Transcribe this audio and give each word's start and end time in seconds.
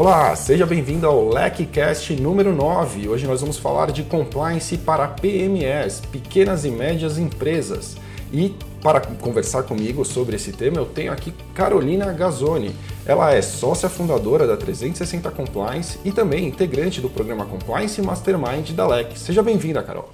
Olá, 0.00 0.34
seja 0.34 0.64
bem-vindo 0.64 1.06
ao 1.06 1.28
LECCast 1.28 2.16
número 2.16 2.54
9. 2.54 3.06
Hoje 3.06 3.26
nós 3.26 3.42
vamos 3.42 3.58
falar 3.58 3.92
de 3.92 4.02
compliance 4.02 4.78
para 4.78 5.06
PMEs, 5.06 6.00
pequenas 6.10 6.64
e 6.64 6.70
médias 6.70 7.18
empresas. 7.18 7.98
E 8.32 8.56
para 8.82 9.02
conversar 9.02 9.64
comigo 9.64 10.02
sobre 10.06 10.36
esse 10.36 10.52
tema, 10.52 10.78
eu 10.78 10.86
tenho 10.86 11.12
aqui 11.12 11.34
Carolina 11.54 12.10
Gazzoni. 12.14 12.74
Ela 13.04 13.34
é 13.34 13.42
sócia 13.42 13.90
fundadora 13.90 14.46
da 14.46 14.56
360 14.56 15.30
Compliance 15.32 15.98
e 16.02 16.10
também 16.10 16.48
integrante 16.48 16.98
do 17.02 17.10
programa 17.10 17.44
Compliance 17.44 18.00
Mastermind 18.00 18.70
da 18.70 18.86
LEC. 18.86 19.18
Seja 19.18 19.42
bem-vinda, 19.42 19.82
Carol. 19.82 20.08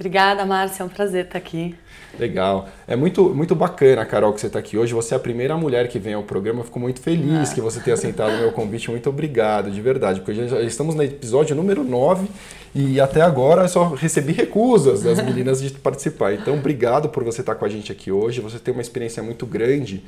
Obrigada, 0.00 0.46
Márcia. 0.46 0.82
É 0.82 0.86
um 0.86 0.88
prazer 0.88 1.26
estar 1.26 1.36
aqui. 1.36 1.74
Legal. 2.18 2.70
É 2.88 2.96
muito, 2.96 3.34
muito 3.34 3.54
bacana, 3.54 4.02
Carol, 4.06 4.32
que 4.32 4.40
você 4.40 4.46
está 4.46 4.58
aqui 4.58 4.78
hoje. 4.78 4.94
Você 4.94 5.12
é 5.12 5.16
a 5.18 5.20
primeira 5.20 5.54
mulher 5.58 5.88
que 5.88 5.98
vem 5.98 6.14
ao 6.14 6.22
programa. 6.22 6.60
Eu 6.60 6.64
fico 6.64 6.80
muito 6.80 7.02
feliz 7.02 7.50
ah. 7.50 7.54
que 7.54 7.60
você 7.60 7.80
tenha 7.80 7.92
aceitado 7.92 8.32
o 8.32 8.38
meu 8.38 8.50
convite. 8.50 8.90
Muito 8.90 9.10
obrigado, 9.10 9.70
de 9.70 9.78
verdade. 9.78 10.20
Porque 10.20 10.48
já, 10.48 10.58
estamos 10.62 10.94
no 10.94 11.02
episódio 11.02 11.54
número 11.54 11.84
9 11.84 12.26
e 12.74 12.98
até 12.98 13.20
agora 13.20 13.64
eu 13.64 13.68
só 13.68 13.92
recebi 13.92 14.32
recusas 14.32 15.02
das 15.02 15.20
meninas 15.22 15.60
de 15.60 15.70
participar. 15.70 16.32
Então, 16.32 16.54
obrigado 16.54 17.10
por 17.10 17.22
você 17.22 17.42
estar 17.42 17.54
com 17.54 17.66
a 17.66 17.68
gente 17.68 17.92
aqui 17.92 18.10
hoje. 18.10 18.40
Você 18.40 18.58
tem 18.58 18.72
uma 18.72 18.82
experiência 18.82 19.22
muito 19.22 19.44
grande 19.44 20.02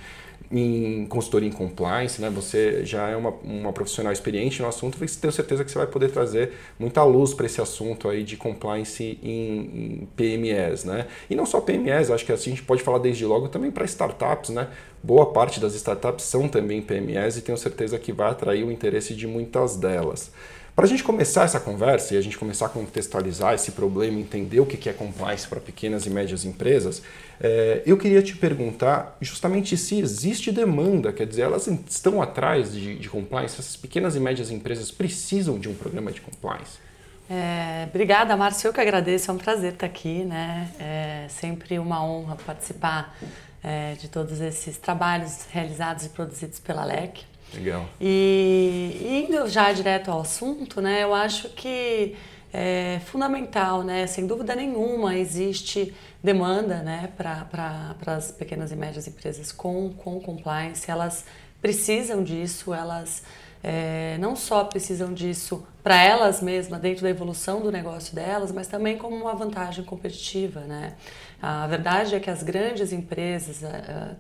em 0.53 1.07
consultoria 1.07 1.49
em 1.49 1.53
compliance, 1.53 2.21
né? 2.21 2.29
Você 2.31 2.85
já 2.85 3.09
é 3.09 3.17
uma, 3.17 3.31
uma 3.43 3.73
profissional 3.73 4.13
experiente 4.13 4.61
no 4.61 4.69
assunto 4.69 4.99
tenho 4.99 5.33
certeza 5.33 5.65
que 5.65 5.71
você 5.71 5.79
vai 5.79 5.87
poder 5.87 6.11
trazer 6.11 6.53
muita 6.79 7.03
luz 7.03 7.33
para 7.33 7.47
esse 7.47 7.61
assunto 7.61 8.09
aí 8.09 8.23
de 8.23 8.37
compliance 8.37 9.19
em, 9.23 10.03
em, 10.03 10.09
PMEs, 10.15 10.85
né? 10.85 11.07
E 11.31 11.35
não 11.35 11.47
só 11.47 11.61
PMEs, 11.61 12.11
acho 12.11 12.27
que 12.27 12.33
assim 12.33 12.51
a 12.51 12.55
gente 12.55 12.65
pode 12.65 12.83
falar 12.83 12.99
desde 12.99 13.25
logo 13.25 13.49
também 13.49 13.71
para 13.71 13.85
startups, 13.87 14.51
né? 14.51 14.69
Boa 15.03 15.33
parte 15.33 15.59
das 15.59 15.75
startups 15.75 16.25
são 16.27 16.47
também 16.47 16.83
PMEs 16.83 17.39
e 17.39 17.43
tenho 17.43 17.57
certeza 17.57 17.99
que 17.99 18.13
vai 18.13 18.31
atrair 18.31 18.65
o 18.65 18.71
interesse 18.71 19.15
de 19.15 19.27
muitas 19.27 19.77
delas. 19.77 20.31
Para 20.75 20.87
a 20.87 20.89
gente 20.89 21.05
começar 21.05 21.45
essa 21.45 21.61
conversa 21.61 22.15
e 22.15 22.17
a 22.17 22.21
gente 22.23 22.39
começar 22.39 22.67
a 22.67 22.69
contextualizar 22.69 23.53
esse 23.53 23.73
problema, 23.73 24.19
entender 24.19 24.59
o 24.59 24.65
que 24.65 24.89
é 24.89 24.93
compliance 24.93 25.47
para 25.47 25.61
pequenas 25.61 26.07
e 26.07 26.11
médias 26.11 26.47
empresas, 26.47 27.03
é, 27.39 27.83
eu 27.85 27.99
queria 27.99 28.23
te 28.23 28.35
perguntar 28.35 29.17
justamente 29.21 29.77
se 29.77 30.01
existe 30.01 30.51
demanda, 30.51 31.13
quer 31.13 31.27
dizer, 31.27 31.43
elas 31.43 31.67
estão 31.67 32.23
atrás 32.23 32.73
de, 32.73 32.99
de 32.99 33.09
compliance, 33.11 33.61
essas 33.61 33.77
pequenas 33.77 34.17
e 34.17 34.21
médias 34.21 34.51
empresas 34.51 34.91
precisam 34.91 35.59
de 35.59 35.69
um 35.69 35.75
programa 35.75 36.11
de 36.11 36.23
compliance? 36.23 36.79
É, 37.29 37.87
obrigada, 37.89 38.37
Márcio. 38.37 38.69
Eu 38.69 38.73
que 38.73 38.81
agradeço, 38.81 39.31
é 39.31 39.35
um 39.35 39.39
prazer 39.39 39.75
estar 39.75 39.87
aqui. 39.87 40.25
Né? 40.25 40.71
É 40.79 41.27
sempre 41.29 41.79
uma 41.79 42.05
honra 42.05 42.37
participar 42.47 43.17
é, 43.63 43.95
de 43.95 44.09
todos 44.09 44.41
esses 44.41 44.77
trabalhos 44.79 45.47
realizados 45.51 46.07
e 46.07 46.09
produzidos 46.09 46.59
pela 46.59 46.85
LEC. 46.85 47.25
Legal. 47.55 47.89
E 48.01 49.27
indo 49.29 49.49
já 49.49 49.73
direto 49.73 50.11
ao 50.11 50.21
assunto, 50.21 50.81
né, 50.81 51.03
eu 51.03 51.15
acho 51.15 51.49
que 51.51 52.15
é 52.53 53.01
fundamental, 53.07 53.83
né, 53.83 54.07
sem 54.07 54.27
dúvida 54.27 54.55
nenhuma, 54.55 55.17
existe 55.17 55.95
demanda 56.23 56.83
né, 56.83 57.11
para 57.17 57.97
as 58.07 58.31
pequenas 58.31 58.71
e 58.73 58.77
médias 58.77 59.07
empresas 59.07 59.51
com, 59.51 59.93
com 59.97 60.21
compliance, 60.21 60.91
elas 60.91 61.25
precisam 61.61 62.23
disso, 62.23 62.75
elas 62.75 63.23
é, 63.63 64.17
não 64.19 64.35
só 64.35 64.65
precisam 64.65 65.15
disso 65.15 65.65
para 65.83 66.03
elas 66.03 66.43
mesmas, 66.43 66.81
dentro 66.81 67.03
da 67.03 67.11
evolução 67.11 67.61
do 67.61 67.71
negócio 67.71 68.15
delas, 68.15 68.51
mas 68.51 68.67
também 68.67 68.99
como 68.99 69.15
uma 69.15 69.35
vantagem 69.35 69.85
competitiva. 69.85 70.61
Né? 70.61 70.95
A 71.41 71.67
verdade 71.67 72.15
é 72.15 72.21
que 72.21 72.31
as 72.31 72.43
grandes 72.43 72.93
empresas 72.93 73.63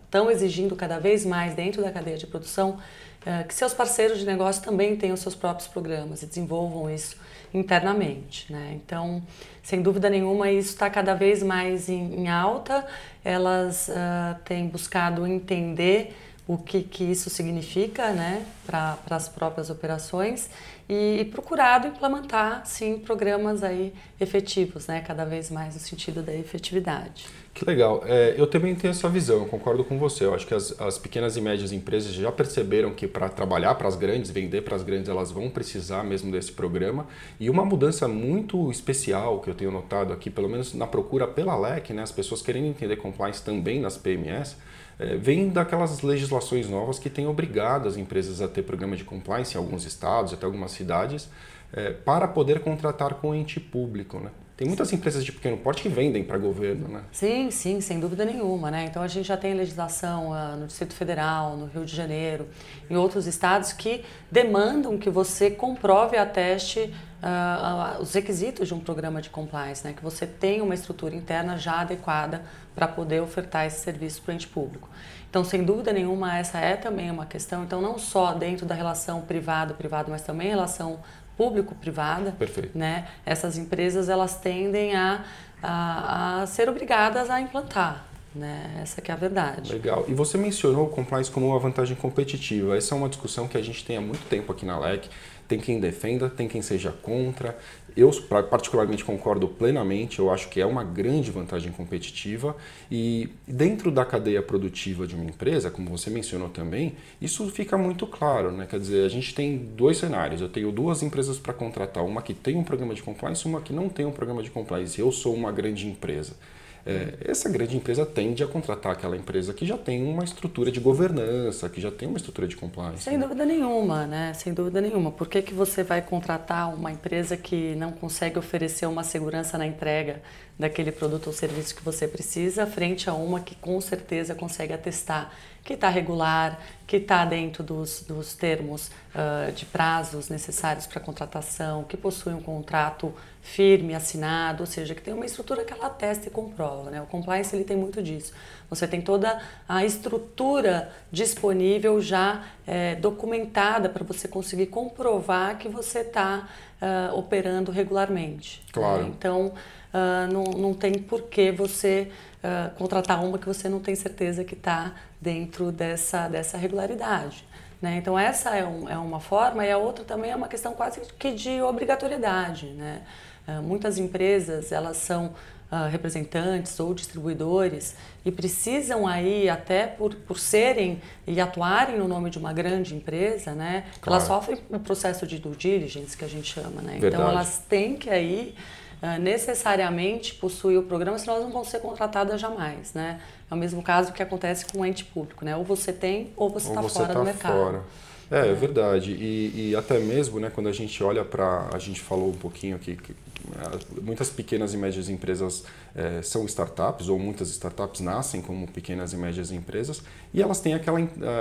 estão 0.05 0.31
é, 0.31 0.33
exigindo 0.33 0.77
cada 0.77 0.99
vez 0.99 1.27
mais, 1.27 1.55
dentro 1.55 1.83
da 1.83 1.91
cadeia 1.91 2.17
de 2.17 2.27
produção, 2.27 2.79
é, 2.79 3.12
que 3.47 3.55
seus 3.55 3.73
parceiros 3.73 4.19
de 4.19 4.27
negócio 4.27 4.63
também 4.63 4.97
tenham 4.97 5.17
seus 5.17 5.35
próprios 5.35 5.69
programas 5.69 6.23
e 6.23 6.27
desenvolvam 6.27 6.91
isso 6.91 7.17
internamente. 7.55 8.53
Né? 8.53 8.81
Então, 8.83 9.23
sem 9.63 9.83
dúvida 9.83 10.09
nenhuma, 10.09 10.51
isso 10.51 10.71
está 10.71 10.89
cada 10.91 11.15
vez 11.15 11.43
mais 11.43 11.89
em, 11.89 12.15
em 12.15 12.29
alta. 12.29 12.85
Elas 13.25 13.89
uh, 13.89 14.41
têm 14.45 14.67
buscado 14.67 15.27
entender 15.27 16.17
o 16.53 16.59
que, 16.59 16.83
que 16.83 17.05
isso 17.05 17.31
significa 17.31 18.13
né, 18.13 18.45
para 18.67 18.99
as 19.11 19.29
próprias 19.29 19.71
operações 19.71 20.51
e, 20.89 21.21
e, 21.21 21.25
procurado 21.25 21.87
implementar, 21.87 22.67
sim, 22.67 22.99
programas 22.99 23.63
aí 23.63 23.95
efetivos, 24.21 24.87
né, 24.87 25.01
cada 25.01 25.25
vez 25.25 25.51
mais 25.51 25.75
no 25.75 25.81
sentido 25.81 26.23
da 26.23 26.35
efetividade. 26.35 27.27
Que 27.55 27.65
legal. 27.65 28.03
É, 28.07 28.35
eu 28.37 28.47
também 28.47 28.75
tenho 28.75 28.91
essa 28.91 29.09
visão, 29.09 29.41
eu 29.41 29.47
concordo 29.47 29.85
com 29.85 29.99
você. 29.99 30.25
Eu 30.25 30.35
acho 30.35 30.47
que 30.47 30.55
as, 30.55 30.79
as 30.81 30.99
pequenas 30.99 31.37
e 31.37 31.41
médias 31.41 31.71
empresas 31.71 32.13
já 32.13 32.33
perceberam 32.33 32.93
que 32.93 33.07
para 33.07 33.29
trabalhar 33.29 33.75
para 33.75 33.89
as 33.89 33.95
grandes, 33.95 34.31
vender 34.31 34.63
para 34.63 34.75
as 34.75 34.83
grandes, 34.83 35.09
elas 35.09 35.31
vão 35.31 35.51
precisar 35.51 36.03
mesmo 36.03 36.33
desse 36.33 36.53
programa. 36.53 37.07
E 37.39 37.51
uma 37.51 37.65
mudança 37.65 38.09
muito 38.09 38.71
especial 38.71 39.41
que 39.41 39.51
eu 39.51 39.55
tenho 39.55 39.71
notado 39.71 40.13
aqui, 40.15 40.31
pelo 40.31 40.49
menos 40.49 40.73
na 40.73 40.87
procura 40.87 41.27
pela 41.27 41.55
LEC, 41.57 41.93
né, 41.93 42.03
as 42.03 42.13
pessoas 42.13 42.41
querendo 42.41 42.67
entender 42.67 42.97
compliance 42.97 43.43
também 43.43 43.81
nas 43.81 43.99
PMS, 43.99 44.57
é, 44.99 45.17
vem 45.17 45.49
daquelas 45.49 46.03
legislações 46.03 46.69
novas 46.69 46.99
que 46.99 47.11
têm 47.11 47.27
obrigado 47.27 47.89
as 47.89 47.97
empresas 47.97 48.41
a 48.41 48.49
ter 48.49 48.63
programa 48.63 48.97
de 48.97 49.05
compliance 49.05 49.55
em 49.55 49.59
alguns 49.59 49.85
estados, 49.85 50.33
até 50.33 50.47
algumas 50.47 50.73
cidades, 50.73 51.29
é, 51.73 51.91
para 51.91 52.29
poder 52.29 52.61
contratar 52.61 53.15
com 53.15 53.35
ente 53.35 53.59
público. 53.59 54.19
Né? 54.19 54.31
Tem 54.63 54.69
muitas 54.69 54.93
empresas 54.93 55.25
de 55.25 55.33
pequeno 55.33 55.57
porte 55.57 55.83
que 55.83 55.89
vendem 55.89 56.23
para 56.23 56.39
governo, 56.39 56.87
né? 56.87 57.03
Sim, 57.11 57.51
sim, 57.51 57.81
sem 57.81 57.99
dúvida 57.99 58.25
nenhuma, 58.25 58.71
né? 58.71 58.85
Então 58.85 59.03
a 59.03 59.09
gente 59.09 59.27
já 59.27 59.37
tem 59.37 59.55
legislação 59.55 60.31
uh, 60.31 60.57
no 60.57 60.69
Distrito 60.69 60.95
Federal, 60.95 61.57
no 61.57 61.67
Rio 61.67 61.85
de 61.85 61.93
Janeiro, 61.93 62.47
em 62.89 62.95
outros 62.95 63.27
estados 63.27 63.73
que 63.73 64.05
demandam 64.31 64.97
que 64.99 65.11
você 65.11 65.51
comprove 65.51 66.17
a 66.17 66.25
teste 66.25 66.79
uh, 66.79 67.99
uh, 67.99 68.03
os 68.03 68.15
requisitos 68.15 68.69
de 68.69 68.75
um 68.75 68.79
programa 68.79 69.21
de 69.21 69.31
compliance, 69.31 69.85
né? 69.85 69.95
Que 69.95 70.03
você 70.05 70.29
tenha 70.29 70.63
uma 70.63 70.75
estrutura 70.75 71.13
interna 71.13 71.59
já 71.59 71.81
adequada 71.81 72.45
para 72.73 72.87
poder 72.87 73.21
ofertar 73.21 73.67
esse 73.67 73.81
serviço 73.81 74.23
para 74.23 74.31
o 74.31 74.35
ente 74.37 74.47
público. 74.47 74.89
Então, 75.29 75.43
sem 75.43 75.65
dúvida 75.65 75.93
nenhuma, 75.93 76.39
essa 76.39 76.59
é 76.59 76.77
também 76.77 77.11
uma 77.11 77.27
questão. 77.27 77.65
Então, 77.65 77.81
não 77.81 77.99
só 77.99 78.33
dentro 78.33 78.65
da 78.65 78.77
relação 78.77 79.23
privado-privado, 79.23 80.09
mas 80.09 80.23
também 80.23 80.51
relação 80.51 81.01
público-privada, 81.37 82.37
né? 82.75 83.09
Essas 83.25 83.57
empresas 83.57 84.09
elas 84.09 84.37
tendem 84.37 84.95
a, 84.95 85.25
a, 85.63 86.43
a 86.43 86.47
ser 86.47 86.69
obrigadas 86.69 87.31
a 87.31 87.41
implantar. 87.41 88.07
Né? 88.35 88.79
Essa 88.81 89.03
que 89.03 89.11
é 89.11 89.15
a 89.15 89.17
verdade. 89.17 89.73
Legal. 89.73 90.07
E 90.09 90.15
você 90.15 90.39
mencionou 90.39 90.87
o 90.87 90.89
compliance 90.89 91.31
como 91.31 91.49
uma 91.49 91.59
vantagem 91.59 91.95
competitiva. 91.95 92.77
Essa 92.77 92.95
é 92.95 92.99
uma 92.99 93.09
discussão 93.09 93.47
que 93.47 93.59
a 93.59 93.63
gente 93.63 93.85
tem 93.85 93.97
há 93.97 94.01
muito 94.01 94.27
tempo 94.27 94.51
aqui 94.51 94.65
na 94.65 94.79
LEC. 94.79 95.09
Tem 95.47 95.61
quem 95.61 95.79
defenda, 95.79 96.31
tem 96.31 96.49
quem 96.49 96.63
seja 96.63 96.91
contra. 96.91 97.59
Eu, 97.97 98.11
particularmente, 98.51 99.05
concordo 99.05 99.49
plenamente. 99.49 100.19
Eu 100.19 100.31
acho 100.31 100.49
que 100.49 100.61
é 100.61 100.67
uma 100.67 100.85
grande 100.85 101.31
vantagem 101.31 101.73
competitiva. 101.73 102.57
E 102.91 103.29
dentro 103.47 103.91
da 103.91 104.05
cadeia 104.05 104.43
produtiva 104.43 105.07
de 105.07 105.15
uma 105.15 105.25
empresa, 105.25 105.71
como 105.71 105.91
você 105.91 106.11
mencionou 106.11 106.49
também, 106.49 106.95
isso 107.21 107.49
fica 107.51 107.77
muito 107.77 108.07
claro. 108.07 108.53
Né? 108.53 108.67
Quer 108.69 108.81
dizer, 108.81 109.05
a 109.05 109.09
gente 109.09 109.35
tem 109.35 109.59
dois 109.59 109.99
cenários. 109.99 110.41
Eu 110.41 110.49
tenho 110.49 110.73
duas 110.73 111.03
empresas 111.03 111.39
para 111.39 111.53
contratar: 111.53 112.05
uma 112.05 112.23
que 112.23 112.35
tem 112.35 112.57
um 112.57 112.65
programa 112.65 112.95
de 112.95 113.03
compliance 113.03 113.47
uma 113.47 113.61
que 113.61 113.73
não 113.73 113.89
tem 113.89 114.07
um 114.07 114.13
programa 114.13 114.43
de 114.43 114.51
compliance. 114.51 114.99
Eu 115.01 115.13
sou 115.13 115.35
uma 115.35 115.53
grande 115.53 115.87
empresa 115.87 116.35
é, 116.85 117.15
essa 117.25 117.49
grande 117.49 117.77
empresa 117.77 118.05
tende 118.05 118.43
a 118.43 118.47
contratar 118.47 118.93
aquela 118.93 119.17
empresa 119.17 119.55
que 119.55 119.65
já 119.65 119.79
tem 119.79 120.03
uma 120.03 120.25
estrutura 120.25 120.71
de 120.71 120.81
governança, 120.81 121.69
que 121.69 121.81
já 121.81 121.91
tem 121.91 122.09
uma 122.09 122.17
estrutura 122.17 122.49
de 122.49 122.57
compliance. 122.57 123.05
Sem 123.05 123.17
né? 123.17 123.25
dúvida 123.25 123.45
nenhuma, 123.45 124.07
né? 124.07 124.33
Sem 124.35 124.53
dúvida 124.53 124.81
nenhuma. 124.81 125.13
Por 125.13 125.29
que, 125.29 125.43
que 125.43 125.55
você 125.55 125.85
vai 125.85 126.03
contratar 126.03 126.75
uma 126.75 126.91
empresa 126.91 127.37
que 127.37 127.77
não 127.77 127.93
consegue 127.93 128.39
oferecer 128.39 128.87
uma 128.87 129.05
segurança 129.05 129.57
na 129.57 129.67
entrega 129.67 130.21
daquele 130.59 130.91
produto 130.91 131.29
ou 131.29 131.33
serviço 131.33 131.75
que 131.75 131.83
você 131.83 132.07
precisa, 132.07 132.67
frente 132.67 133.09
a 133.09 133.15
uma 133.15 133.41
que 133.41 133.55
com 133.55 133.81
certeza 133.81 134.35
consegue 134.35 134.73
atestar 134.73 135.33
que 135.65 135.75
está 135.75 135.89
regular, 135.89 136.59
que 136.87 136.97
está 136.97 137.25
dentro 137.25 137.63
dos, 137.63 138.03
dos 138.03 138.35
termos 138.35 138.89
uh, 139.15 139.53
de 139.53 139.65
prazos 139.65 140.29
necessários 140.29 140.87
para 140.87 141.01
contratação, 141.01 141.85
que 141.85 141.97
possui 141.97 142.33
um 142.33 142.43
contrato 142.43 143.15
firme, 143.43 143.93
assinado, 143.93 144.63
ou 144.63 144.67
seja, 144.67 144.95
que 144.95 145.03
tem 145.03 145.13
uma 145.13 145.27
estrutura 145.27 145.65
que 145.65 145.73
ela 145.73 145.87
atesta 145.87 146.29
e 146.29 146.31
comprova. 146.31 146.91
Né? 146.91 147.03
O 147.03 147.07
compliance 147.07 147.55
ele 147.55 147.65
tem 147.65 147.77
muito 147.77 148.01
disso. 148.01 148.33
Você 148.71 148.87
tem 148.87 149.03
toda 149.03 149.43
a 149.69 149.85
estrutura 149.85 150.91
disponível 151.11 152.01
já 152.01 152.45
é, 152.65 152.95
documentada 152.95 153.89
para 153.89 154.05
você 154.05 154.29
conseguir 154.29 154.67
comprovar 154.67 155.59
que 155.59 155.69
você 155.69 155.99
está 155.99 156.49
uh, 156.81 156.85
ah, 156.85 157.13
operando 157.15 157.73
regularmente. 157.73 158.63
Claro. 158.73 159.03
Né? 159.03 159.09
Então, 159.09 159.49
uh, 159.49 160.33
não, 160.33 160.45
não 160.45 160.73
tem 160.73 160.95
por 160.95 161.23
que 161.23 161.51
você 161.51 162.11
uh, 162.39 162.75
contratar 162.77 163.23
uma 163.25 163.39
que 163.39 163.47
você 163.47 163.69
não 163.69 163.81
tem 163.81 163.97
certeza 163.97 164.45
que 164.45 164.55
está 164.55 164.95
dentro 165.21 165.73
dessa, 165.73 166.29
dessa 166.29 166.57
regularidade. 166.57 167.45
Né? 167.83 167.97
Então 167.97 168.17
essa 168.17 168.57
é, 168.57 168.65
um, 168.65 168.89
é, 168.89 168.97
uma 168.97 169.19
forma 169.19 169.67
e 169.67 169.71
a 169.73 169.77
outra 169.77 170.05
também 170.05 170.31
é 170.31 170.37
uma 170.37 170.47
questão 170.47 170.73
quase 170.73 171.01
que 171.19 171.33
de 171.33 171.61
obrigatoriedade. 171.61 172.67
Né? 172.67 173.03
Uh, 173.47 173.63
muitas 173.63 173.99
empresas 173.99 174.71
elas 174.71 174.97
são 174.99 175.33
uh, 175.73 175.89
representantes 175.91 176.79
ou 176.79 176.93
distribuidores 176.93 177.97
e 178.25 178.31
precisam 178.31 179.07
aí, 179.07 179.49
até 179.49 179.87
por, 179.87 180.15
por 180.15 180.39
serem 180.39 181.01
e 181.27 181.41
atuarem 181.41 181.99
no 181.99 182.07
nome 182.07 182.29
de 182.29 182.39
uma 182.39 182.53
grande 182.53 182.95
empresa, 182.95 183.53
né? 183.53 183.85
Claro. 184.01 184.17
Elas 184.17 184.29
sofrem 184.29 184.59
o 184.69 184.77
um 184.77 184.79
processo 184.79 185.27
de 185.27 185.39
due 185.39 185.57
diligence, 185.57 186.17
que 186.17 186.25
a 186.25 186.29
gente 186.29 186.53
chama, 186.53 186.83
né? 186.83 186.99
Então 187.03 187.29
elas 187.29 187.63
têm 187.69 187.97
que 187.97 188.11
aí 188.11 188.55
uh, 189.03 189.19
necessariamente 189.21 190.35
possuir 190.35 190.79
o 190.79 190.83
programa, 190.83 191.19
senão 191.19 191.35
elas 191.35 191.47
não 191.47 191.53
vão 191.53 191.65
ser 191.65 191.81
contratadas 191.81 192.41
jamais, 192.41 192.93
né? 192.93 193.21
É 193.51 193.55
o 193.55 193.57
mesmo 193.57 193.83
caso 193.83 194.13
que 194.13 194.23
acontece 194.23 194.67
com 194.67 194.81
o 194.81 194.87
ente 194.87 195.05
público, 195.05 195.45
né? 195.45 195.57
Ou 195.57 195.65
você 195.65 195.93
tem 195.93 196.33
ou 196.37 196.51
você 196.51 196.69
está 196.69 196.83
fora 196.83 197.09
tá 197.09 197.15
do 197.15 197.25
mercado. 197.25 197.55
Fora. 197.55 197.83
É, 198.33 198.49
é 198.49 198.55
verdade. 198.55 199.13
E, 199.13 199.71
e, 199.71 199.77
até 199.77 199.99
mesmo, 199.99 200.41
né, 200.41 200.51
quando 200.53 200.69
a 200.69 200.73
gente 200.73 201.05
olha 201.05 201.23
para. 201.23 201.69
A 201.73 201.79
gente 201.79 202.01
falou 202.01 202.31
um 202.31 202.37
pouquinho 202.37 202.77
aqui 202.77 202.97
que 202.97 203.13
é, 203.13 204.01
muitas 204.01 204.31
pequenas 204.31 204.73
e 204.73 204.79
médias 204.79 205.11
empresas 205.11 205.65
é, 205.95 206.23
são 206.23 206.47
startups, 206.47 207.09
ou 207.09 207.19
muitas 207.19 207.51
startups 207.51 208.01
nascem 208.01 208.41
como 208.41 208.67
pequenas 208.67 209.13
e 209.13 209.17
médias 209.17 209.53
empresas, 209.53 210.03
e 210.33 210.41
elas 210.41 210.61
têm 210.61 210.73
aquela 210.73 210.99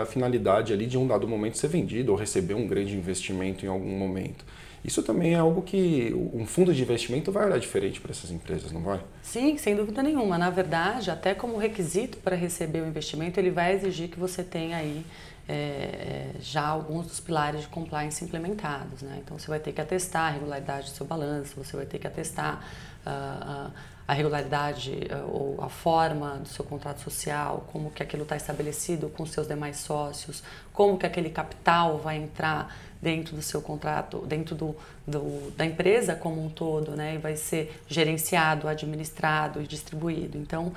finalidade 0.08 0.74
ali 0.74 0.86
de 0.86 0.98
um 0.98 1.08
dado 1.08 1.28
momento 1.28 1.58
ser 1.58 1.70
vendido 1.70 2.12
ou 2.12 2.18
receber 2.18 2.56
um 2.56 2.68
grande 2.68 2.98
investimento 2.98 3.66
em 3.66 3.70
algum 3.70 3.98
momento. 3.98 4.44
Isso 4.84 5.04
também 5.04 5.36
é 5.36 5.38
algo 5.38 5.62
que 5.62 6.12
um 6.34 6.46
fundo 6.46 6.74
de 6.74 6.82
investimento 6.82 7.32
vai 7.32 7.46
olhar 7.46 7.60
diferente 7.60 8.02
para 8.02 8.12
essas 8.12 8.32
empresas, 8.32 8.72
não 8.72 8.82
vai? 8.82 9.00
Sim, 9.22 9.56
sem 9.56 9.76
dúvida 9.76 10.02
nenhuma. 10.02 10.40
Na 10.40 10.50
verdade, 10.50 11.12
até 11.12 11.36
como 11.36 11.56
requisito 11.58 12.18
para 12.18 12.36
receber 12.36 12.82
o 12.82 12.88
investimento, 12.88 13.40
ele 13.40 13.52
vai 13.52 13.76
exigir 13.76 14.10
que 14.10 14.20
você 14.20 14.44
tenha 14.44 14.78
aí 14.78 15.06
é, 15.52 16.30
já 16.40 16.66
alguns 16.66 17.08
dos 17.08 17.20
pilares 17.20 17.62
de 17.62 17.68
compliance 17.68 18.24
implementados. 18.24 19.02
Né? 19.02 19.22
Então, 19.22 19.38
você 19.38 19.48
vai 19.48 19.60
ter 19.60 19.74
que 19.74 19.82
atestar 19.82 20.28
a 20.28 20.30
regularidade 20.30 20.90
do 20.90 20.96
seu 20.96 21.06
balanço, 21.06 21.62
você 21.62 21.76
vai 21.76 21.86
ter 21.86 22.00
que 22.00 22.08
atestar 22.08 22.64
uh, 23.06 23.70
a 24.08 24.14
regularidade 24.14 25.10
uh, 25.12 25.30
ou 25.30 25.62
a 25.62 25.68
forma 25.68 26.38
do 26.38 26.48
seu 26.48 26.64
contrato 26.64 27.02
social, 27.02 27.68
como 27.70 27.92
que 27.92 28.02
aquilo 28.02 28.24
está 28.24 28.38
estabelecido 28.38 29.10
com 29.10 29.26
seus 29.26 29.46
demais 29.46 29.76
sócios, 29.76 30.42
como 30.72 30.98
que 30.98 31.06
aquele 31.06 31.30
capital 31.30 31.98
vai 31.98 32.16
entrar 32.16 32.74
dentro 33.02 33.36
do 33.36 33.42
seu 33.42 33.62
contrato, 33.62 34.26
dentro 34.26 34.56
do, 34.56 34.74
do, 35.06 35.52
da 35.58 35.66
empresa 35.66 36.16
como 36.16 36.46
um 36.46 36.50
todo, 36.50 36.92
né? 36.92 37.16
E 37.16 37.18
vai 37.18 37.36
ser 37.36 37.82
gerenciado, 37.88 38.68
administrado 38.68 39.60
e 39.60 39.66
distribuído. 39.66 40.38
Então, 40.38 40.72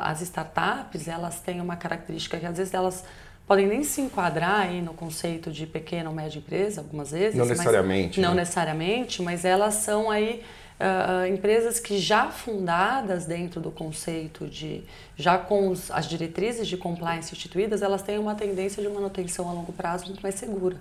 as 0.00 0.20
startups, 0.20 1.08
elas 1.08 1.40
têm 1.40 1.60
uma 1.60 1.74
característica 1.74 2.38
que 2.38 2.46
às 2.46 2.56
vezes 2.56 2.72
elas 2.72 3.04
podem 3.48 3.66
nem 3.66 3.82
se 3.82 4.02
enquadrar 4.02 4.60
aí 4.60 4.82
no 4.82 4.92
conceito 4.92 5.50
de 5.50 5.66
pequena 5.66 6.10
ou 6.10 6.14
média 6.14 6.38
empresa, 6.38 6.82
algumas 6.82 7.10
vezes. 7.12 7.34
Não 7.34 7.46
necessariamente. 7.46 8.20
Não 8.20 8.30
né? 8.34 8.42
necessariamente, 8.42 9.22
mas 9.22 9.42
elas 9.42 9.74
são 9.76 10.10
aí 10.10 10.44
uh, 10.78 11.26
empresas 11.26 11.80
que 11.80 11.98
já 11.98 12.26
fundadas 12.26 13.24
dentro 13.24 13.58
do 13.58 13.70
conceito 13.70 14.46
de, 14.46 14.84
já 15.16 15.38
com 15.38 15.68
os, 15.68 15.90
as 15.90 16.06
diretrizes 16.06 16.68
de 16.68 16.76
compliance 16.76 17.32
instituídas, 17.32 17.80
elas 17.80 18.02
têm 18.02 18.18
uma 18.18 18.34
tendência 18.34 18.82
de 18.82 18.88
manutenção 18.90 19.48
a 19.48 19.52
longo 19.52 19.72
prazo 19.72 20.04
muito 20.04 20.20
mais 20.20 20.34
segura. 20.34 20.76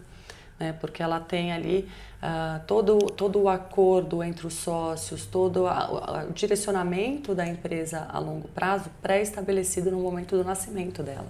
Né? 0.59 0.73
Porque 0.73 1.01
ela 1.01 1.21
tem 1.21 1.53
ali 1.53 1.87
uh, 2.21 2.59
todo, 2.67 2.97
todo 2.97 3.43
o 3.43 3.47
acordo 3.47 4.21
entre 4.21 4.45
os 4.45 4.55
sócios, 4.55 5.25
todo 5.25 5.67
a, 5.67 6.25
o 6.29 6.33
direcionamento 6.33 7.33
da 7.33 7.47
empresa 7.47 8.07
a 8.09 8.19
longo 8.19 8.49
prazo 8.49 8.89
pré-estabelecido 9.01 9.89
no 9.89 9.99
momento 9.99 10.35
do 10.35 10.43
nascimento 10.43 11.01
dela. 11.01 11.27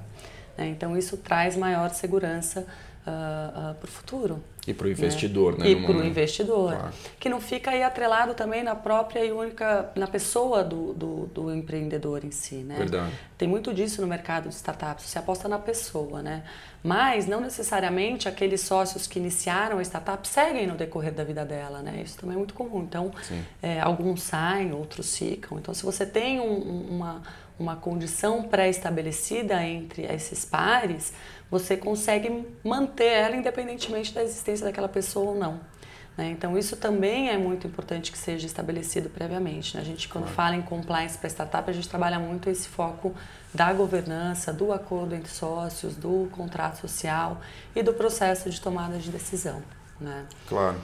Né? 0.58 0.68
Então, 0.68 0.98
isso 0.98 1.18
traz 1.18 1.56
maior 1.56 1.90
segurança 1.92 2.66
uh, 3.08 3.72
uh, 3.72 3.76
para 3.76 3.88
o 3.88 3.92
futuro. 3.92 4.44
E 4.68 4.74
para 4.74 4.88
o 4.88 4.90
investidor, 4.90 5.58
né? 5.58 5.64
né 5.64 5.72
E 5.72 5.82
para 5.82 5.96
o 5.96 6.06
investidor. 6.06 6.74
Claro. 6.74 6.94
Que 7.18 7.30
não 7.30 7.40
fica 7.40 7.72
aí 7.72 7.82
atrelado 7.82 8.34
também 8.34 8.64
na 8.64 8.76
própria 8.76 9.24
e 9.24 9.32
única, 9.32 9.90
na 9.96 10.08
pessoa 10.08 10.62
do, 10.62 10.94
do, 10.94 11.26
do, 11.28 11.56
empreendedor 11.56 12.26
em 12.26 12.32
si, 12.32 12.56
né? 12.56 12.76
Verdade. 12.78 13.14
Tem 13.38 13.48
muito 13.48 13.74
disso 13.74 14.02
no 14.02 14.08
mercado 14.08 14.50
de 14.50 14.56
startups, 14.56 15.06
você 15.06 15.20
aposta 15.20 15.48
na 15.48 15.58
pessoa, 15.58 16.22
né? 16.22 16.44
Mas 16.84 17.28
não 17.28 17.40
necessariamente 17.40 18.28
aqueles 18.28 18.60
sócios 18.60 19.08
que 19.08 19.20
iniciaram 19.20 19.80
a 19.80 19.82
startup 19.82 20.28
seguem 20.28 20.68
no 20.68 20.76
decorrer 20.76 21.14
da 21.14 21.24
vida 21.24 21.46
dela, 21.46 21.82
né? 21.82 22.02
Isso 22.04 22.18
também 22.18 22.36
é 22.36 22.38
muito 22.38 22.54
comum. 22.54 22.82
Então, 22.82 23.14
é, 23.62 23.80
alguns 23.80 24.22
saem, 24.22 24.74
outros 24.74 25.18
ficam. 25.18 25.58
Então, 25.58 25.74
se 25.74 25.84
você 25.84 26.06
tem 26.06 26.42
um, 26.42 26.88
uma 26.90 27.22
uma 27.60 27.76
condição 27.76 28.44
pré-estabelecida 28.44 29.64
entre 29.64 30.04
esses 30.04 30.46
pares, 30.46 31.14
você 31.50 31.78
consegue 31.78 32.46
manter 32.64 33.12
ela 33.12 33.36
independentemente 33.36 34.14
da 34.14 34.24
existência 34.24 34.66
daquela 34.66 34.90
pessoa 34.90 35.32
ou 35.32 35.36
não. 35.36 35.60
Né? 36.18 36.32
Então, 36.32 36.58
isso 36.58 36.76
também 36.76 37.30
é 37.30 37.38
muito 37.38 37.68
importante 37.68 38.12
que 38.12 38.18
seja 38.18 38.48
estabelecido 38.48 39.10
previamente. 39.10 39.76
Né? 39.76 39.82
A 39.82 39.86
gente, 39.86 40.10
quando 40.10 40.28
fala 40.28 40.56
em 40.56 40.62
compliance 40.64 41.18
para 41.18 41.30
startup, 41.30 41.70
a 41.70 41.74
gente 41.74 41.88
trabalha 41.88 42.20
muito 42.20 42.50
esse 42.50 42.68
foco 42.68 43.14
da 43.54 43.72
governança, 43.72 44.52
do 44.52 44.74
acordo 44.74 45.14
entre 45.14 45.32
sócios, 45.32 45.96
do 45.96 46.28
contrato 46.32 46.80
social 46.80 47.40
e 47.76 47.84
do 47.84 47.94
processo 47.94 48.50
de 48.50 48.60
tomada 48.60 48.98
de 48.98 49.12
decisão. 49.12 49.62
Né? 50.02 50.26
Claro. 50.50 50.78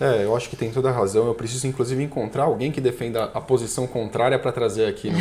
É, 0.00 0.24
eu 0.24 0.36
acho 0.36 0.50
que 0.50 0.56
tem 0.56 0.70
toda 0.70 0.88
a 0.88 0.92
razão. 0.92 1.26
Eu 1.26 1.34
preciso, 1.34 1.66
inclusive, 1.66 2.02
encontrar 2.02 2.44
alguém 2.44 2.72
que 2.72 2.80
defenda 2.80 3.24
a 3.24 3.40
posição 3.40 3.86
contrária 3.86 4.38
para 4.38 4.50
trazer 4.50 4.86
aqui 4.86 5.10
no, 5.10 5.18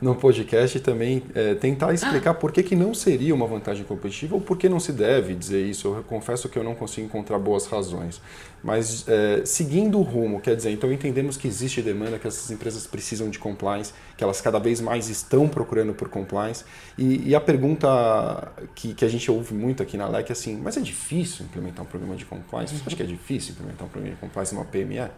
no, 0.00 0.14
podcast 0.14 0.78
e 0.78 0.80
também 0.80 1.22
é, 1.34 1.54
tentar 1.54 1.92
explicar 1.92 2.34
por 2.34 2.50
que, 2.50 2.62
que 2.62 2.74
não 2.74 2.94
seria 2.94 3.34
uma 3.34 3.46
vantagem 3.46 3.84
competitiva 3.84 4.34
ou 4.34 4.40
por 4.40 4.56
que 4.56 4.68
não 4.68 4.80
se 4.80 4.92
deve 4.92 5.34
dizer 5.34 5.64
isso. 5.64 5.88
Eu 5.88 6.04
confesso 6.04 6.48
que 6.48 6.58
eu 6.58 6.64
não 6.64 6.74
consigo 6.74 7.06
encontrar 7.06 7.38
boas 7.38 7.66
razões. 7.66 8.20
Mas 8.64 9.06
é, 9.06 9.44
seguindo 9.44 9.98
o 9.98 10.02
rumo, 10.02 10.40
quer 10.40 10.56
dizer, 10.56 10.70
então 10.70 10.90
entendemos 10.90 11.36
que 11.36 11.46
existe 11.46 11.82
demanda, 11.82 12.18
que 12.18 12.26
essas 12.26 12.50
empresas 12.50 12.86
precisam 12.86 13.28
de 13.28 13.38
compliance, 13.38 13.92
que 14.16 14.24
elas 14.24 14.40
cada 14.40 14.58
vez 14.58 14.80
mais 14.80 15.10
estão 15.10 15.46
procurando 15.46 15.92
por 15.92 16.08
compliance. 16.08 16.64
E, 16.96 17.28
e 17.28 17.34
a 17.34 17.40
pergunta 17.42 18.50
que, 18.74 18.94
que 18.94 19.04
a 19.04 19.08
gente 19.08 19.30
ouve 19.30 19.52
muito 19.52 19.82
aqui 19.82 19.98
na 19.98 20.08
LEC 20.08 20.30
é 20.30 20.32
assim, 20.32 20.56
mas 20.56 20.78
é 20.78 20.80
difícil 20.80 21.44
implementar 21.44 21.84
um 21.84 21.88
programa 21.88 22.16
de 22.16 22.24
compliance? 22.24 22.74
Você 22.74 22.82
acha 22.86 22.96
que 22.96 23.02
é 23.02 23.06
difícil 23.06 23.52
implementar 23.52 23.86
um 23.86 23.90
programa 23.90 24.14
de 24.14 24.20
compliance 24.22 24.54
numa 24.54 24.64
PME? 24.64 25.10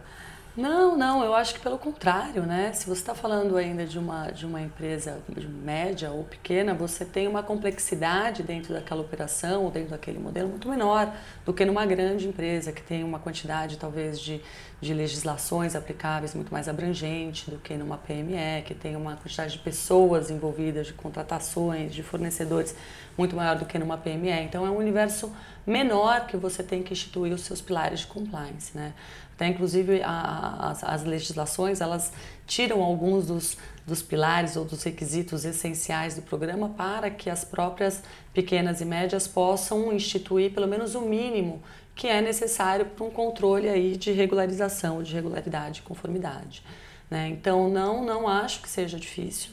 Não, 0.57 0.97
não, 0.97 1.23
eu 1.23 1.35
acho 1.35 1.53
que 1.53 1.59
pelo 1.59 1.77
contrário, 1.77 2.41
né? 2.41 2.73
Se 2.73 2.87
você 2.87 2.99
está 2.99 3.13
falando 3.13 3.55
ainda 3.57 3.85
de 3.85 3.99
uma, 3.99 4.31
de 4.31 4.43
uma 4.43 4.59
empresa 4.59 5.19
média 5.63 6.09
ou 6.09 6.23
pequena, 6.23 6.73
você 6.73 7.05
tem 7.05 7.27
uma 7.27 7.43
complexidade 7.43 8.41
dentro 8.41 8.73
daquela 8.73 9.01
operação 9.01 9.65
ou 9.65 9.69
dentro 9.69 9.91
daquele 9.91 10.17
modelo 10.17 10.49
muito 10.49 10.67
menor 10.67 11.13
do 11.45 11.53
que 11.53 11.63
numa 11.63 11.85
grande 11.85 12.27
empresa 12.27 12.71
que 12.71 12.81
tem 12.81 13.03
uma 13.03 13.19
quantidade 13.19 13.77
talvez 13.77 14.19
de, 14.19 14.41
de 14.81 14.95
legislações 14.95 15.75
aplicáveis 15.75 16.33
muito 16.33 16.51
mais 16.51 16.67
abrangente 16.67 17.51
do 17.51 17.59
que 17.59 17.75
numa 17.75 17.99
PME, 17.99 18.63
que 18.65 18.73
tem 18.73 18.95
uma 18.95 19.15
quantidade 19.15 19.53
de 19.53 19.59
pessoas 19.59 20.31
envolvidas, 20.31 20.87
de 20.87 20.93
contratações, 20.93 21.93
de 21.93 22.01
fornecedores 22.01 22.75
muito 23.15 23.35
maior 23.35 23.57
do 23.59 23.65
que 23.65 23.77
numa 23.77 23.95
PME. 23.95 24.31
Então 24.45 24.65
é 24.65 24.71
um 24.71 24.77
universo 24.77 25.31
menor 25.67 26.25
que 26.25 26.35
você 26.35 26.63
tem 26.63 26.81
que 26.81 26.93
instituir 26.93 27.31
os 27.31 27.41
seus 27.41 27.61
pilares 27.61 27.99
de 27.99 28.07
compliance, 28.07 28.75
né? 28.75 28.93
Até, 29.37 29.47
inclusive, 29.49 30.01
a, 30.01 30.09
a, 30.09 30.71
as, 30.71 30.83
as, 30.83 31.03
legislações, 31.03 31.79
elas 31.79 32.11
tiram 32.47 32.81
alguns 32.81 33.27
dos, 33.27 33.55
dos 33.85 34.01
pilares 34.01 34.55
ou 34.55 34.65
dos 34.65 34.81
requisitos 34.81 35.45
essenciais 35.45 36.15
do 36.15 36.23
programa 36.23 36.69
para 36.69 37.11
que 37.11 37.29
as 37.29 37.43
próprias 37.43 38.01
pequenas 38.33 38.81
e 38.81 38.85
médias 38.85 39.27
possam 39.27 39.93
instituir 39.93 40.51
pelo 40.51 40.67
menos 40.67 40.95
o 40.95 41.01
mínimo 41.01 41.61
que 41.95 42.07
é 42.07 42.19
necessário 42.19 42.87
para 42.87 43.05
um 43.05 43.11
controle 43.11 43.69
aí 43.69 43.95
de 43.95 44.11
regularização, 44.11 45.03
de 45.03 45.13
regularidade 45.13 45.81
e 45.81 45.83
conformidade. 45.83 46.63
Né? 47.07 47.29
Então, 47.29 47.69
não, 47.69 48.03
não 48.03 48.27
acho 48.27 48.63
que 48.63 48.69
seja 48.69 48.99
difícil. 48.99 49.51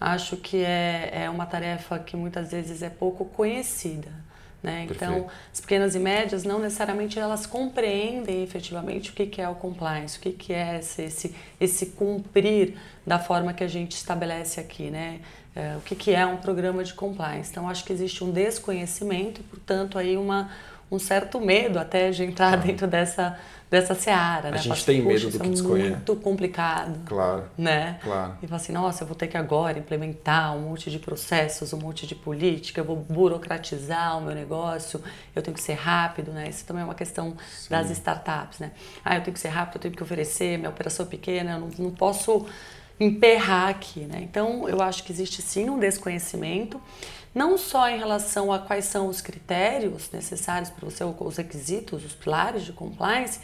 Acho 0.00 0.36
que 0.36 0.56
é, 0.56 1.24
é 1.24 1.30
uma 1.30 1.46
tarefa 1.46 2.00
que 2.00 2.16
muitas 2.16 2.50
vezes 2.50 2.82
é 2.82 2.90
pouco 2.90 3.24
conhecida. 3.24 4.10
Né? 4.62 4.86
Então, 4.90 5.26
as 5.50 5.58
pequenas 5.58 5.94
e 5.94 5.98
médias 5.98 6.44
não 6.44 6.58
necessariamente 6.58 7.18
elas 7.18 7.46
compreendem 7.46 8.42
efetivamente 8.42 9.10
o 9.10 9.12
que, 9.14 9.24
que 9.24 9.40
é 9.40 9.48
o 9.48 9.54
compliance, 9.54 10.18
o 10.18 10.20
que, 10.20 10.32
que 10.32 10.52
é 10.52 10.78
esse, 10.78 11.02
esse, 11.02 11.34
esse 11.58 11.86
cumprir 11.86 12.76
da 13.06 13.18
forma 13.18 13.54
que 13.54 13.64
a 13.64 13.68
gente 13.68 13.92
estabelece 13.92 14.60
aqui, 14.60 14.90
né? 14.90 15.20
É, 15.56 15.76
o 15.76 15.80
que, 15.80 15.96
que 15.96 16.14
é 16.14 16.24
um 16.24 16.36
programa 16.36 16.84
de 16.84 16.94
compliance. 16.94 17.50
Então, 17.50 17.68
acho 17.68 17.84
que 17.84 17.92
existe 17.92 18.22
um 18.22 18.30
desconhecimento 18.30 19.40
e, 19.40 19.44
portanto, 19.44 19.98
aí 19.98 20.16
uma, 20.16 20.50
um 20.90 20.98
certo 20.98 21.40
medo 21.40 21.78
até 21.78 22.10
de 22.10 22.22
entrar 22.22 22.56
dentro 22.56 22.86
dessa 22.86 23.38
dessa 23.70 23.94
seara, 23.94 24.50
né? 24.50 24.58
A 24.58 24.60
gente 24.60 24.84
tem 24.84 25.00
medo 25.00 25.30
do 25.30 25.38
que 25.38 25.46
é 25.46 25.48
desconhece. 25.48 25.90
muito 25.90 26.16
complicado. 26.16 26.98
Claro. 27.06 27.44
Né? 27.56 28.00
Claro. 28.02 28.36
E 28.42 28.46
fala 28.46 28.60
assim, 28.60 28.72
nossa, 28.72 29.04
eu 29.04 29.06
vou 29.06 29.14
ter 29.14 29.28
que 29.28 29.36
agora 29.36 29.78
implementar 29.78 30.56
um 30.56 30.62
monte 30.62 30.90
de 30.90 30.98
processos, 30.98 31.72
um 31.72 31.78
monte 31.78 32.04
de 32.04 32.16
política, 32.16 32.80
eu 32.80 32.84
vou 32.84 32.96
burocratizar 32.96 34.18
o 34.18 34.22
meu 34.22 34.34
negócio, 34.34 35.00
eu 35.36 35.40
tenho 35.40 35.56
que 35.56 35.62
ser 35.62 35.74
rápido, 35.74 36.32
né? 36.32 36.48
Isso 36.48 36.64
também 36.64 36.82
é 36.82 36.84
uma 36.84 36.96
questão 36.96 37.36
Sim. 37.48 37.70
das 37.70 37.90
startups, 37.90 38.58
né? 38.58 38.72
Ah, 39.04 39.16
eu 39.16 39.22
tenho 39.22 39.34
que 39.34 39.40
ser 39.40 39.48
rápido, 39.48 39.76
eu 39.76 39.82
tenho 39.82 39.94
que 39.94 40.02
oferecer, 40.02 40.58
minha 40.58 40.70
operação 40.70 41.06
é 41.06 41.08
pequena, 41.08 41.52
eu 41.52 41.60
não, 41.60 41.68
não 41.78 41.90
posso 41.92 42.46
emperrar 42.98 43.68
aqui, 43.68 44.00
né? 44.00 44.20
Então, 44.20 44.68
eu 44.68 44.82
acho 44.82 45.04
que 45.04 45.12
existe 45.12 45.40
sim 45.40 45.70
um 45.70 45.78
desconhecimento, 45.78 46.80
não 47.34 47.56
só 47.56 47.88
em 47.88 47.98
relação 47.98 48.52
a 48.52 48.58
quais 48.58 48.86
são 48.86 49.08
os 49.08 49.20
critérios 49.20 50.10
necessários 50.10 50.70
para 50.70 50.88
você, 50.88 51.04
os 51.04 51.36
requisitos, 51.36 52.04
os 52.04 52.12
pilares 52.12 52.64
de 52.64 52.72
compliance, 52.72 53.40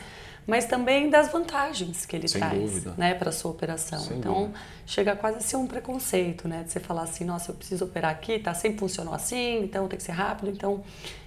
mas 0.47 0.65
também 0.65 1.11
das 1.11 1.31
vantagens 1.31 2.07
que 2.07 2.15
ele 2.15 2.29
Sem 2.29 2.41
traz 2.41 2.59
dúvida. 2.59 2.95
né, 2.97 3.15
para 3.15 3.31
a 3.31 3.33
sua 3.33 3.51
operação. 3.51 3.99
Sem 3.99 4.19
então, 4.19 4.35
dúvida. 4.35 4.59
chega 4.87 5.17
quase 5.17 5.39
a 5.39 5.41
ser 5.41 5.57
um 5.57 5.67
preconceito, 5.67 6.47
né? 6.47 6.63
De 6.63 6.71
você 6.71 6.79
falar 6.79 7.03
assim, 7.03 7.25
nossa, 7.25 7.51
eu 7.51 7.55
preciso 7.57 7.85
operar 7.85 8.13
aqui, 8.13 8.39
tá? 8.39 8.55
Sempre 8.55 8.79
funcionou 8.79 9.13
assim, 9.13 9.63
então 9.63 9.89
tem 9.89 9.97
que 9.97 10.05
ser 10.05 10.13
rápido, 10.13 10.51
então 10.51 10.85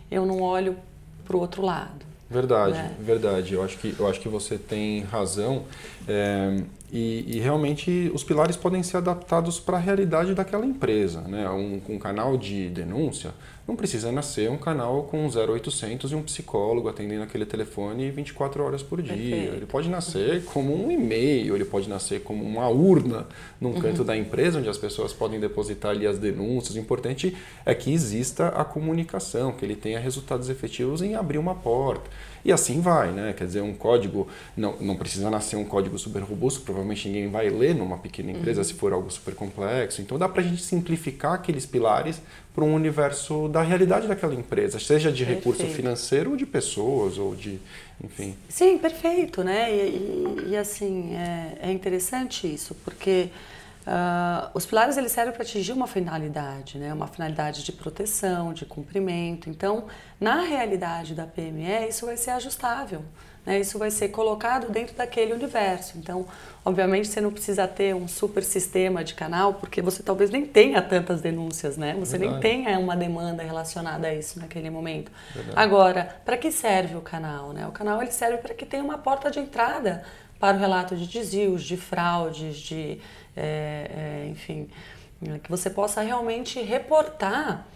eu 0.10 0.26
não 0.26 0.42
olho 0.42 0.78
para 1.26 1.36
o 1.36 1.40
outro 1.40 1.62
lado. 1.62 2.08
Verdade, 2.30 2.74
né? 2.78 2.96
verdade. 3.00 3.54
Eu 3.56 3.64
acho 3.64 3.78
que, 3.78 3.96
eu 3.98 4.08
acho 4.08 4.20
que 4.20 4.30
você 4.30 4.58
tem 4.58 5.02
razão. 5.02 5.66
É, 6.08 6.64
e, 6.92 7.26
e 7.28 7.40
realmente 7.40 8.12
os 8.14 8.24
pilares 8.24 8.56
podem 8.56 8.84
ser 8.84 8.98
adaptados 8.98 9.60
para 9.60 9.78
a 9.78 9.80
realidade 9.80 10.34
daquela 10.34 10.66
empresa. 10.66 11.22
Né? 11.22 11.50
Um, 11.50 11.82
um 11.90 12.00
canal 12.00 12.38
de 12.38 12.70
denúncia 12.70 13.32
não 13.68 13.76
precisa 13.76 14.12
nascer 14.12 14.50
um 14.50 14.58
canal 14.58 15.04
com 15.04 15.28
0800 15.28 16.12
e 16.12 16.16
um 16.16 16.24
psicólogo 16.24 16.90
atendendo 16.90 17.22
aquele 17.22 17.46
telefone 17.46 18.10
24 18.10 18.64
horas 18.64 18.82
por 18.82 19.00
dia. 19.00 19.14
Perfeito. 19.16 19.56
Ele 19.56 19.66
pode 19.68 19.90
nascer 19.90 20.44
como 20.46 20.74
um 20.74 20.92
e-mail, 20.92 21.56
ele 21.56 21.66
pode 21.66 21.88
nascer 21.88 22.22
como 22.24 22.44
uma 22.44 22.68
urna 22.68 23.28
num 23.62 23.70
Uhum. 23.70 23.80
canto 23.80 24.04
da 24.04 24.18
empresa 24.18 24.58
onde 24.58 24.70
as 24.70 24.78
pessoas 24.78 25.14
podem 25.14 25.40
depositar 25.40 25.92
ali 25.92 26.08
as 26.08 26.18
denúncias. 26.18 26.76
O 26.76 26.80
importante 26.80 27.38
é 27.64 27.76
que 27.76 27.94
exista 27.94 28.48
a 28.48 28.66
comunicação, 28.66 29.52
que 29.52 29.64
ele 29.64 29.76
tenha 29.76 30.00
resultados 30.00 30.50
efetivos 30.50 31.04
em 31.04 31.14
abrir 31.14 31.38
uma 31.38 31.54
porta. 31.54 32.10
E 32.44 32.52
assim 32.52 32.80
vai, 32.82 33.12
né? 33.12 33.34
Quer 33.38 33.46
dizer, 33.46 33.62
um 33.62 33.74
código 33.74 34.28
não, 34.56 34.76
não 34.80 34.96
precisa 34.96 35.30
nascer 35.30 35.56
um 35.58 35.66
código 35.66 35.98
super 36.00 36.22
robusto, 36.24 36.62
provavelmente 36.62 37.08
ninguém 37.08 37.30
vai 37.30 37.50
ler 37.50 37.76
numa 37.76 37.98
pequena 37.98 38.32
empresa 38.32 38.64
se 38.64 38.74
for 38.74 38.94
algo 38.94 39.10
super 39.12 39.36
complexo. 39.36 40.02
Então 40.02 40.18
dá 40.18 40.28
para 40.30 40.42
a 40.42 40.46
gente 40.46 40.62
simplificar 40.62 41.34
aqueles 41.34 41.66
pilares 41.66 42.22
para 42.56 42.64
um 42.64 42.74
universo 42.74 43.48
da 43.48 43.62
realidade 43.62 44.08
daquela 44.08 44.34
empresa, 44.34 44.80
seja 44.80 45.12
de 45.12 45.24
recurso 45.24 45.60
Perfeito. 45.60 45.76
financeiro 45.76 46.32
ou 46.32 46.36
de 46.38 46.46
pessoas 46.46 47.18
ou 47.18 47.36
de, 47.36 47.60
enfim. 48.04 48.36
Sim, 48.50 48.78
perfeito, 48.78 49.44
né? 49.44 49.72
E, 49.74 49.90
e- 49.90 50.50
e, 50.52 50.58
assim, 50.58 51.14
é, 51.16 51.58
é 51.62 51.72
interessante 51.72 52.52
isso, 52.52 52.76
porque 52.84 53.30
ah, 53.92 54.52
os 54.54 54.68
pilares 54.68 54.98
eles 54.98 55.12
servem 55.12 55.34
para 55.34 55.42
atingir 55.42 55.72
uma 55.72 55.88
finalidade, 55.88 56.78
né? 56.78 56.94
Uma 56.94 57.08
finalidade 57.08 57.64
de 57.64 57.72
proteção, 57.72 58.54
de 58.54 58.64
cumprimento. 58.64 59.50
Então, 59.50 59.86
na 60.22 60.42
realidade 60.44 61.16
da 61.16 61.26
PME, 61.26 61.88
isso 61.90 62.06
vai 62.06 62.16
ser 62.16 62.30
ajustável, 62.32 63.02
né? 63.44 63.60
Isso 63.60 63.80
vai 63.80 63.90
ser 63.90 64.10
colocado 64.10 64.72
dentro 64.72 64.96
daquele 64.96 65.34
universo. 65.34 65.98
Então, 65.98 66.28
obviamente, 66.64 67.08
você 67.08 67.20
não 67.20 67.32
precisa 67.32 67.68
ter 67.68 67.96
um 67.96 68.08
super 68.08 68.44
sistema 68.44 69.04
de 69.04 69.16
canal, 69.16 69.56
porque 69.56 69.82
você 69.82 70.04
talvez 70.04 70.30
nem 70.30 70.46
tenha 70.46 70.84
tantas 70.84 71.20
denúncias, 71.20 71.76
né? 71.76 71.96
Você 71.98 72.20
nem 72.20 72.30
Verdade. 72.30 72.42
tenha 72.44 72.78
uma 72.78 72.96
demanda 72.96 73.42
relacionada 73.42 74.06
a 74.06 74.14
isso 74.14 74.40
naquele 74.40 74.70
momento. 74.70 75.12
Verdade. 75.34 75.58
Agora, 75.58 76.16
para 76.24 76.38
que 76.38 76.52
serve 76.52 76.96
o 76.96 77.02
canal? 77.02 77.54
Né? 77.54 77.66
O 77.66 77.72
canal 77.72 78.00
ele 78.04 78.12
serve 78.12 78.38
para 78.38 78.54
que 78.54 78.68
tenha 78.68 78.84
uma 78.84 79.00
porta 79.00 79.32
de 79.32 79.40
entrada 79.40 80.04
para 80.40 80.56
o 80.56 80.60
relato 80.60 80.96
de 80.96 81.06
desvios, 81.06 81.64
de 81.64 81.76
fraudes, 81.76 82.58
de, 82.58 83.00
é, 83.36 84.26
é, 84.26 84.30
enfim, 84.30 84.70
que 85.44 85.50
você 85.50 85.70
possa 85.70 86.02
realmente 86.02 86.62
reportar 86.62 87.68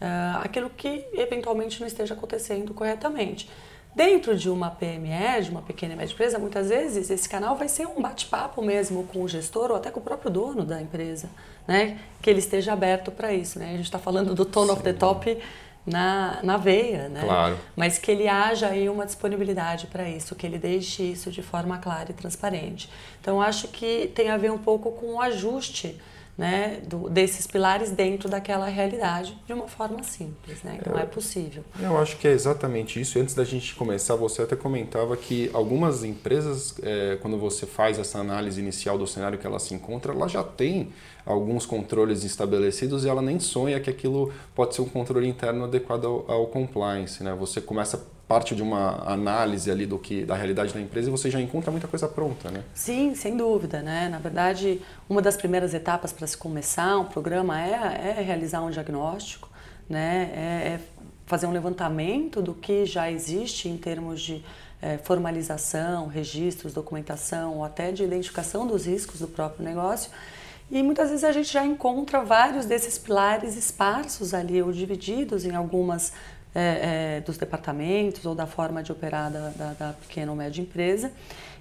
ah, 0.00 0.40
aquilo 0.42 0.68
que 0.68 1.06
eventualmente 1.14 1.80
não 1.80 1.86
esteja 1.86 2.14
acontecendo 2.14 2.74
corretamente. 2.74 3.48
Dentro 3.94 4.34
de 4.36 4.48
uma 4.48 4.70
PME, 4.70 5.42
de 5.42 5.50
uma 5.50 5.60
pequena 5.60 5.92
e 5.92 5.96
média 5.96 6.12
empresa, 6.12 6.38
muitas 6.38 6.70
vezes 6.70 7.10
esse 7.10 7.28
canal 7.28 7.56
vai 7.56 7.68
ser 7.68 7.86
um 7.86 8.00
bate-papo 8.00 8.62
mesmo 8.62 9.04
com 9.04 9.22
o 9.22 9.28
gestor 9.28 9.70
ou 9.70 9.76
até 9.76 9.90
com 9.90 10.00
o 10.00 10.02
próprio 10.02 10.30
dono 10.30 10.64
da 10.64 10.80
empresa, 10.80 11.28
né? 11.68 11.98
Que 12.22 12.30
ele 12.30 12.38
esteja 12.38 12.72
aberto 12.72 13.12
para 13.12 13.34
isso, 13.34 13.58
né? 13.58 13.66
A 13.66 13.76
gente 13.76 13.84
está 13.84 13.98
falando 13.98 14.34
do 14.34 14.46
tone 14.46 14.70
of 14.70 14.82
the 14.82 14.94
top 14.94 15.38
na, 15.86 16.38
na 16.42 16.56
veia, 16.56 17.08
né? 17.08 17.22
Claro. 17.22 17.58
Mas 17.74 17.98
que 17.98 18.10
ele 18.10 18.28
haja 18.28 18.68
aí 18.68 18.88
uma 18.88 19.04
disponibilidade 19.04 19.86
para 19.88 20.08
isso, 20.08 20.34
que 20.34 20.46
ele 20.46 20.58
deixe 20.58 21.02
isso 21.02 21.30
de 21.30 21.42
forma 21.42 21.78
clara 21.78 22.10
e 22.10 22.14
transparente. 22.14 22.88
Então, 23.20 23.42
acho 23.42 23.68
que 23.68 24.10
tem 24.14 24.30
a 24.30 24.36
ver 24.36 24.50
um 24.50 24.58
pouco 24.58 24.92
com 24.92 25.14
o 25.14 25.20
ajuste 25.20 26.00
né, 26.36 26.80
do, 26.86 27.10
desses 27.10 27.46
pilares 27.46 27.90
dentro 27.90 28.28
daquela 28.28 28.66
realidade 28.66 29.38
de 29.46 29.52
uma 29.52 29.68
forma 29.68 30.02
simples, 30.02 30.62
né? 30.62 30.78
Então, 30.80 30.98
é 30.98 31.04
possível. 31.04 31.62
Eu 31.78 31.98
acho 31.98 32.16
que 32.16 32.26
é 32.26 32.32
exatamente 32.32 33.00
isso. 33.00 33.18
Antes 33.18 33.34
da 33.34 33.44
gente 33.44 33.74
começar, 33.74 34.16
você 34.16 34.42
até 34.42 34.56
comentava 34.56 35.16
que 35.16 35.50
algumas 35.52 36.02
empresas, 36.04 36.74
é, 36.82 37.18
quando 37.20 37.38
você 37.38 37.66
faz 37.66 37.98
essa 37.98 38.18
análise 38.18 38.60
inicial 38.60 38.96
do 38.96 39.06
cenário 39.06 39.38
que 39.38 39.46
ela 39.46 39.58
se 39.58 39.74
encontra, 39.74 40.12
ela 40.12 40.26
já 40.26 40.42
tem 40.42 40.90
alguns 41.24 41.66
controles 41.66 42.24
estabelecidos 42.24 43.04
e 43.04 43.08
ela 43.08 43.22
nem 43.22 43.38
sonha 43.38 43.78
que 43.78 43.90
aquilo 43.90 44.32
pode 44.54 44.74
ser 44.74 44.82
um 44.82 44.88
controle 44.88 45.28
interno 45.28 45.64
adequado 45.64 46.06
ao, 46.06 46.30
ao 46.30 46.46
compliance. 46.46 47.22
Né? 47.22 47.34
Você 47.34 47.60
começa 47.60 48.04
parte 48.32 48.54
de 48.54 48.62
uma 48.62 49.04
análise 49.06 49.70
ali 49.70 49.84
do 49.84 49.98
que 49.98 50.24
da 50.24 50.34
realidade 50.34 50.72
da 50.72 50.80
empresa 50.80 51.08
e 51.08 51.10
você 51.10 51.30
já 51.30 51.38
encontra 51.38 51.70
muita 51.70 51.86
coisa 51.86 52.08
pronta, 52.08 52.50
né? 52.50 52.62
Sim, 52.72 53.14
sem 53.14 53.36
dúvida, 53.36 53.82
né? 53.82 54.08
Na 54.08 54.18
verdade, 54.18 54.80
uma 55.06 55.20
das 55.20 55.36
primeiras 55.36 55.74
etapas 55.74 56.14
para 56.14 56.26
se 56.26 56.34
começar 56.34 56.96
um 56.96 57.04
programa 57.04 57.60
é, 57.60 58.14
é 58.16 58.22
realizar 58.22 58.62
um 58.62 58.70
diagnóstico, 58.70 59.50
né? 59.86 60.30
É, 60.34 60.68
é 60.68 60.80
fazer 61.26 61.46
um 61.46 61.52
levantamento 61.52 62.40
do 62.40 62.54
que 62.54 62.86
já 62.86 63.10
existe 63.10 63.68
em 63.68 63.76
termos 63.76 64.22
de 64.22 64.42
é, 64.80 64.96
formalização, 64.96 66.06
registros, 66.06 66.72
documentação, 66.72 67.56
ou 67.56 67.64
até 67.66 67.92
de 67.92 68.02
identificação 68.02 68.66
dos 68.66 68.86
riscos 68.86 69.20
do 69.20 69.28
próprio 69.28 69.62
negócio. 69.62 70.10
E 70.70 70.82
muitas 70.82 71.10
vezes 71.10 71.22
a 71.22 71.32
gente 71.32 71.52
já 71.52 71.66
encontra 71.66 72.24
vários 72.24 72.64
desses 72.64 72.96
pilares 72.96 73.58
esparsos 73.58 74.32
ali 74.32 74.62
ou 74.62 74.72
divididos 74.72 75.44
em 75.44 75.54
algumas 75.54 76.14
é, 76.54 77.16
é, 77.16 77.20
dos 77.20 77.36
departamentos 77.36 78.24
ou 78.26 78.34
da 78.34 78.46
forma 78.46 78.82
de 78.82 78.92
operar 78.92 79.30
da, 79.30 79.48
da, 79.50 79.72
da 79.72 79.92
pequena 79.92 80.30
ou 80.30 80.36
média 80.36 80.60
empresa. 80.60 81.12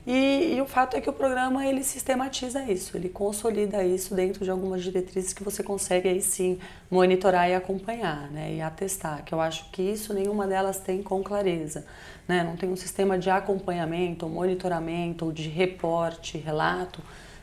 E, 0.06 0.56
e, 0.56 0.62
o 0.62 0.66
fato 0.66 0.98
é 0.98 1.02
que 1.02 1.10
o 1.10 1.14
programa 1.14 1.66
ele 1.68 1.84
sistematiza 1.84 2.64
isso, 2.64 2.98
ele 2.98 3.08
consolida 3.08 3.84
isso 3.84 4.16
dentro 4.16 4.44
de 4.44 4.50
algumas 4.50 4.82
diretrizes 4.82 5.32
que 5.32 5.44
você 5.44 5.62
consegue 5.62 6.10
aí 6.10 6.22
sim 6.22 6.58
monitorar 6.90 7.48
e 7.48 7.54
acompanhar, 7.54 8.32
né, 8.32 8.56
e 8.56 8.62
atestar. 8.62 9.24
Que 9.24 9.32
eu 9.32 9.40
acho 9.40 9.70
que 9.70 9.84
isso 9.84 10.12
nenhuma 10.12 10.48
delas 10.48 10.80
tem 10.80 11.04
com 11.04 11.22
clareza, 11.22 11.86
né? 12.28 12.44
Não 12.44 12.56
tem 12.56 12.68
um 12.68 12.76
sistema 12.76 13.16
de 13.18 13.30
acompanhamento, 13.30 14.26
ou 14.26 14.32
monitoramento, 14.32 15.26
ou 15.26 15.32
de 15.32 15.48
reporte, 15.48 16.36
relato 16.36 17.00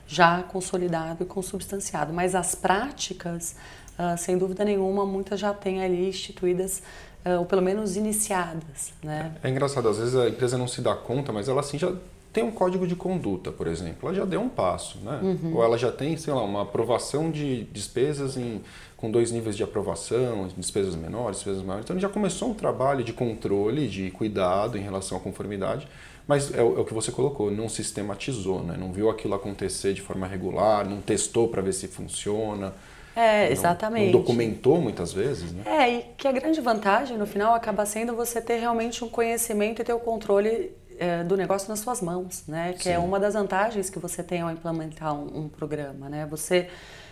já 0.09 0.43
consolidado 0.43 1.23
e 1.23 1.27
consubstanciado. 1.27 2.13
Mas 2.15 2.35
as 2.35 2.55
práticas, 2.55 3.55
uh, 3.99 4.17
sem 4.17 4.39
dúvida 4.39 4.65
nenhuma, 4.65 5.05
muitas 5.05 5.39
já 5.39 5.53
têm 5.53 5.85
ali 5.85 6.09
instituídas 6.09 6.83
ou 7.25 7.45
pelo 7.45 7.63
menos 7.63 7.97
iniciadas, 7.97 8.93
né? 9.03 9.35
É 9.43 9.49
engraçado, 9.49 9.89
às 9.89 9.99
vezes 9.99 10.17
a 10.17 10.29
empresa 10.29 10.57
não 10.57 10.69
se 10.69 10.81
dá 10.81 10.95
conta, 10.95 11.33
mas 11.33 11.49
ela 11.49 11.61
assim 11.61 11.79
já 11.79 11.93
tem 12.33 12.45
um 12.45 12.51
código 12.51 12.87
de 12.87 12.95
conduta, 12.95 13.51
por 13.51 13.67
exemplo, 13.67 14.09
ela 14.09 14.15
já 14.15 14.25
deu 14.25 14.41
um 14.41 14.49
passo, 14.49 14.99
né? 14.99 15.19
Uhum. 15.23 15.57
Ou 15.57 15.65
ela 15.65 15.79
já 15.79 15.91
tem, 15.91 16.17
sei 16.17 16.33
lá, 16.33 16.43
uma 16.43 16.63
aprovação 16.63 17.31
de 17.31 17.65
despesas 17.73 18.37
em, 18.37 18.61
com 18.97 19.11
dois 19.11 19.33
níveis 19.33 19.57
de 19.57 19.63
aprovação, 19.63 20.49
despesas 20.57 20.95
menores, 20.95 21.39
despesas 21.39 21.63
maiores. 21.63 21.85
Então, 21.85 21.99
já 21.99 22.09
começou 22.09 22.51
um 22.51 22.55
trabalho 22.55 23.03
de 23.03 23.13
controle, 23.13 23.89
de 23.89 24.11
cuidado 24.11 24.77
em 24.77 24.83
relação 24.83 25.17
à 25.17 25.21
conformidade, 25.21 25.89
mas 26.27 26.53
é 26.55 26.63
o, 26.63 26.79
é 26.79 26.81
o 26.81 26.85
que 26.85 26.93
você 26.93 27.11
colocou, 27.11 27.51
não 27.51 27.69
sistematizou, 27.69 28.63
né? 28.63 28.77
Não 28.79 28.93
viu 28.93 29.09
aquilo 29.09 29.35
acontecer 29.35 29.95
de 29.95 30.03
forma 30.03 30.27
regular, 30.27 30.89
não 30.89 31.01
testou 31.01 31.49
para 31.49 31.63
ver 31.63 31.73
se 31.73 31.89
funciona. 31.89 32.75
É, 33.19 33.51
exatamente. 33.51 34.13
Não, 34.13 34.13
não 34.13 34.21
documentou 34.21 34.81
muitas 34.81 35.13
vezes, 35.13 35.53
né? 35.53 35.63
É, 35.67 35.91
e 35.91 36.03
que 36.17 36.29
a 36.29 36.33
grande 36.33 36.61
vantagem 36.61 37.19
no 37.19 37.27
final 37.27 37.53
acaba 37.53 37.85
sendo 37.85 38.15
você 38.15 38.41
ter 38.41 38.59
realmente 38.59 39.03
um 39.03 39.09
conhecimento 39.09 39.83
e 39.83 39.85
ter 39.85 39.93
o 39.93 39.99
controle 39.99 40.71
é, 41.01 41.25
do 41.25 41.37
negócio 41.37 41.69
nas 41.69 41.81
suas 41.81 42.01
mãos, 42.01 42.45
né? 42.47 42.75
Que 42.75 42.85
Sim. 42.85 42.91
é 42.91 42.99
uma 42.99 43.19
das 43.19 43.35
vantagens 43.35 43.91
que 43.91 43.99
você 43.99 44.23
tem 44.23 44.43
ao 44.43 44.51
implementar 44.53 45.13
um, 45.13 45.45
um 45.45 45.49
programa, 45.49 46.09
né? 46.09 46.27
Você 46.31 46.69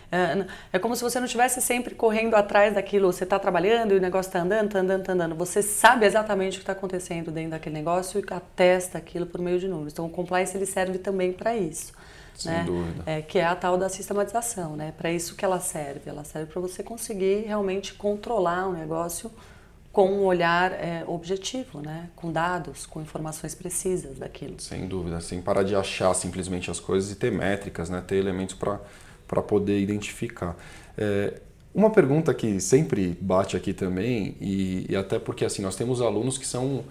é, 0.09 0.45
é, 0.71 0.79
como 0.79 0.95
se 0.95 1.03
você 1.03 1.19
não 1.19 1.25
estivesse 1.25 1.61
sempre 1.61 1.93
correndo 1.93 2.35
atrás 2.35 2.75
daquilo. 2.75 3.11
Você 3.11 3.25
está 3.25 3.37
trabalhando 3.37 3.93
e 3.93 3.97
o 3.97 3.99
negócio 3.99 4.29
está 4.29 4.39
andando, 4.39 4.67
está 4.67 4.79
andando, 4.79 5.01
está 5.01 5.13
andando. 5.13 5.35
Você 5.35 5.61
sabe 5.61 6.05
exatamente 6.05 6.53
o 6.53 6.59
que 6.59 6.63
está 6.63 6.71
acontecendo 6.71 7.31
dentro 7.31 7.51
daquele 7.51 7.75
negócio 7.75 8.19
e 8.19 8.33
atesta 8.33 8.97
aquilo 8.97 9.25
por 9.25 9.41
meio 9.41 9.59
de 9.59 9.67
números. 9.67 9.91
Então, 9.91 10.05
o 10.05 10.09
compliance 10.09 10.55
ele 10.55 10.65
serve 10.65 10.97
também 10.99 11.33
para 11.33 11.55
isso. 11.57 11.91
Sem 12.37 12.51
né? 12.51 12.63
dúvida. 12.65 13.03
É, 13.05 13.21
que 13.21 13.39
é 13.39 13.45
a 13.45 13.55
tal 13.55 13.77
da 13.77 13.89
sistematização, 13.89 14.75
né? 14.75 14.93
Para 14.95 15.11
isso 15.11 15.35
que 15.35 15.43
ela 15.43 15.59
serve. 15.59 16.01
Ela 16.05 16.23
serve 16.23 16.51
para 16.51 16.61
você 16.61 16.83
conseguir 16.83 17.45
realmente 17.47 17.93
controlar 17.93 18.67
o 18.67 18.73
negócio 18.73 19.31
com 19.91 20.11
um 20.11 20.25
olhar 20.25 20.71
é, 20.73 21.03
objetivo, 21.07 21.81
né? 21.81 22.09
com 22.15 22.31
dados, 22.31 22.85
com 22.85 23.01
informações 23.01 23.55
precisas 23.55 24.19
daquilo. 24.19 24.59
Sem 24.59 24.87
dúvida, 24.87 25.19
sem 25.19 25.41
parar 25.41 25.63
de 25.63 25.75
achar 25.75 26.13
simplesmente 26.13 26.69
as 26.69 26.79
coisas 26.79 27.11
e 27.11 27.15
ter 27.15 27.31
métricas, 27.31 27.89
né? 27.89 28.03
ter 28.05 28.17
elementos 28.17 28.55
para 28.55 29.41
poder 29.41 29.79
identificar. 29.79 30.55
É, 30.95 31.41
Uma 31.73 31.89
pergunta 31.89 32.31
que 32.31 32.59
sempre 32.59 33.17
bate 33.19 33.57
aqui 33.57 33.73
também, 33.73 34.35
e, 34.39 34.85
e 34.87 34.95
até 34.95 35.17
porque 35.17 35.43
assim 35.43 35.63
nós 35.63 35.75
temos 35.75 35.99
alunos 35.99 36.37
que 36.37 36.45
são 36.45 36.83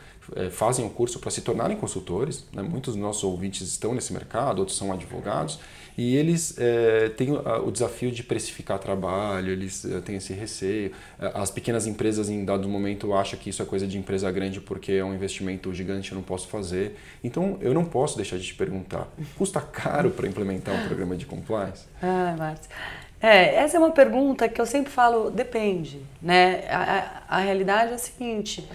fazem 0.51 0.85
o 0.85 0.91
curso 0.91 1.19
para 1.19 1.31
se 1.31 1.41
tornarem 1.41 1.77
consultores, 1.77 2.45
né? 2.53 2.63
muitos 2.63 2.95
dos 2.95 3.03
nossos 3.03 3.25
ouvintes 3.25 3.63
estão 3.69 3.95
nesse 3.95 4.13
mercado, 4.13 4.59
outros 4.59 4.77
são 4.77 4.93
advogados, 4.93 5.59
e 5.97 6.15
eles 6.15 6.55
é, 6.59 7.09
têm 7.09 7.33
o 7.33 7.71
desafio 7.71 8.11
de 8.11 8.23
precificar 8.23 8.79
trabalho, 8.79 9.51
eles 9.51 9.85
é, 9.85 10.01
têm 10.01 10.17
esse 10.17 10.35
receio. 10.35 10.93
É, 11.19 11.33
as 11.35 11.51
pequenas 11.51 11.87
empresas, 11.87 12.29
em 12.29 12.45
dado 12.45 12.69
momento, 12.69 13.15
acham 13.15 13.39
que 13.39 13.49
isso 13.49 13.63
é 13.63 13.65
coisa 13.65 13.87
de 13.87 13.97
empresa 13.97 14.31
grande 14.31 14.61
porque 14.61 14.93
é 14.93 15.05
um 15.05 15.15
investimento 15.15 15.73
gigante, 15.73 16.13
eu 16.13 16.17
não 16.17 16.23
posso 16.23 16.49
fazer. 16.49 16.97
Então, 17.25 17.57
eu 17.63 17.73
não 17.73 17.85
posso 17.85 18.17
deixar 18.17 18.37
de 18.37 18.45
te 18.45 18.55
perguntar: 18.55 19.09
custa 19.39 19.61
caro 19.61 20.11
para 20.11 20.29
implementar 20.29 20.75
um 20.75 20.87
programa 20.87 21.17
de 21.17 21.25
compliance? 21.25 21.87
Ah, 22.03 22.35
Márcio. 22.39 22.71
É, 23.19 23.55
essa 23.55 23.79
é 23.79 23.81
uma 23.81 23.91
pergunta 23.91 24.47
que 24.47 24.61
eu 24.61 24.67
sempre 24.67 24.93
falo, 24.93 25.31
depende, 25.31 26.03
né? 26.21 26.65
A, 26.69 26.83
a, 27.29 27.39
a 27.39 27.41
realidade 27.41 27.93
é 27.93 27.95
a 27.95 27.99
seguinte, 27.99 28.69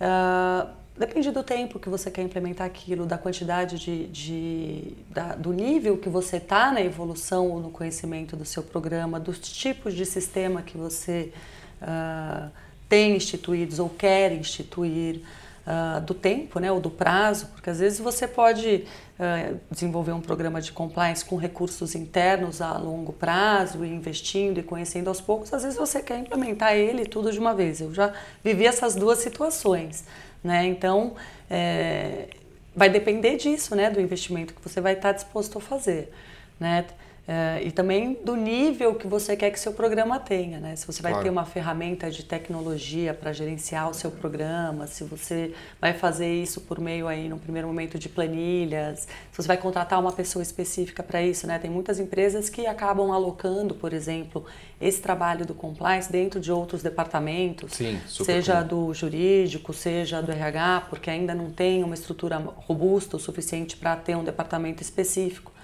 uh, 0.00 0.68
depende 0.98 1.30
do 1.30 1.42
tempo 1.42 1.78
que 1.78 1.88
você 1.88 2.10
quer 2.10 2.22
implementar 2.22 2.66
aquilo, 2.66 3.06
da 3.06 3.16
quantidade 3.16 3.78
de, 3.78 4.06
de 4.08 4.96
da, 5.10 5.34
do 5.34 5.52
nível 5.52 5.96
que 5.96 6.08
você 6.08 6.38
está 6.38 6.72
na 6.72 6.80
evolução 6.80 7.50
ou 7.50 7.60
no 7.60 7.70
conhecimento 7.70 8.36
do 8.36 8.44
seu 8.44 8.62
programa, 8.62 9.20
dos 9.20 9.38
tipos 9.38 9.94
de 9.94 10.04
sistema 10.04 10.62
que 10.62 10.76
você 10.76 11.32
uh, 11.80 12.50
tem 12.88 13.16
instituídos 13.16 13.78
ou 13.78 13.88
quer 13.88 14.32
instituir, 14.32 15.22
uh, 15.68 16.00
do 16.00 16.14
tempo, 16.14 16.58
né, 16.58 16.72
ou 16.72 16.80
do 16.80 16.90
prazo, 16.90 17.46
porque 17.48 17.68
às 17.68 17.78
vezes 17.78 17.98
você 17.98 18.26
pode 18.26 18.86
uh, 19.18 19.58
desenvolver 19.70 20.12
um 20.12 20.20
programa 20.20 20.60
de 20.60 20.72
compliance 20.72 21.24
com 21.24 21.36
recursos 21.36 21.94
internos 21.94 22.62
a 22.62 22.78
longo 22.78 23.12
prazo, 23.12 23.84
investindo 23.84 24.58
e 24.58 24.62
conhecendo 24.62 25.08
aos 25.08 25.20
poucos, 25.20 25.52
às 25.52 25.62
vezes 25.62 25.78
você 25.78 26.00
quer 26.00 26.18
implementar 26.18 26.74
ele 26.74 27.04
tudo 27.04 27.30
de 27.30 27.38
uma 27.38 27.54
vez. 27.54 27.80
Eu 27.80 27.92
já 27.92 28.12
vivi 28.42 28.64
essas 28.64 28.94
duas 28.94 29.18
situações, 29.18 30.04
né? 30.42 30.66
Então, 30.66 31.14
é, 31.50 32.28
vai 32.74 32.88
depender 32.88 33.36
disso, 33.36 33.74
né, 33.74 33.90
do 33.90 34.00
investimento 34.00 34.54
que 34.54 34.62
você 34.62 34.80
vai 34.80 34.92
estar 34.94 35.12
disposto 35.12 35.58
a 35.58 35.60
fazer, 35.60 36.12
né? 36.60 36.84
Uh, 37.28 37.60
e 37.62 37.70
também 37.70 38.18
do 38.24 38.34
nível 38.34 38.94
que 38.94 39.06
você 39.06 39.36
quer 39.36 39.50
que 39.50 39.60
seu 39.60 39.74
programa 39.74 40.18
tenha, 40.18 40.58
né? 40.58 40.74
Se 40.76 40.86
você 40.86 41.02
vai 41.02 41.12
claro. 41.12 41.24
ter 41.24 41.30
uma 41.30 41.44
ferramenta 41.44 42.10
de 42.10 42.22
tecnologia 42.22 43.12
para 43.12 43.34
gerenciar 43.34 43.90
o 43.90 43.92
seu 43.92 44.10
programa, 44.10 44.86
se 44.86 45.04
você 45.04 45.52
vai 45.78 45.92
fazer 45.92 46.32
isso 46.32 46.62
por 46.62 46.80
meio 46.80 47.06
aí, 47.06 47.28
no 47.28 47.38
primeiro 47.38 47.68
momento, 47.68 47.98
de 47.98 48.08
planilhas, 48.08 49.00
se 49.00 49.36
você 49.36 49.46
vai 49.46 49.58
contratar 49.58 50.00
uma 50.00 50.10
pessoa 50.10 50.42
específica 50.42 51.02
para 51.02 51.20
isso, 51.20 51.46
né? 51.46 51.58
Tem 51.58 51.70
muitas 51.70 52.00
empresas 52.00 52.48
que 52.48 52.66
acabam 52.66 53.12
alocando, 53.12 53.74
por 53.74 53.92
exemplo, 53.92 54.46
esse 54.80 55.02
trabalho 55.02 55.44
do 55.44 55.52
compliance 55.52 56.10
dentro 56.10 56.40
de 56.40 56.50
outros 56.50 56.82
departamentos, 56.82 57.74
Sim, 57.74 58.00
seja 58.06 58.62
do 58.62 58.94
jurídico, 58.94 59.74
seja 59.74 60.22
do 60.22 60.32
RH, 60.32 60.86
porque 60.88 61.10
ainda 61.10 61.34
não 61.34 61.50
tem 61.50 61.84
uma 61.84 61.94
estrutura 61.94 62.38
robusta 62.38 63.18
o 63.18 63.20
suficiente 63.20 63.76
para 63.76 63.94
ter 63.96 64.16
um 64.16 64.24
departamento 64.24 64.82
específico. 64.82 65.57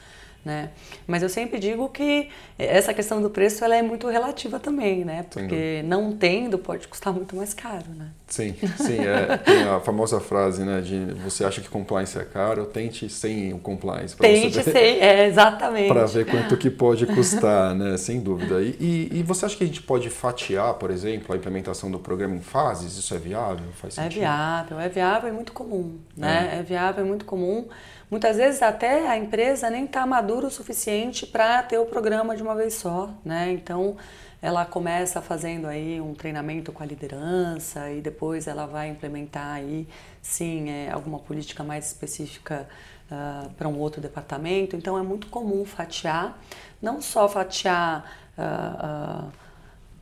Né? 0.45 0.71
Mas 1.07 1.23
eu 1.23 1.29
sempre 1.31 1.59
digo 1.59 1.89
que 1.89 2.29
essa 2.59 2.93
questão 2.93 3.23
do 3.23 3.31
preço 3.31 3.65
ela 3.65 3.75
é 3.75 3.81
muito 3.81 4.07
relativa 4.09 4.61
também, 4.61 5.03
né? 5.03 5.25
Porque 5.31 5.83
não 5.87 6.13
tendo 6.13 6.59
pode 6.59 6.87
custar 6.87 7.15
muito 7.15 7.35
mais 7.35 7.55
caro, 7.55 7.87
né? 7.97 8.09
Sim, 8.27 8.55
sim. 8.77 8.99
É, 8.99 9.39
tem 9.39 9.63
a 9.63 9.81
famosa 9.81 10.21
frase, 10.21 10.63
né? 10.63 10.83
De 10.83 11.15
você 11.15 11.47
acha 11.47 11.63
que 11.63 11.69
compliance 11.69 12.19
é 12.19 12.25
caro, 12.25 12.67
tente 12.67 13.09
sem 13.09 13.55
o 13.55 13.59
compliance. 13.59 14.15
Tente 14.19 14.63
sem, 14.63 15.01
é, 15.01 15.27
exatamente. 15.27 15.89
Para 15.93 16.05
ver 16.05 16.27
quanto 16.27 16.59
que 16.59 16.69
pode 16.69 17.07
custar, 17.07 17.75
né? 17.75 17.97
Sem 17.97 18.21
dúvida. 18.21 18.61
E, 18.61 18.77
e, 18.79 19.21
e, 19.21 19.23
você 19.23 19.47
acha 19.47 19.57
que 19.57 19.65
a 19.65 19.67
gente 19.67 19.81
pode 19.81 20.11
fatiar, 20.11 20.75
por 20.75 20.91
exemplo, 20.91 21.35
a 21.35 21.39
implementação 21.39 21.91
do 21.91 21.99
programa 21.99 22.35
em 22.37 22.41
fases? 22.41 22.99
Isso 22.99 23.15
é 23.15 23.19
viável? 23.19 23.67
Faz 23.77 23.97
é 23.97 24.03
sentido? 24.03 24.19
É 24.19 24.21
viável, 24.21 24.81
é 24.81 24.89
viável 24.91 25.29
e 25.31 25.33
muito 25.33 25.53
comum, 25.53 25.99
né? 26.15 26.51
É, 26.53 26.59
é 26.59 26.63
viável 26.63 27.03
e 27.03 27.09
muito 27.09 27.25
comum. 27.25 27.67
Muitas 28.15 28.37
vezes 28.37 28.63
até 28.63 29.09
a 29.09 29.19
empresa 29.19 29.69
nem 29.69 29.87
está 29.87 30.07
madura 30.07 30.47
o 30.47 30.51
suficiente 30.51 31.27
para 31.27 31.61
ter 31.65 31.79
o 31.79 31.85
programa 31.85 32.37
de 32.37 32.45
uma 32.45 32.55
vez 32.55 32.75
só, 32.75 33.11
né? 33.25 33.51
Então 33.51 33.97
ela 34.41 34.65
começa 34.65 35.21
fazendo 35.21 35.67
aí 35.67 36.01
um 36.01 36.15
treinamento 36.15 36.71
com 36.71 36.81
a 36.85 36.87
liderança 36.87 37.91
e 37.91 38.01
depois 38.01 38.47
ela 38.47 38.67
vai 38.67 38.89
implementar 38.89 39.55
aí 39.55 39.89
sim 40.23 40.71
é, 40.71 40.93
alguma 40.93 41.19
política 41.19 41.65
mais 41.65 41.89
específica 41.89 42.69
uh, 43.11 43.51
para 43.55 43.67
um 43.67 43.81
outro 43.81 44.01
departamento. 44.01 44.77
Então 44.77 44.97
é 44.97 45.03
muito 45.03 45.27
comum 45.27 45.65
fatiar, 45.65 46.39
não 46.81 47.03
só 47.03 47.29
fatiar 47.29 48.09
uh, 48.39 49.27
uh, 49.27 49.33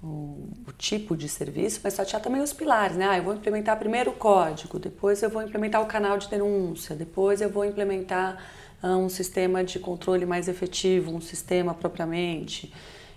o, 0.03 0.49
o, 0.67 0.73
tipo 0.77 1.17
de 1.17 1.29
serviço, 1.29 1.81
mas 1.85 1.95
fatiar 1.95 2.21
também 2.21 2.43
os 2.43 2.53
pilares, 2.53 2.97
né? 2.97 3.07
Ah, 3.09 3.19
eu 3.19 3.23
vou 3.23 3.35
implementar 3.35 3.79
primeiro 3.79 4.11
o 4.11 4.15
código, 4.15 4.79
depois 4.79 5.23
eu 5.23 5.31
vou 5.31 5.43
implementar 5.43 5.81
o 5.81 5.87
canal 5.87 6.19
de 6.19 6.29
denúncia, 6.29 6.97
depois 6.97 7.41
eu 7.41 7.49
vou 7.49 7.65
implementar 7.65 8.43
ah, 8.83 8.97
um 8.97 9.09
sistema 9.09 9.63
de 9.63 9.79
controle 9.79 10.27
mais 10.27 10.49
efetivo, 10.49 11.15
um 11.15 11.21
sistema 11.21 11.73
propriamente. 11.73 12.73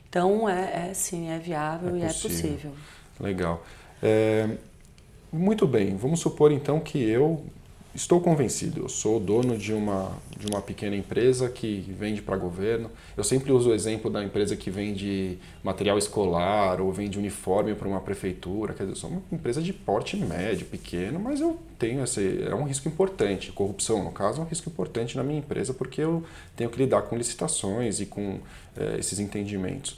Então, 0.08 0.48
é, 0.48 0.90
é 0.90 0.94
sim, 0.94 1.30
é 1.30 1.40
viável 1.40 1.96
é 1.96 2.00
e 2.00 2.02
é 2.04 2.14
possível. 2.14 2.72
Legal. 3.20 3.64
É, 4.02 4.50
muito 5.32 5.66
bem, 5.66 5.96
vamos 5.96 6.20
supor 6.20 6.52
então 6.52 6.80
que 6.80 7.00
eu 7.00 7.44
estou 7.96 8.20
convencido, 8.20 8.82
eu 8.82 8.90
sou 8.90 9.20
dono 9.20 9.58
de 9.58 9.74
uma, 9.74 10.12
de 10.38 10.46
uma 10.48 10.62
pequena 10.62 10.96
empresa 10.96 11.50
que 11.50 11.80
vende 11.98 12.22
para 12.22 12.36
governo. 12.36 12.92
Eu 13.16 13.24
sempre 13.24 13.52
uso 13.54 13.70
o 13.70 13.74
exemplo 13.74 14.12
da 14.12 14.22
empresa 14.22 14.56
que 14.56 14.70
vende 14.70 15.40
material 15.64 15.98
escolar 15.98 16.82
ou 16.82 16.92
vende 16.92 17.18
uniforme 17.18 17.74
para 17.74 17.88
uma 17.88 18.02
prefeitura. 18.02 18.74
Quer 18.74 18.84
dizer, 18.84 18.92
eu 18.92 18.96
sou 18.98 19.10
uma 19.10 19.22
empresa 19.32 19.62
de 19.62 19.72
porte 19.72 20.18
médio, 20.18 20.66
pequeno, 20.66 21.20
mas 21.20 21.40
eu 21.40 21.58
tenho 21.80 22.04
esse. 22.04 22.44
É 22.44 22.54
um 22.54 22.66
risco 22.66 22.90
importante. 22.90 23.52
Corrupção, 23.54 24.04
no 24.04 24.12
caso, 24.12 24.42
é 24.42 24.44
um 24.44 24.48
risco 24.48 24.70
importante 24.70 25.16
na 25.16 25.24
minha 25.24 25.40
empresa 25.40 25.74
porque 25.74 26.02
eu 26.02 26.24
tenho 26.56 26.70
que 26.70 26.78
lidar 26.78 27.04
com 27.04 27.16
licitações 27.16 28.02
e 28.02 28.06
com 28.06 28.40
é, 28.76 29.00
esses 29.00 29.20
entendimentos 29.20 29.98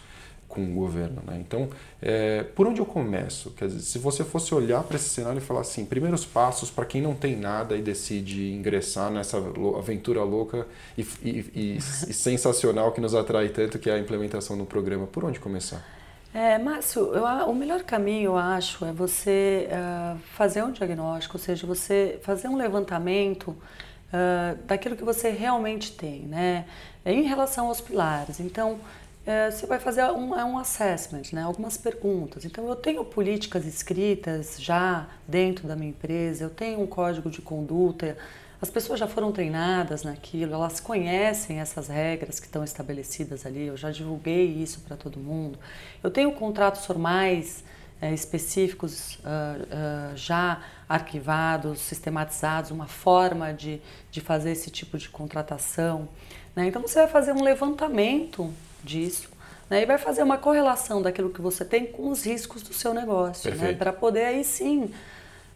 com 0.57 0.63
o 0.63 0.73
governo. 0.73 1.21
Né? 1.25 1.37
Então, 1.39 1.69
é, 2.01 2.41
por 2.41 2.65
onde 2.65 2.81
eu 2.81 2.85
começo? 2.85 3.51
Quer 3.51 3.67
dizer, 3.67 3.81
se 3.81 3.99
você 3.99 4.23
fosse 4.23 4.55
olhar 4.55 4.81
para 4.81 4.95
esse 4.95 5.09
cenário 5.09 5.37
e 5.37 5.41
falar 5.41 5.61
assim, 5.61 5.85
primeiros 5.85 6.25
passos 6.25 6.71
para 6.71 6.83
quem 6.83 6.99
não 6.99 7.13
tem 7.13 7.35
nada 7.35 7.77
e 7.77 7.81
decide 7.81 8.51
ingressar 8.51 9.11
nessa 9.11 9.37
aventura 9.77 10.23
louca 10.23 10.65
e, 10.97 11.01
e, 11.21 11.29
e, 11.55 11.77
e 11.77 11.81
sensacional 12.11 12.91
que 12.91 12.99
nos 12.99 13.13
atrai 13.13 13.49
tanto, 13.49 13.77
que 13.77 13.87
é 13.87 13.93
a 13.93 13.99
implementação 13.99 14.57
do 14.57 14.65
programa, 14.65 15.05
por 15.05 15.23
onde 15.23 15.39
começar? 15.39 15.85
É, 16.33 16.57
Márcio, 16.57 17.13
eu, 17.13 17.23
o 17.23 17.55
melhor 17.55 17.83
caminho, 17.83 18.31
eu 18.31 18.37
acho, 18.37 18.83
é 18.83 18.91
você 18.91 19.69
uh, 19.69 20.19
fazer 20.35 20.63
um 20.63 20.71
diagnóstico, 20.71 21.37
ou 21.37 21.43
seja, 21.43 21.65
você 21.65 22.19
fazer 22.23 22.47
um 22.47 22.55
levantamento 22.55 23.49
uh, 23.49 24.57
daquilo 24.65 24.95
que 24.95 25.03
você 25.03 25.29
realmente 25.29 25.91
tem, 25.93 26.21
né? 26.21 26.65
Em 27.05 27.23
relação 27.23 27.67
aos 27.67 27.79
pilares. 27.79 28.39
Então, 28.39 28.79
é, 29.27 29.51
você 29.51 29.65
vai 29.65 29.77
fazer 29.77 30.05
um, 30.05 30.39
é 30.39 30.45
um 30.45 30.57
assessment, 30.57 31.33
né? 31.33 31.43
algumas 31.43 31.75
perguntas. 31.75 32.45
Então, 32.45 32.65
eu 32.69 32.77
tenho 32.77 33.03
políticas 33.03 33.65
escritas 33.65 34.55
já 34.57 35.05
dentro 35.27 35.67
da 35.67 35.75
minha 35.75 35.89
empresa, 35.89 36.45
eu 36.45 36.49
tenho 36.49 36.79
um 36.81 36.87
código 36.87 37.29
de 37.29 37.41
conduta, 37.41 38.17
as 38.61 38.69
pessoas 38.69 38.97
já 38.97 39.05
foram 39.05 39.33
treinadas 39.33 40.03
naquilo, 40.03 40.53
elas 40.53 40.79
conhecem 40.79 41.59
essas 41.59 41.89
regras 41.89 42.39
que 42.39 42.45
estão 42.45 42.63
estabelecidas 42.63 43.45
ali, 43.45 43.67
eu 43.67 43.75
já 43.75 43.91
divulguei 43.91 44.45
isso 44.45 44.79
para 44.79 44.95
todo 44.95 45.19
mundo. 45.19 45.59
Eu 46.01 46.09
tenho 46.09 46.31
contratos 46.31 46.85
formais 46.85 47.65
é, 48.01 48.13
específicos 48.13 49.15
uh, 49.15 50.13
uh, 50.13 50.15
já 50.15 50.61
arquivados, 50.87 51.81
sistematizados, 51.81 52.71
uma 52.71 52.87
forma 52.87 53.53
de, 53.53 53.81
de 54.09 54.21
fazer 54.21 54.51
esse 54.51 54.71
tipo 54.71 54.97
de 54.97 55.09
contratação. 55.09 56.07
Né? 56.55 56.67
Então, 56.67 56.81
você 56.81 56.99
vai 56.99 57.07
fazer 57.09 57.33
um 57.33 57.43
levantamento 57.43 58.53
disso. 58.87 59.29
Né, 59.69 59.83
e 59.83 59.85
vai 59.85 59.97
fazer 59.97 60.23
uma 60.23 60.37
correlação 60.37 61.01
daquilo 61.01 61.29
que 61.29 61.41
você 61.41 61.65
tem 61.65 61.85
com 61.85 62.09
os 62.09 62.25
riscos 62.25 62.63
do 62.63 62.73
seu 62.73 62.93
negócio, 62.93 63.53
né, 63.53 63.73
para 63.73 63.91
poder 63.91 64.23
aí 64.23 64.41
sim 64.41 64.85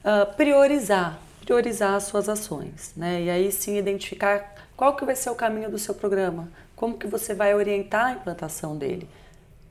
uh, 0.03 0.35
priorizar, 0.35 1.17
priorizar 1.45 1.95
as 1.95 2.03
suas 2.03 2.27
ações, 2.27 2.91
né, 2.93 3.21
e 3.21 3.29
aí 3.29 3.49
sim 3.53 3.77
identificar 3.77 4.53
qual 4.75 4.97
que 4.97 5.05
vai 5.05 5.15
ser 5.15 5.29
o 5.29 5.35
caminho 5.35 5.71
do 5.71 5.79
seu 5.79 5.95
programa, 5.95 6.51
como 6.75 6.97
que 6.97 7.07
você 7.07 7.33
vai 7.33 7.55
orientar 7.55 8.07
a 8.07 8.11
implantação 8.11 8.77
dele. 8.77 9.07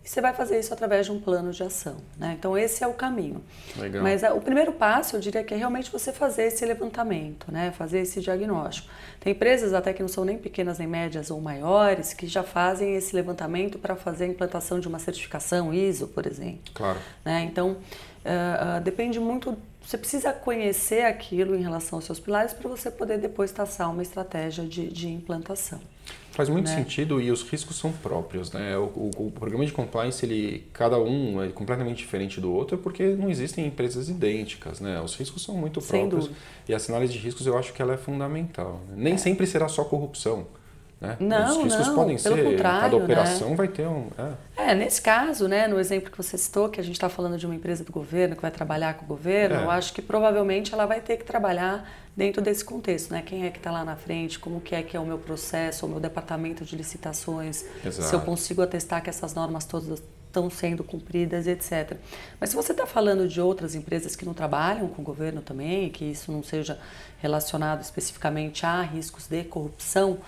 E 0.02 0.08
você 0.08 0.20
vai 0.20 0.32
fazer 0.32 0.58
isso 0.58 0.72
através 0.72 1.06
de 1.06 1.12
um 1.12 1.20
plano 1.20 1.52
de 1.52 1.62
ação. 1.62 1.96
Né? 2.16 2.34
Então, 2.38 2.56
esse 2.56 2.82
é 2.82 2.86
o 2.86 2.94
caminho. 2.94 3.44
Legal. 3.76 4.02
Mas 4.02 4.24
a, 4.24 4.32
o 4.32 4.40
primeiro 4.40 4.72
passo, 4.72 5.14
eu 5.16 5.20
diria 5.20 5.44
que 5.44 5.52
é 5.52 5.56
realmente 5.56 5.90
você 5.90 6.10
fazer 6.10 6.44
esse 6.44 6.64
levantamento, 6.64 7.52
né? 7.52 7.70
fazer 7.72 8.00
esse 8.00 8.20
diagnóstico. 8.20 8.88
Tem 9.20 9.32
empresas, 9.32 9.74
até 9.74 9.92
que 9.92 10.00
não 10.00 10.08
são 10.08 10.24
nem 10.24 10.38
pequenas, 10.38 10.78
nem 10.78 10.88
médias 10.88 11.30
ou 11.30 11.38
maiores, 11.40 12.14
que 12.14 12.26
já 12.26 12.42
fazem 12.42 12.94
esse 12.96 13.14
levantamento 13.14 13.78
para 13.78 13.94
fazer 13.94 14.24
a 14.24 14.28
implantação 14.28 14.80
de 14.80 14.88
uma 14.88 14.98
certificação 14.98 15.72
ISO, 15.74 16.08
por 16.08 16.26
exemplo. 16.26 16.72
Claro. 16.72 16.98
Né? 17.22 17.42
Então, 17.42 17.72
uh, 17.72 18.78
uh, 18.78 18.80
depende 18.80 19.20
muito. 19.20 19.56
Você 19.84 19.98
precisa 19.98 20.32
conhecer 20.32 21.04
aquilo 21.04 21.54
em 21.54 21.62
relação 21.62 21.98
aos 21.98 22.06
seus 22.06 22.18
pilares 22.18 22.54
para 22.54 22.68
você 22.68 22.90
poder 22.90 23.18
depois 23.18 23.52
traçar 23.52 23.90
uma 23.90 24.02
estratégia 24.02 24.64
de, 24.64 24.88
de 24.88 25.08
implantação. 25.08 25.80
Faz 26.32 26.48
muito 26.48 26.70
né? 26.70 26.76
sentido 26.76 27.20
e 27.20 27.30
os 27.30 27.42
riscos 27.42 27.76
são 27.76 27.90
próprios, 27.90 28.52
né? 28.52 28.76
O, 28.76 28.82
o, 28.82 29.10
o, 29.26 29.30
programa 29.32 29.66
de 29.66 29.72
compliance, 29.72 30.24
ele, 30.24 30.66
cada 30.72 30.98
um 30.98 31.42
é 31.42 31.48
completamente 31.48 31.98
diferente 31.98 32.40
do 32.40 32.52
outro, 32.52 32.78
porque 32.78 33.04
não 33.16 33.28
existem 33.28 33.66
empresas 33.66 34.08
idênticas, 34.08 34.80
né? 34.80 35.00
Os 35.00 35.16
riscos 35.16 35.42
são 35.42 35.56
muito 35.56 35.80
próprios 35.80 36.30
e 36.68 36.74
a 36.74 36.78
análise 36.88 37.12
de 37.12 37.18
riscos 37.18 37.46
eu 37.46 37.58
acho 37.58 37.72
que 37.72 37.82
ela 37.82 37.94
é 37.94 37.96
fundamental. 37.96 38.80
Né? 38.88 38.94
Nem 38.96 39.14
é. 39.14 39.16
sempre 39.16 39.46
será 39.46 39.68
só 39.68 39.82
corrupção. 39.84 40.46
Né? 41.00 41.16
Não, 41.18 41.58
Os 41.58 41.64
riscos 41.64 41.86
não, 41.86 41.94
podem 41.94 42.18
pelo 42.18 42.36
ser, 42.36 42.44
contrário, 42.44 42.82
cada 42.82 42.96
operação 42.96 43.50
né? 43.50 43.56
vai 43.56 43.68
ter 43.68 43.86
um... 43.86 44.08
É. 44.56 44.70
é. 44.70 44.74
nesse 44.74 45.00
caso, 45.00 45.48
né, 45.48 45.66
no 45.66 45.80
exemplo 45.80 46.10
que 46.10 46.16
você 46.16 46.36
citou, 46.36 46.68
que 46.68 46.78
a 46.78 46.84
gente 46.84 46.96
está 46.96 47.08
falando 47.08 47.38
de 47.38 47.46
uma 47.46 47.54
empresa 47.54 47.82
do 47.82 47.90
governo 47.90 48.36
que 48.36 48.42
vai 48.42 48.50
trabalhar 48.50 48.94
com 48.94 49.06
o 49.06 49.08
governo, 49.08 49.56
é. 49.56 49.64
eu 49.64 49.70
acho 49.70 49.94
que 49.94 50.02
provavelmente 50.02 50.74
ela 50.74 50.84
vai 50.84 51.00
ter 51.00 51.16
que 51.16 51.24
trabalhar 51.24 51.90
dentro 52.14 52.42
desse 52.42 52.62
contexto, 52.62 53.12
né? 53.12 53.22
Quem 53.24 53.46
é 53.46 53.50
que 53.50 53.56
está 53.56 53.70
lá 53.70 53.82
na 53.82 53.96
frente, 53.96 54.38
como 54.38 54.60
que 54.60 54.74
é 54.74 54.82
que 54.82 54.94
é 54.94 55.00
o 55.00 55.06
meu 55.06 55.16
processo, 55.16 55.86
o 55.86 55.88
meu 55.88 56.00
departamento 56.00 56.66
de 56.66 56.76
licitações, 56.76 57.64
Exato. 57.82 58.08
se 58.08 58.14
eu 58.14 58.20
consigo 58.20 58.60
atestar 58.60 59.02
que 59.02 59.08
essas 59.08 59.32
normas 59.32 59.64
todas 59.64 60.02
estão 60.26 60.48
sendo 60.48 60.84
cumpridas, 60.84 61.46
etc. 61.46 61.96
Mas 62.38 62.50
se 62.50 62.56
você 62.56 62.72
está 62.72 62.86
falando 62.86 63.26
de 63.26 63.40
outras 63.40 63.74
empresas 63.74 64.14
que 64.14 64.24
não 64.24 64.34
trabalham 64.34 64.86
com 64.88 65.02
o 65.02 65.04
governo 65.04 65.40
também, 65.40 65.90
que 65.90 66.04
isso 66.04 66.30
não 66.30 66.42
seja 66.42 66.78
relacionado 67.18 67.80
especificamente 67.82 68.64
a 68.64 68.80
riscos 68.82 69.26
de 69.26 69.42
corrupção, 69.44 70.18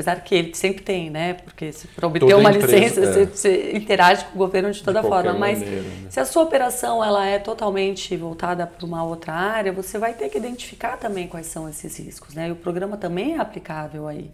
apesar 0.00 0.20
que 0.22 0.34
ele 0.34 0.54
sempre 0.54 0.82
tem, 0.82 1.10
né? 1.10 1.34
Porque 1.34 1.70
para 1.94 2.06
obter 2.06 2.20
toda 2.20 2.36
uma 2.38 2.50
empresa, 2.50 2.78
licença 2.78 3.00
é. 3.00 3.12
você, 3.12 3.26
você, 3.26 3.72
interage 3.76 4.24
com 4.24 4.34
o 4.34 4.38
governo 4.38 4.72
de 4.72 4.82
toda 4.82 5.02
de 5.02 5.08
forma. 5.08 5.34
Mas 5.34 5.58
maneira, 5.58 5.82
né? 5.82 6.06
se 6.08 6.18
a 6.18 6.24
sua 6.24 6.42
operação 6.42 7.04
ela 7.04 7.26
é 7.26 7.38
totalmente 7.38 8.16
voltada 8.16 8.66
para 8.66 8.86
uma 8.86 9.04
outra 9.04 9.32
área, 9.32 9.72
você 9.72 9.98
vai 9.98 10.14
ter 10.14 10.28
que 10.28 10.38
identificar 10.38 10.96
também 10.96 11.28
quais 11.28 11.46
são 11.46 11.68
esses 11.68 11.96
riscos, 11.98 12.34
né? 12.34 12.48
E 12.48 12.52
o 12.52 12.56
programa 12.56 12.96
também 12.96 13.34
é 13.34 13.38
aplicável 13.38 14.08
aí. 14.08 14.30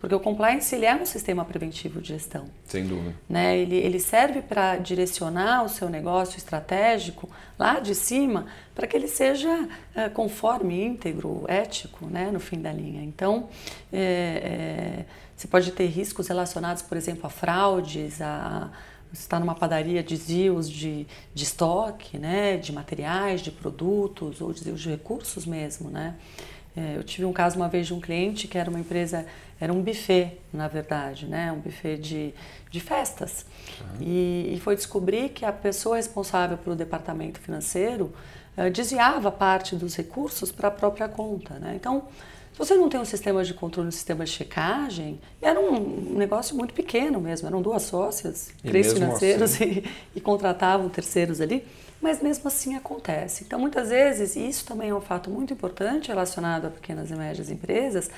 Porque 0.00 0.14
o 0.14 0.20
compliance 0.20 0.72
ele 0.74 0.86
é 0.86 0.94
um 0.94 1.04
sistema 1.04 1.44
preventivo 1.44 2.00
de 2.00 2.08
gestão. 2.08 2.46
Sem 2.64 2.86
dúvida. 2.86 3.14
Né? 3.28 3.58
Ele, 3.58 3.74
ele 3.76 3.98
serve 3.98 4.40
para 4.40 4.76
direcionar 4.76 5.64
o 5.64 5.68
seu 5.68 5.88
negócio 5.88 6.38
estratégico 6.38 7.28
lá 7.58 7.80
de 7.80 7.94
cima 7.96 8.46
para 8.76 8.86
que 8.86 8.96
ele 8.96 9.08
seja 9.08 9.68
é, 9.96 10.08
conforme, 10.08 10.84
íntegro, 10.84 11.44
ético, 11.48 12.06
né? 12.06 12.30
no 12.30 12.38
fim 12.38 12.60
da 12.60 12.72
linha. 12.72 13.02
Então, 13.02 13.48
é, 13.92 13.98
é, 13.98 15.04
você 15.36 15.48
pode 15.48 15.72
ter 15.72 15.86
riscos 15.86 16.28
relacionados, 16.28 16.82
por 16.82 16.96
exemplo, 16.96 17.26
a 17.26 17.30
fraudes, 17.30 18.22
a, 18.22 18.70
você 19.12 19.22
está 19.22 19.40
numa 19.40 19.54
padaria, 19.54 20.00
desvios 20.00 20.70
de, 20.70 21.08
de 21.34 21.42
estoque, 21.42 22.18
né? 22.18 22.56
de 22.56 22.72
materiais, 22.72 23.40
de 23.40 23.50
produtos 23.50 24.40
ou 24.40 24.52
desvios 24.52 24.80
de 24.80 24.90
recursos 24.90 25.44
mesmo. 25.44 25.90
Né? 25.90 26.14
É, 26.76 26.96
eu 26.96 27.02
tive 27.02 27.24
um 27.24 27.32
caso 27.32 27.56
uma 27.56 27.68
vez 27.68 27.88
de 27.88 27.94
um 27.94 28.00
cliente 28.00 28.46
que 28.46 28.56
era 28.56 28.70
uma 28.70 28.78
empresa, 28.78 29.26
era 29.60 29.72
um 29.72 29.82
buffet, 29.82 30.38
na 30.52 30.68
verdade, 30.68 31.26
né? 31.26 31.50
um 31.50 31.58
buffet 31.58 31.96
de, 31.98 32.34
de 32.70 32.80
festas. 32.80 33.44
E, 34.00 34.54
e, 34.54 34.60
foi 34.60 34.76
descobrir 34.76 35.30
que 35.30 35.44
a 35.44 35.52
pessoa 35.52 35.96
responsável 35.96 36.56
pelo 36.56 36.76
departamento 36.76 37.40
financeiro 37.40 38.12
uh, 38.56 38.70
desviava 38.70 39.32
parte 39.32 39.74
dos 39.74 39.96
recursos 39.96 40.52
para 40.52 40.68
a 40.68 40.70
própria 40.70 41.08
conta. 41.08 41.58
Né? 41.58 41.74
Então, 41.74 42.04
se 42.52 42.58
você 42.58 42.76
não 42.76 42.88
tem 42.88 43.00
um 43.00 43.04
sistema 43.04 43.42
de 43.42 43.52
controle, 43.52 43.88
um 43.88 43.92
sistema 43.92 44.24
de 44.24 44.30
checagem, 44.30 45.20
era 45.42 45.58
um 45.58 46.14
negócio 46.16 46.56
muito 46.56 46.72
pequeno 46.72 47.20
mesmo, 47.20 47.48
eram 47.48 47.60
duas 47.60 47.82
sócias, 47.82 48.50
e 48.62 48.68
três 48.68 48.92
financeiros 48.92 49.54
assim... 49.54 49.64
e, 50.14 50.18
e 50.18 50.20
contratavam 50.20 50.88
terceiros 50.88 51.40
ali 51.40 51.64
mas 52.00 52.22
mesmo 52.22 52.46
assim 52.46 52.76
acontece. 52.76 53.44
Então, 53.44 53.58
muitas 53.58 53.88
vezes, 53.88 54.36
e 54.36 54.48
isso 54.48 54.64
também 54.64 54.90
é 54.90 54.94
um 54.94 55.00
fato 55.00 55.30
muito 55.30 55.52
importante 55.52 56.08
relacionado 56.08 56.66
a 56.66 56.70
pequenas 56.70 57.10
e 57.10 57.14
médias 57.16 57.50
empresas, 57.50 58.08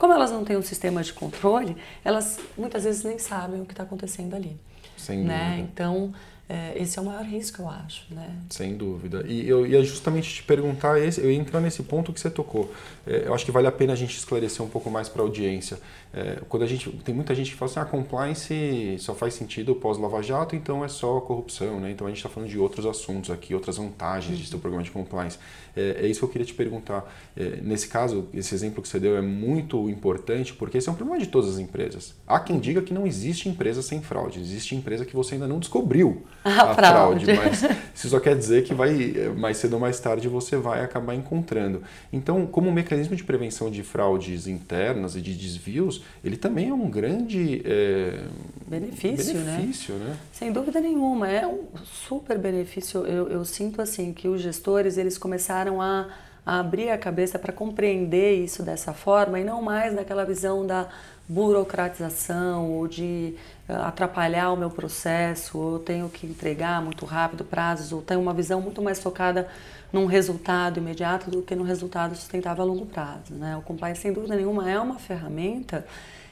como 0.00 0.14
elas 0.14 0.30
não 0.30 0.46
têm 0.46 0.56
um 0.56 0.62
sistema 0.62 1.02
de 1.02 1.12
controle, 1.12 1.76
elas 2.02 2.40
muitas 2.56 2.84
vezes 2.84 3.04
nem 3.04 3.18
sabem 3.18 3.60
o 3.60 3.66
que 3.66 3.74
está 3.74 3.82
acontecendo 3.82 4.34
ali. 4.34 4.58
Sem 4.96 5.22
né? 5.22 5.50
dúvida. 5.50 5.68
Então, 5.70 6.14
é, 6.50 6.82
esse 6.82 6.98
é 6.98 7.02
o 7.02 7.04
maior 7.04 7.24
risco, 7.24 7.62
eu 7.62 7.68
acho. 7.68 8.12
Né? 8.12 8.28
Sem 8.50 8.76
dúvida. 8.76 9.24
E 9.28 9.48
eu 9.48 9.64
ia 9.64 9.84
justamente 9.84 10.34
te 10.34 10.42
perguntar, 10.42 10.98
esse, 10.98 11.20
eu 11.20 11.30
ia 11.30 11.38
entrar 11.38 11.60
nesse 11.60 11.80
ponto 11.84 12.12
que 12.12 12.18
você 12.18 12.28
tocou. 12.28 12.72
É, 13.06 13.26
eu 13.26 13.34
acho 13.34 13.44
que 13.44 13.52
vale 13.52 13.68
a 13.68 13.72
pena 13.72 13.92
a 13.92 13.96
gente 13.96 14.16
esclarecer 14.16 14.64
um 14.64 14.68
pouco 14.68 14.90
mais 14.90 15.08
para 15.08 15.22
a 15.22 15.24
audiência. 15.24 15.78
É, 16.12 16.40
quando 16.48 16.64
a 16.64 16.66
gente 16.66 16.90
tem 17.04 17.14
muita 17.14 17.36
gente 17.36 17.52
que 17.52 17.56
fala 17.56 17.70
assim, 17.70 17.78
a 17.78 17.84
ah, 17.84 17.86
compliance 17.86 18.96
só 18.98 19.14
faz 19.14 19.34
sentido 19.34 19.76
pós-lava 19.76 20.20
jato, 20.24 20.56
então 20.56 20.84
é 20.84 20.88
só 20.88 21.20
corrupção, 21.20 21.78
né? 21.78 21.92
Então 21.92 22.04
a 22.04 22.10
gente 22.10 22.16
está 22.16 22.28
falando 22.28 22.50
de 22.50 22.58
outros 22.58 22.84
assuntos 22.84 23.30
aqui, 23.30 23.54
outras 23.54 23.76
vantagens 23.76 24.36
de 24.36 24.50
ter 24.50 24.56
o 24.56 24.58
programa 24.58 24.82
de 24.82 24.90
compliance. 24.90 25.38
É, 25.76 26.00
é, 26.02 26.06
isso 26.08 26.18
que 26.18 26.24
eu 26.24 26.30
queria 26.30 26.46
te 26.46 26.54
perguntar. 26.54 27.08
É, 27.36 27.60
nesse 27.62 27.86
caso, 27.86 28.28
esse 28.34 28.52
exemplo 28.52 28.82
que 28.82 28.88
você 28.88 28.98
deu 28.98 29.16
é 29.16 29.22
muito 29.22 29.88
importante 29.88 30.52
porque 30.52 30.78
esse 30.78 30.88
é 30.88 30.92
um 30.92 30.96
problema 30.96 31.20
de 31.20 31.28
todas 31.28 31.48
as 31.48 31.60
empresas. 31.60 32.12
Há 32.26 32.40
quem 32.40 32.58
diga 32.58 32.82
que 32.82 32.92
não 32.92 33.06
existe 33.06 33.48
empresa 33.48 33.80
sem 33.80 34.02
fraude, 34.02 34.40
existe 34.40 34.74
empresa 34.74 35.04
que 35.04 35.14
você 35.14 35.34
ainda 35.34 35.46
não 35.46 35.60
descobriu 35.60 36.24
a, 36.44 36.50
a 36.70 36.74
fraude. 36.74 37.24
fraude, 37.24 37.32
mas 37.34 37.62
isso 37.94 38.08
só 38.08 38.18
quer 38.18 38.36
dizer 38.36 38.64
que 38.64 38.74
vai 38.74 39.14
mais 39.36 39.58
cedo 39.58 39.74
ou 39.74 39.80
mais 39.80 40.00
tarde 40.00 40.28
você 40.28 40.56
vai 40.56 40.82
acabar 40.82 41.14
encontrando. 41.14 41.82
Então, 42.12 42.46
como 42.46 42.70
mecanismo 42.72 43.14
de 43.14 43.24
prevenção 43.24 43.70
de 43.70 43.82
fraudes 43.82 44.46
internas 44.46 45.16
e 45.16 45.20
de 45.20 45.34
desvios, 45.34 46.02
ele 46.24 46.36
também 46.36 46.68
é 46.68 46.74
um 46.74 46.88
grande 46.88 47.62
é, 47.64 48.20
benefício, 48.66 49.34
benefício 49.34 49.94
né? 49.96 50.04
né? 50.06 50.16
Sem 50.32 50.52
dúvida 50.52 50.80
nenhuma, 50.80 51.28
é 51.28 51.46
um 51.46 51.64
super 51.84 52.38
benefício. 52.38 53.06
Eu, 53.06 53.28
eu 53.28 53.44
sinto 53.44 53.82
assim 53.82 54.12
que 54.12 54.28
os 54.28 54.40
gestores 54.40 54.96
eles 54.96 55.18
começaram 55.18 55.80
a, 55.80 56.08
a 56.44 56.60
abrir 56.60 56.90
a 56.90 56.98
cabeça 56.98 57.38
para 57.38 57.52
compreender 57.52 58.42
isso 58.42 58.62
dessa 58.62 58.92
forma 58.92 59.38
e 59.38 59.44
não 59.44 59.60
mais 59.60 59.94
naquela 59.94 60.24
visão 60.24 60.66
da 60.66 60.88
burocratização 61.30 62.68
ou 62.72 62.88
de 62.88 63.36
eh, 63.68 63.72
atrapalhar 63.72 64.50
o 64.50 64.56
meu 64.56 64.68
processo, 64.68 65.56
ou 65.56 65.74
eu 65.74 65.78
tenho 65.78 66.08
que 66.08 66.26
entregar 66.26 66.82
muito 66.82 67.06
rápido 67.06 67.44
prazos, 67.44 67.92
ou 67.92 68.02
tenho 68.02 68.20
uma 68.20 68.34
visão 68.34 68.60
muito 68.60 68.82
mais 68.82 69.00
focada 69.00 69.48
num 69.92 70.06
resultado 70.06 70.78
imediato 70.78 71.30
do 71.30 71.40
que 71.40 71.54
no 71.54 71.62
resultado 71.62 72.16
sustentável 72.16 72.64
a 72.64 72.66
longo 72.66 72.84
prazo. 72.84 73.32
Né? 73.32 73.56
O 73.56 73.62
compliance, 73.62 74.00
sem 74.00 74.12
dúvida 74.12 74.34
nenhuma, 74.34 74.68
é 74.68 74.78
uma 74.80 74.98
ferramenta 74.98 75.86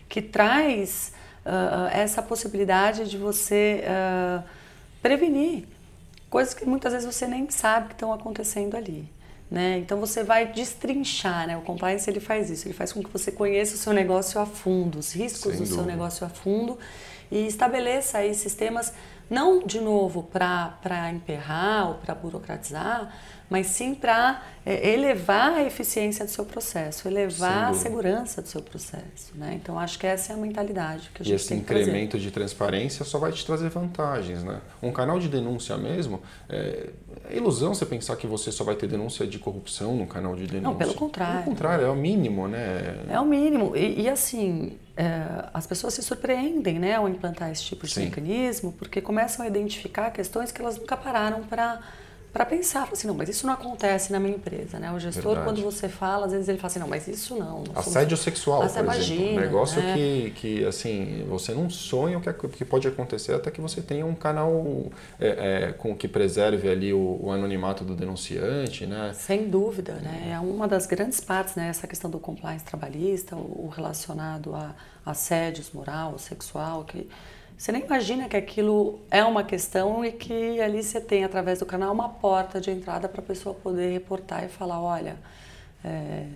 que 0.09 0.21
traz 0.21 1.13
uh, 1.47 1.89
essa 1.93 2.21
possibilidade 2.21 3.09
de 3.09 3.17
você 3.17 3.85
uh, 3.85 4.43
prevenir 5.01 5.65
coisas 6.29 6.55
que 6.55 6.65
muitas 6.65 6.93
vezes 6.93 7.07
você 7.15 7.27
nem 7.27 7.49
sabe 7.51 7.89
que 7.89 7.95
estão 7.95 8.13
acontecendo 8.13 8.77
ali. 8.77 9.09
Né? 9.51 9.79
Então 9.79 9.99
você 9.99 10.23
vai 10.23 10.53
destrinchar, 10.53 11.47
né? 11.47 11.57
O 11.57 11.63
compliance 11.63 12.09
ele 12.09 12.21
faz 12.21 12.51
isso, 12.51 12.67
ele 12.67 12.75
faz 12.75 12.93
com 12.93 13.03
que 13.03 13.11
você 13.11 13.33
conheça 13.33 13.77
o 13.77 13.79
seu 13.79 13.95
negócio 13.95 14.39
a 14.39 14.45
fundo, 14.45 14.99
os 14.99 15.13
riscos 15.13 15.41
Sem 15.41 15.53
do 15.53 15.59
dúvida. 15.59 15.75
seu 15.75 15.85
negócio 15.85 16.27
a 16.27 16.29
fundo 16.29 16.79
e 17.31 17.47
estabeleça 17.47 18.19
aí 18.19 18.35
sistemas 18.35 18.93
não 19.31 19.65
de 19.65 19.81
novo 19.81 20.23
para 20.23 21.11
emperrar 21.13 21.89
ou 21.89 21.95
para 21.97 22.15
burocratizar, 22.15 23.13
mas 23.51 23.67
sim 23.69 23.95
para 23.95 24.43
é, 24.65 24.93
elevar 24.93 25.53
a 25.53 25.65
eficiência 25.65 26.25
do 26.25 26.31
seu 26.31 26.45
processo, 26.45 27.09
elevar 27.09 27.71
a 27.71 27.75
segurança 27.75 28.43
do 28.43 28.49
seu 28.49 28.61
processo. 28.61 29.33
Né? 29.35 29.59
Então, 29.61 29.79
acho 29.79 29.99
que 29.99 30.07
essa 30.07 30.33
é 30.33 30.37
a 30.37 30.39
mentalidade 30.39 31.11
que 31.15 31.23
a 31.23 31.25
gente 31.25 31.33
e 31.33 31.37
esse 31.37 31.49
tem 31.49 31.59
que 31.59 31.65
incremento 31.65 32.19
de 32.19 32.31
transparência 32.31 33.05
só 33.05 33.19
vai 33.19 33.33
te 33.33 33.45
trazer 33.45 33.71
vantagens. 33.71 34.45
Né? 34.45 34.61
Um 34.83 34.93
canal 34.93 35.19
de 35.19 35.29
denúncia 35.29 35.77
mesmo, 35.79 36.21
é, 36.49 36.91
é 37.31 37.37
ilusão 37.37 37.75
você 37.75 37.87
pensar 37.87 38.17
que 38.17 38.27
você 38.27 38.53
só 38.53 38.65
vai 38.65 38.77
ter 38.77 38.87
denúncia 38.87 39.27
de 39.27 39.39
corrupção 39.39 39.97
no 39.97 40.07
canal 40.07 40.37
de 40.37 40.47
denúncia. 40.47 40.69
Não, 40.69 40.77
pelo 40.77 40.95
contrário. 40.95 41.45
Pelo 41.45 41.57
contrário, 41.57 41.87
é 41.87 41.91
o 41.91 41.97
mínimo. 41.97 42.49
Né? 42.49 43.05
É 43.09 43.19
o 43.19 43.25
mínimo. 43.25 43.75
E, 43.75 44.03
e 44.03 44.09
assim, 44.09 44.79
é, 44.99 45.49
as 45.55 45.65
pessoas 45.65 45.95
se 45.95 46.03
surpreendem 46.03 46.77
né, 46.77 46.97
ao 46.97 47.09
implantar 47.09 47.53
esse 47.53 47.63
tipo 47.63 47.87
de 47.87 47.95
Sim. 47.95 48.07
mecanismo, 48.07 48.73
porque 48.73 49.01
começam 49.01 49.45
a 49.45 49.49
identificar 49.49 50.11
questões 50.11 50.51
que 50.51 50.61
elas 50.61 50.77
nunca 50.77 50.97
pararam 50.97 51.45
para 51.45 51.81
para 52.33 52.45
pensar, 52.45 52.89
assim, 52.93 53.07
não, 53.07 53.15
mas 53.15 53.29
isso 53.29 53.47
não 53.47 53.55
acontece 53.55 54.13
na 54.13 54.21
minha 54.21 54.35
empresa, 54.35 54.79
né? 54.79 54.93
O 54.93 54.99
gestor, 54.99 55.35
Verdade. 55.35 55.45
quando 55.45 55.63
você 55.63 55.89
fala, 55.89 56.27
às 56.27 56.33
vezes 56.33 56.49
ele 56.49 56.59
fala 56.59 56.71
assim, 56.71 56.79
não, 56.79 56.89
mas 56.89 57.09
isso 57.09 57.35
não. 57.35 57.65
Assédio 57.75 58.17
somos... 58.17 58.21
sexual, 58.21 58.69
por 58.69 58.81
imagina, 58.81 59.21
exemplo. 59.23 59.37
Um 59.37 59.41
negócio 59.41 59.83
né? 59.83 59.95
que, 59.95 60.31
que, 60.37 60.65
assim, 60.67 61.25
você 61.29 61.53
não 61.53 61.71
sonha 61.71 62.19
o 62.19 62.21
que, 62.21 62.33
que 62.33 62.65
pode 62.65 62.87
acontecer 62.87 63.35
até 63.35 63.51
que 63.51 63.61
você 63.61 63.81
tenha 63.81 64.05
um 64.05 64.15
canal 64.15 64.87
é, 65.19 65.69
é, 65.69 65.73
com 65.73 65.97
que 65.97 66.07
preserve 66.07 66.69
ali 66.69 66.93
o, 66.93 67.19
o, 67.23 67.33
anonimato 67.33 67.83
do 67.83 67.95
denunciante, 67.95 68.87
né? 68.87 69.13
Sem 69.15 69.49
dúvida, 69.49 69.95
né? 69.95 70.31
É 70.33 70.39
uma 70.39 70.69
das 70.69 70.87
grandes 70.87 71.21
partes, 71.21 71.55
né? 71.55 71.69
Essa 71.69 71.87
questão 71.87 72.11
do 72.11 72.19
compliance 72.19 72.65
trabalhista, 72.65 73.37
o, 73.37 73.67
o 73.67 73.73
relacionado 73.75 74.55
a 74.55 74.75
assédios 75.05 75.71
moral, 75.73 76.19
sexual, 76.19 76.85
que 76.85 77.09
você 77.59 77.73
nem 77.73 77.83
imagina 77.85 78.29
que 78.29 78.37
aquilo 78.37 79.01
é 79.11 79.25
uma 79.25 79.43
questão 79.43 80.05
e 80.05 80.13
que 80.13 80.61
ali 80.61 80.81
você 80.81 81.01
tem, 81.01 81.25
através 81.25 81.59
do 81.59 81.67
canal, 81.67 81.93
uma 81.93 82.09
porta 82.09 82.61
de 82.61 82.71
entrada 82.71 83.09
para 83.09 83.21
a 83.21 83.25
pessoa 83.25 83.53
poder 83.53 83.93
reportar 83.93 84.45
e 84.45 84.49
falar: 84.49 84.81
olha, 84.81 85.17
é, 85.85 86.27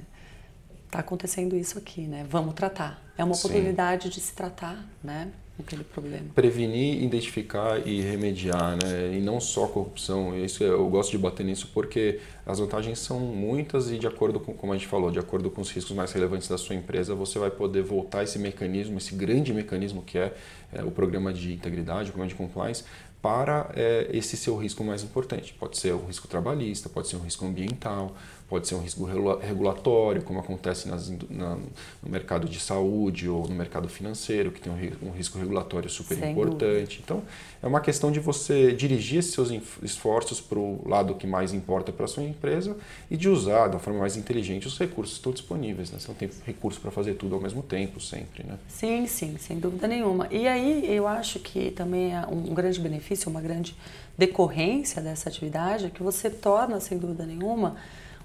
tá 0.92 0.98
acontecendo 0.98 1.56
isso 1.56 1.78
aqui, 1.78 2.02
né? 2.02 2.24
Vamos 2.28 2.54
tratar. 2.54 3.02
É 3.16 3.24
uma 3.24 3.34
oportunidade 3.34 4.04
Sim. 4.04 4.10
de 4.10 4.20
se 4.20 4.34
tratar, 4.34 4.86
né? 5.02 5.32
aquele 5.58 5.84
problema. 5.84 6.26
Prevenir, 6.34 7.02
identificar 7.02 7.86
e 7.86 8.00
remediar, 8.00 8.76
né? 8.82 9.14
E 9.14 9.20
não 9.20 9.40
só 9.40 9.66
corrupção. 9.66 10.36
Isso 10.36 10.62
eu 10.64 10.88
gosto 10.88 11.10
de 11.10 11.18
bater 11.18 11.44
nisso 11.44 11.70
porque 11.72 12.20
as 12.44 12.58
vantagens 12.58 12.98
são 12.98 13.20
muitas 13.20 13.90
e 13.90 13.98
de 13.98 14.06
acordo 14.06 14.40
com, 14.40 14.52
como 14.52 14.72
a 14.72 14.76
gente 14.76 14.88
falou, 14.88 15.10
de 15.10 15.18
acordo 15.18 15.50
com 15.50 15.60
os 15.60 15.70
riscos 15.70 15.94
mais 15.94 16.12
relevantes 16.12 16.48
da 16.48 16.58
sua 16.58 16.74
empresa, 16.74 17.14
você 17.14 17.38
vai 17.38 17.50
poder 17.50 17.82
voltar 17.82 18.22
esse 18.24 18.38
mecanismo, 18.38 18.98
esse 18.98 19.14
grande 19.14 19.52
mecanismo 19.52 20.02
que 20.02 20.18
é, 20.18 20.34
é 20.72 20.82
o 20.82 20.90
programa 20.90 21.32
de 21.32 21.52
integridade, 21.52 22.10
o 22.10 22.12
programa 22.12 22.28
de 22.28 22.34
compliance, 22.34 22.84
para 23.20 23.70
é, 23.74 24.08
esse 24.12 24.36
seu 24.36 24.56
risco 24.56 24.82
mais 24.82 25.04
importante. 25.04 25.54
Pode 25.54 25.78
ser 25.78 25.94
um 25.94 26.06
risco 26.06 26.26
trabalhista, 26.26 26.88
pode 26.88 27.06
ser 27.06 27.16
um 27.16 27.20
risco 27.20 27.46
ambiental, 27.46 28.16
pode 28.52 28.68
ser 28.68 28.74
um 28.74 28.80
risco 28.80 29.08
regulatório, 29.40 30.20
como 30.20 30.38
acontece 30.38 30.86
nas, 30.86 31.08
na, 31.30 31.56
no 32.02 32.10
mercado 32.10 32.46
de 32.46 32.60
saúde 32.60 33.26
ou 33.26 33.48
no 33.48 33.54
mercado 33.54 33.88
financeiro, 33.88 34.52
que 34.52 34.60
tem 34.60 34.70
um, 34.70 35.08
um 35.08 35.10
risco 35.10 35.38
regulatório 35.38 35.88
super 35.88 36.18
Sem 36.18 36.32
importante. 36.32 36.98
Dúvida. 36.98 37.02
Então, 37.02 37.22
é 37.62 37.66
uma 37.66 37.80
questão 37.80 38.12
de 38.12 38.20
você 38.20 38.70
dirigir 38.72 39.20
esses 39.20 39.32
seus 39.32 39.50
esforços 39.82 40.38
para 40.38 40.58
o 40.58 40.86
lado 40.86 41.14
que 41.14 41.26
mais 41.26 41.54
importa 41.54 41.90
para 41.92 42.04
a 42.04 42.08
sua 42.08 42.24
empresa 42.24 42.76
e 43.10 43.16
de 43.16 43.26
usar 43.26 43.68
da 43.68 43.78
forma 43.78 44.00
mais 44.00 44.18
inteligente 44.18 44.66
os 44.66 44.78
recursos 44.78 45.14
que 45.14 45.20
estão 45.20 45.32
disponíveis. 45.32 45.90
Né? 45.90 45.98
Você 45.98 46.08
não 46.08 46.14
tem 46.14 46.28
recurso 46.44 46.78
para 46.78 46.90
fazer 46.90 47.14
tudo 47.14 47.34
ao 47.34 47.40
mesmo 47.40 47.62
tempo, 47.62 48.02
sempre. 48.02 48.44
Né? 48.44 48.58
Sim, 48.68 49.06
sim, 49.06 49.34
sem 49.38 49.58
dúvida 49.58 49.88
nenhuma. 49.88 50.28
E 50.30 50.46
aí, 50.46 50.94
eu 50.94 51.08
acho 51.08 51.38
que 51.38 51.70
também 51.70 52.14
é 52.14 52.26
um 52.26 52.52
grande 52.52 52.78
benefício, 52.78 53.30
uma 53.30 53.40
grande 53.40 53.74
decorrência 54.18 55.00
dessa 55.00 55.30
atividade 55.30 55.86
é 55.86 55.88
que 55.88 56.02
você 56.02 56.28
torna, 56.28 56.78
sem 56.80 56.98
dúvida 56.98 57.24
nenhuma, 57.24 57.76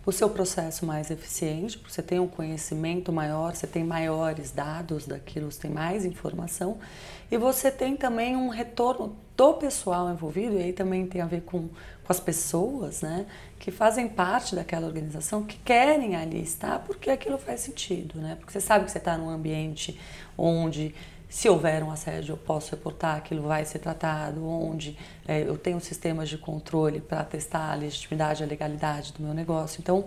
o 0.08 0.12
seu 0.14 0.30
processo 0.30 0.86
mais 0.86 1.12
eficiente, 1.12 1.78
porque 1.78 1.94
você 1.94 2.02
tem 2.02 2.18
um 2.18 2.30
conhecimento 2.30 3.12
maior, 3.12 3.54
você 3.54 3.68
tem 3.68 3.84
maiores 3.84 4.52
dados 4.52 5.06
daquilo, 5.06 5.52
você 5.52 5.64
tem 5.64 5.72
mais 5.72 6.06
informação, 6.06 6.78
e 7.30 7.38
você 7.38 7.70
tem 7.70 7.98
também 7.98 8.34
um 8.34 8.48
retorno 8.48 9.18
do 9.36 9.54
pessoal 9.56 10.10
envolvido, 10.10 10.58
e 10.58 10.64
aí 10.64 10.72
também 10.72 11.06
tem 11.06 11.20
a 11.20 11.26
ver 11.26 11.42
com, 11.42 11.68
com 11.68 12.08
as 12.08 12.22
pessoas, 12.22 13.02
né, 13.02 13.26
que 13.60 13.70
fazem 13.70 14.08
parte 14.08 14.56
daquela 14.56 14.88
organização, 14.88 15.44
que 15.44 15.58
querem 15.58 16.16
ali 16.16 16.42
estar 16.42 16.80
porque 16.80 17.10
aquilo 17.10 17.38
faz 17.38 17.60
sentido, 17.60 18.18
né, 18.18 18.38
porque 18.40 18.54
você 18.54 18.62
sabe 18.62 18.86
que 18.86 18.92
você 18.92 19.00
está 19.00 19.18
num 19.18 19.30
ambiente 19.30 20.00
onde 20.38 20.96
se 21.30 21.50
houver 21.50 21.84
um 21.84 21.92
assédio, 21.92 22.34
eu 22.34 22.38
posso 22.38 22.72
reportar, 22.72 23.18
aquilo 23.18 23.44
vai 23.44 23.66
ser 23.66 23.80
tratado, 23.80 24.48
onde 24.48 24.98
é, 25.28 25.42
eu 25.42 25.58
tenho 25.58 25.80
sistemas 25.80 26.30
de 26.30 26.38
controle 26.38 27.02
para 27.02 27.24
testar 27.24 27.72
a 27.72 27.76
legitimidade, 27.76 28.44
a 28.44 28.48
legalidade 28.48 29.14
do 29.14 29.22
meu 29.22 29.34
negócio. 29.34 29.82
Então, 29.82 30.06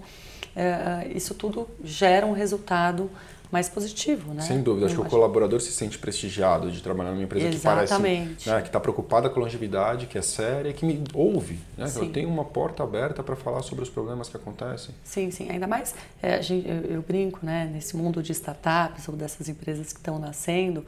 é, 0.56 0.62
é, 0.62 1.08
isso 1.14 1.34
tudo 1.34 1.68
gera 1.84 2.26
um 2.26 2.32
resultado 2.32 3.10
mais 3.50 3.68
positivo, 3.68 4.32
né? 4.32 4.42
Sem 4.42 4.62
dúvida, 4.62 4.86
acho 4.86 4.94
que 4.94 5.00
o 5.00 5.04
colaborador 5.04 5.60
se 5.60 5.72
sente 5.72 5.98
prestigiado 5.98 6.70
de 6.70 6.80
trabalhar 6.80 7.10
numa 7.10 7.22
empresa 7.22 7.48
Exatamente. 7.48 7.88
que 7.88 8.44
parece, 8.44 8.50
né, 8.50 8.60
que 8.62 8.68
está 8.68 8.78
preocupada 8.78 9.28
com 9.28 9.40
a 9.40 9.42
longevidade, 9.42 10.06
que 10.06 10.16
é 10.16 10.22
séria, 10.22 10.72
que 10.72 10.84
me 10.84 11.02
ouve, 11.12 11.58
né? 11.76 11.88
Sim. 11.88 12.06
Eu 12.06 12.12
tenho 12.12 12.28
uma 12.28 12.44
porta 12.44 12.82
aberta 12.82 13.22
para 13.22 13.34
falar 13.34 13.62
sobre 13.62 13.82
os 13.82 13.90
problemas 13.90 14.28
que 14.28 14.36
acontecem. 14.36 14.94
Sim, 15.02 15.30
sim. 15.30 15.50
Ainda 15.50 15.66
mais, 15.66 15.94
é, 16.22 16.40
eu, 16.88 17.02
brinco, 17.02 17.40
né? 17.42 17.68
Nesse 17.72 17.96
mundo 17.96 18.22
de 18.22 18.32
startups 18.32 19.08
ou 19.08 19.16
dessas 19.16 19.48
empresas 19.48 19.92
que 19.92 19.98
estão 19.98 20.18
nascendo, 20.18 20.84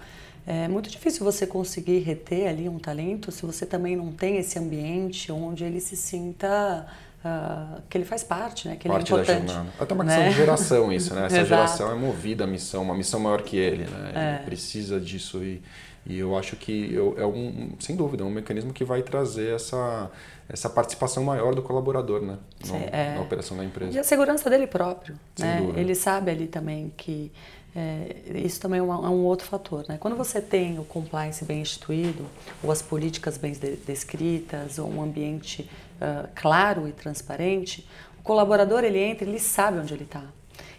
é 0.46 0.66
muito 0.68 0.90
difícil 0.90 1.24
você 1.24 1.46
conseguir 1.46 2.00
reter 2.00 2.48
ali 2.48 2.68
um 2.68 2.78
talento 2.78 3.30
se 3.30 3.46
você 3.46 3.64
também 3.64 3.94
não 3.94 4.12
tem 4.12 4.38
esse 4.38 4.58
ambiente 4.58 5.30
onde 5.30 5.64
ele 5.64 5.80
se 5.80 5.96
sinta 5.96 6.86
uh, 7.24 7.82
que 7.88 7.96
ele 7.96 8.04
faz 8.04 8.22
parte, 8.22 8.68
né? 8.68 8.76
Que 8.76 8.88
parte 8.88 9.12
ele 9.12 9.20
é 9.20 9.22
importante. 9.22 9.46
Da 9.46 9.52
jornada. 9.54 9.76
Até 9.80 9.94
uma 9.94 10.04
questão 10.04 10.22
né? 10.22 10.28
de 10.30 10.36
geração 10.36 10.92
isso, 10.92 11.14
né? 11.14 11.26
Essa 11.26 11.44
geração 11.44 11.90
é 11.90 11.94
movida 11.94 12.44
à 12.44 12.46
missão, 12.46 12.82
uma 12.82 12.94
missão 12.94 13.20
maior 13.20 13.42
que 13.42 13.56
ele, 13.56 13.84
né? 13.84 14.12
É. 14.14 14.34
Ele 14.36 14.44
precisa 14.44 15.00
disso 15.00 15.42
e, 15.42 15.62
e 16.06 16.18
eu 16.18 16.36
acho 16.36 16.56
que 16.56 16.92
eu, 16.92 17.14
é 17.18 17.26
um, 17.26 17.72
sem 17.78 17.96
dúvida, 17.96 18.22
é 18.22 18.26
um 18.26 18.30
mecanismo 18.30 18.72
que 18.72 18.84
vai 18.84 19.02
trazer 19.02 19.54
essa 19.54 20.10
essa 20.48 20.68
participação 20.68 21.24
maior 21.24 21.54
do 21.54 21.62
colaborador, 21.62 22.20
né? 22.20 22.36
No, 22.66 22.76
é. 22.76 23.14
Na 23.14 23.22
operação 23.22 23.56
da 23.56 23.64
empresa. 23.64 23.96
E 23.96 23.98
a 23.98 24.04
segurança 24.04 24.50
dele 24.50 24.66
próprio, 24.66 25.14
sem 25.34 25.46
né? 25.46 25.56
Dúvida. 25.58 25.80
Ele 25.80 25.94
sabe 25.94 26.30
ali 26.30 26.46
também 26.46 26.92
que 26.94 27.32
é, 27.74 28.16
isso 28.34 28.60
também 28.60 28.80
é, 28.80 28.82
uma, 28.82 28.94
é, 28.94 29.08
um 29.08 29.24
outro 29.24 29.46
fator. 29.46 29.84
Né? 29.88 29.96
Quando 29.98 30.16
você 30.16 30.40
tem 30.40 30.78
o 30.78 30.84
compliance 30.84 31.44
bem 31.44 31.62
instituído, 31.62 32.26
ou 32.62 32.70
as 32.70 32.82
políticas 32.82 33.38
bem 33.38 33.52
descritas, 33.86 34.78
ou 34.78 34.90
um 34.90 35.02
ambiente 35.02 35.68
uh, 35.96 36.28
claro 36.34 36.86
e 36.86 36.92
transparente, 36.92 37.88
o 38.18 38.22
colaborador 38.22 38.84
ele 38.84 38.98
entra, 38.98 39.26
ele 39.26 39.38
sabe 39.38 39.78
onde 39.78 39.94
ele 39.94 40.04
está. 40.04 40.24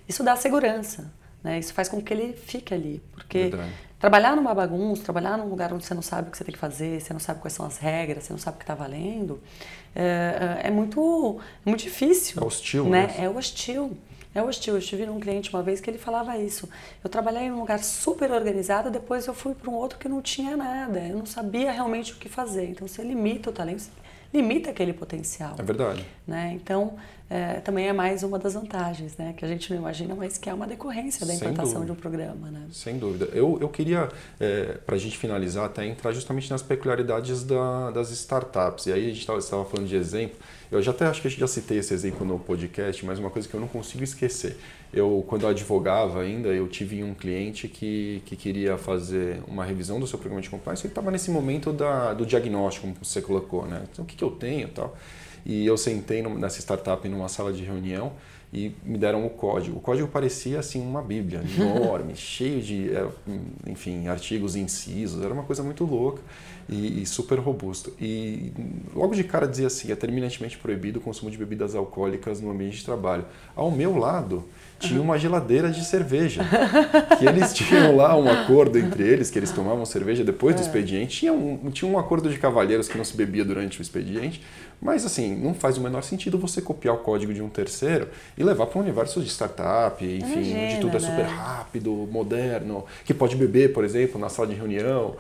Isso 0.08 0.24
dá 0.24 0.36
segurança, 0.36 1.12
né? 1.44 1.58
isso 1.58 1.74
faz 1.74 1.90
com 1.90 2.02
que 2.02 2.14
ele 2.14 2.34
fique 2.34 2.74
ali, 2.74 3.02
porque 3.12 3.50
Verdade. 3.50 3.72
trabalhar 3.98 4.36
numa 4.36 4.54
bagunça, 4.54 5.04
trabalhar 5.04 5.38
num 5.38 5.50
lugar 5.50 5.74
onde 5.74 5.86
você 5.86 5.94
não 5.94 6.02
sabe 6.02 6.28
o 6.28 6.32
que 6.32 6.38
você 6.38 6.44
tem 6.44 6.54
que 6.54 6.60
fazer, 6.60 7.02
você 7.02 7.12
não 7.12 7.20
sabe 7.20 7.40
quais 7.40 7.54
são 7.54 7.66
as 7.66 7.78
regras, 7.78 8.26
você 8.26 8.34
não 8.34 8.40
sabe 8.40 8.56
o 8.56 8.58
que 8.60 8.64
está 8.64 8.76
valendo, 8.76 9.42
é, 9.96 10.62
é, 10.64 10.72
muito, 10.72 11.40
é 11.66 11.70
muito 11.70 11.84
difícil. 11.84 12.42
É 12.42 12.46
hostil, 12.46 12.86
né? 12.86 13.08
né? 13.08 13.26
É 13.26 13.30
hostil. 13.30 13.98
É 14.36 14.42
hostil. 14.42 14.76
Eu 14.76 14.82
tive 14.82 15.10
um 15.10 15.20
cliente 15.20 15.50
uma 15.54 15.62
vez 15.62 15.80
que 15.80 15.90
ele 15.90 15.98
falava 15.98 16.38
isso. 16.38 16.68
Eu 17.04 17.10
trabalhei 17.10 17.44
em 17.44 17.52
um 17.52 17.60
lugar 17.60 17.84
super 17.84 18.32
organizado, 18.32 18.90
depois 18.90 19.28
eu 19.28 19.34
fui 19.34 19.54
para 19.54 19.70
um 19.70 19.76
outro 19.76 20.00
que 20.00 20.10
não 20.10 20.22
tinha 20.22 20.58
nada. 20.58 21.00
Eu 21.00 21.18
não 21.18 21.26
sabia 21.26 21.72
realmente 21.72 22.14
o 22.14 22.16
que 22.16 22.28
fazer. 22.28 22.70
Então 22.70 22.88
você 22.88 23.04
limita 23.04 23.50
o 23.50 23.54
talento, 23.54 23.90
limita 24.34 24.72
aquele 24.72 24.94
potencial. 24.94 25.56
É 25.60 25.64
verdade. 25.64 26.06
Né? 26.26 26.54
Então, 26.56 26.96
é, 27.30 27.60
também 27.62 27.88
é 27.88 27.94
mais 27.94 28.24
uma 28.24 28.38
das 28.38 28.54
vantagens, 28.54 29.16
né? 29.18 29.34
Que 29.36 29.46
a 29.46 29.48
gente 29.48 29.72
não 29.72 29.80
imagina, 29.80 30.14
mas 30.16 30.38
que 30.38 30.50
é 30.50 30.54
uma 30.54 30.68
decorrência 30.68 31.26
da 31.26 31.34
implantação 31.34 31.86
de 31.86 31.92
um 31.92 31.96
programa, 31.96 32.50
né? 32.50 32.68
Sem 32.72 32.98
dúvida. 32.98 33.26
Eu, 33.34 33.58
eu 33.62 33.70
queria, 33.70 34.10
é, 34.40 34.78
para 34.86 34.96
a 34.96 34.98
gente 35.00 35.18
finalizar, 35.18 35.66
até 35.66 35.86
entrar 35.86 36.12
justamente 36.12 36.50
nas 36.50 36.62
peculiaridades 36.62 37.44
da, 37.44 37.92
das 37.92 38.12
startups. 38.12 38.88
E 38.88 38.94
aí 38.94 39.06
a 39.06 39.14
gente 39.14 39.20
estava 39.20 39.66
falando 39.66 39.88
de 39.88 39.96
exemplo. 39.96 40.38
Eu 40.72 40.82
já 40.82 40.92
até 40.92 41.06
acho 41.06 41.22
que 41.22 41.28
a 41.28 41.30
gente 41.32 41.40
já 41.40 41.48
citei 41.48 41.78
esse 41.78 41.94
exemplo 41.94 42.26
no 42.26 42.40
podcast, 42.40 43.06
mas 43.06 43.20
uma 43.20 43.30
coisa 43.30 43.48
que 43.48 43.54
eu 43.54 43.60
não 43.60 43.68
consigo 43.68 44.04
esquecer. 44.04 44.58
Eu, 44.94 45.24
quando 45.28 45.44
eu 45.44 45.50
advogava 45.50 46.22
ainda, 46.22 46.50
eu 46.50 46.68
tive 46.68 47.04
um 47.04 47.14
cliente 47.14 47.68
que, 47.68 48.22
que 48.26 48.36
queria 48.36 48.78
fazer 48.78 49.42
uma 49.48 49.66
revisão 49.66 50.00
do 50.00 50.06
seu 50.06 50.20
programa 50.20 50.42
de 50.42 50.50
compliance. 50.50 50.86
Ele 50.86 50.92
estava 50.92 51.10
nesse 51.10 51.32
momento 51.32 51.74
da, 51.74 52.14
do 52.14 52.26
diagnóstico, 52.26 52.88
como 52.88 53.04
você 53.04 53.22
colocou, 53.22 53.66
né? 53.66 53.84
Então, 53.92 54.06
o 54.06 54.08
que, 54.08 54.16
que 54.16 54.24
eu 54.24 54.32
tenho 54.32 54.68
tal. 54.68 54.96
E 55.46 55.66
eu 55.66 55.76
sentei 55.78 56.22
nessa 56.22 56.60
startup 56.60 57.08
numa 57.10 57.28
sala 57.28 57.52
de 57.52 57.64
reunião 57.64 58.14
e 58.54 58.72
me 58.84 59.00
deram 59.00 59.26
o 59.26 59.30
código. 59.32 59.78
O 59.78 59.82
código 59.82 60.08
parecia 60.08 60.60
assim 60.60 60.80
uma 60.80 61.02
bíblia, 61.02 61.42
enorme, 61.58 62.16
cheio 62.16 62.62
de, 62.62 62.96
é, 62.96 63.08
enfim, 63.66 64.08
artigos 64.08 64.56
e 64.56 64.60
incisos. 64.60 65.24
Era 65.24 65.34
uma 65.34 65.44
coisa 65.44 65.64
muito 65.64 65.84
louca 65.84 66.22
e, 66.70 67.02
e, 67.02 67.06
super 67.06 67.40
robusto. 67.40 67.92
E 68.00 68.54
logo 68.94 69.16
de 69.16 69.24
cara 69.24 69.48
dizia 69.48 69.68
assim: 69.68 69.92
é 69.92 69.96
terminantemente 69.96 70.56
proibido 70.58 71.00
o 71.00 71.02
consumo 71.02 71.32
de 71.32 71.38
bebidas 71.38 71.74
alcoólicas 71.74 72.40
no 72.40 72.52
ambiente 72.52 72.78
de 72.78 72.86
trabalho. 72.86 73.26
Ao 73.56 73.72
meu 73.72 73.98
lado 73.98 74.46
tinha 74.88 75.02
uma 75.02 75.18
geladeira 75.18 75.70
de 75.70 75.84
cerveja. 75.84 76.42
que 77.18 77.26
eles 77.26 77.54
tinham 77.56 77.96
lá 77.96 78.16
um 78.16 78.30
acordo 78.30 78.78
entre 78.78 79.04
eles, 79.04 79.30
que 79.30 79.40
eles 79.40 79.52
tomavam 79.52 79.86
cerveja 79.86 80.24
depois 80.24 80.56
do 80.56 80.62
é. 80.62 80.66
expediente. 80.66 81.20
Tinha 81.20 81.34
um, 81.34 81.72
tinha 81.72 81.90
um 81.90 81.98
acordo 81.98 82.30
de 82.30 82.38
cavalheiros 82.38 82.88
que 82.88 82.98
não 82.98 83.06
se 83.06 83.16
bebia 83.16 83.44
durante 83.44 83.80
o 83.80 83.82
expediente. 83.82 84.42
Mas 84.84 85.06
assim, 85.06 85.34
não 85.34 85.54
faz 85.54 85.78
o 85.78 85.82
menor 85.82 86.04
sentido 86.04 86.38
você 86.38 86.62
copiar 86.62 86.96
o 86.96 86.98
código 86.98 87.34
de 87.34 87.42
um 87.42 87.48
terceiro 87.48 88.10
e 88.38 88.44
levar 88.44 88.66
para 88.66 88.80
um 88.80 88.82
universo 88.82 89.22
de 89.22 89.30
startup, 89.30 90.04
enfim, 90.04 90.34
Imagina, 90.34 90.60
onde 90.60 90.82
tudo 90.82 90.98
é 90.98 91.00
super 91.00 91.24
né? 91.24 91.24
rápido, 91.24 91.92
moderno, 92.12 92.84
que 93.06 93.14
pode 93.14 93.38
beber, 93.38 93.72
por 93.72 93.86
exemplo, 93.86 94.20
na 94.20 94.28
sala 94.28 94.50
de 94.50 94.56
reunião. 94.56 95.16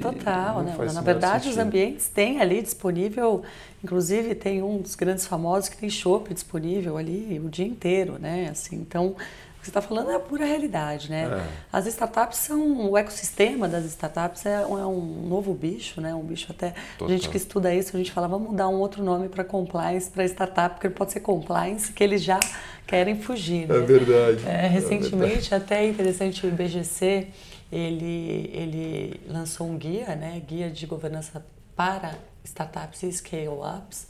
Total, 0.00 0.62
né? 0.62 0.74
Na 0.94 1.00
verdade, 1.02 1.44
sentido. 1.44 1.52
os 1.52 1.58
ambientes 1.58 2.08
têm 2.08 2.40
ali 2.40 2.62
disponível, 2.62 3.42
inclusive 3.82 4.34
tem 4.34 4.62
um 4.62 4.78
dos 4.78 4.94
grandes 4.94 5.26
famosos 5.26 5.68
que 5.68 5.76
tem 5.76 5.90
chopp 5.90 6.32
disponível 6.32 6.96
ali 6.96 7.40
o 7.44 7.48
dia 7.48 7.66
inteiro, 7.66 8.18
né? 8.18 8.48
Assim, 8.50 8.76
então 8.76 9.16
que 9.62 9.66
você 9.66 9.70
está 9.70 9.80
falando 9.80 10.10
é 10.10 10.16
a 10.16 10.20
pura 10.20 10.44
realidade, 10.44 11.08
né? 11.08 11.22
É. 11.22 11.46
As 11.72 11.86
startups 11.86 12.38
são, 12.38 12.90
o 12.90 12.98
ecossistema 12.98 13.68
das 13.68 13.84
startups 13.84 14.44
é, 14.44 14.60
é 14.60 14.66
um 14.66 15.28
novo 15.28 15.54
bicho, 15.54 16.00
né? 16.00 16.12
Um 16.12 16.24
bicho 16.24 16.48
até, 16.50 16.74
Total. 16.98 17.06
a 17.06 17.16
gente 17.16 17.28
que 17.28 17.36
estuda 17.36 17.72
isso, 17.72 17.96
a 17.96 17.98
gente 17.98 18.10
fala, 18.10 18.26
vamos 18.26 18.56
dar 18.56 18.68
um 18.68 18.80
outro 18.80 19.04
nome 19.04 19.28
para 19.28 19.44
compliance, 19.44 20.10
para 20.10 20.24
startup, 20.24 20.74
porque 20.74 20.90
pode 20.90 21.12
ser 21.12 21.20
compliance, 21.20 21.92
que 21.92 22.02
eles 22.02 22.24
já 22.24 22.40
querem 22.88 23.20
fugir, 23.20 23.68
né? 23.68 23.76
É 23.76 23.80
verdade. 23.80 24.44
É, 24.48 24.66
recentemente, 24.66 25.14
é 25.14 25.28
verdade. 25.28 25.54
até 25.54 25.86
interessante, 25.86 26.44
o 26.44 26.48
IBGC, 26.48 27.28
ele, 27.70 28.50
ele 28.52 29.20
lançou 29.28 29.68
um 29.68 29.78
guia, 29.78 30.16
né? 30.16 30.42
Guia 30.44 30.70
de 30.70 30.86
governança 30.86 31.46
para 31.76 32.16
startups 32.44 33.02
e 33.02 33.12
scale-ups, 33.12 34.06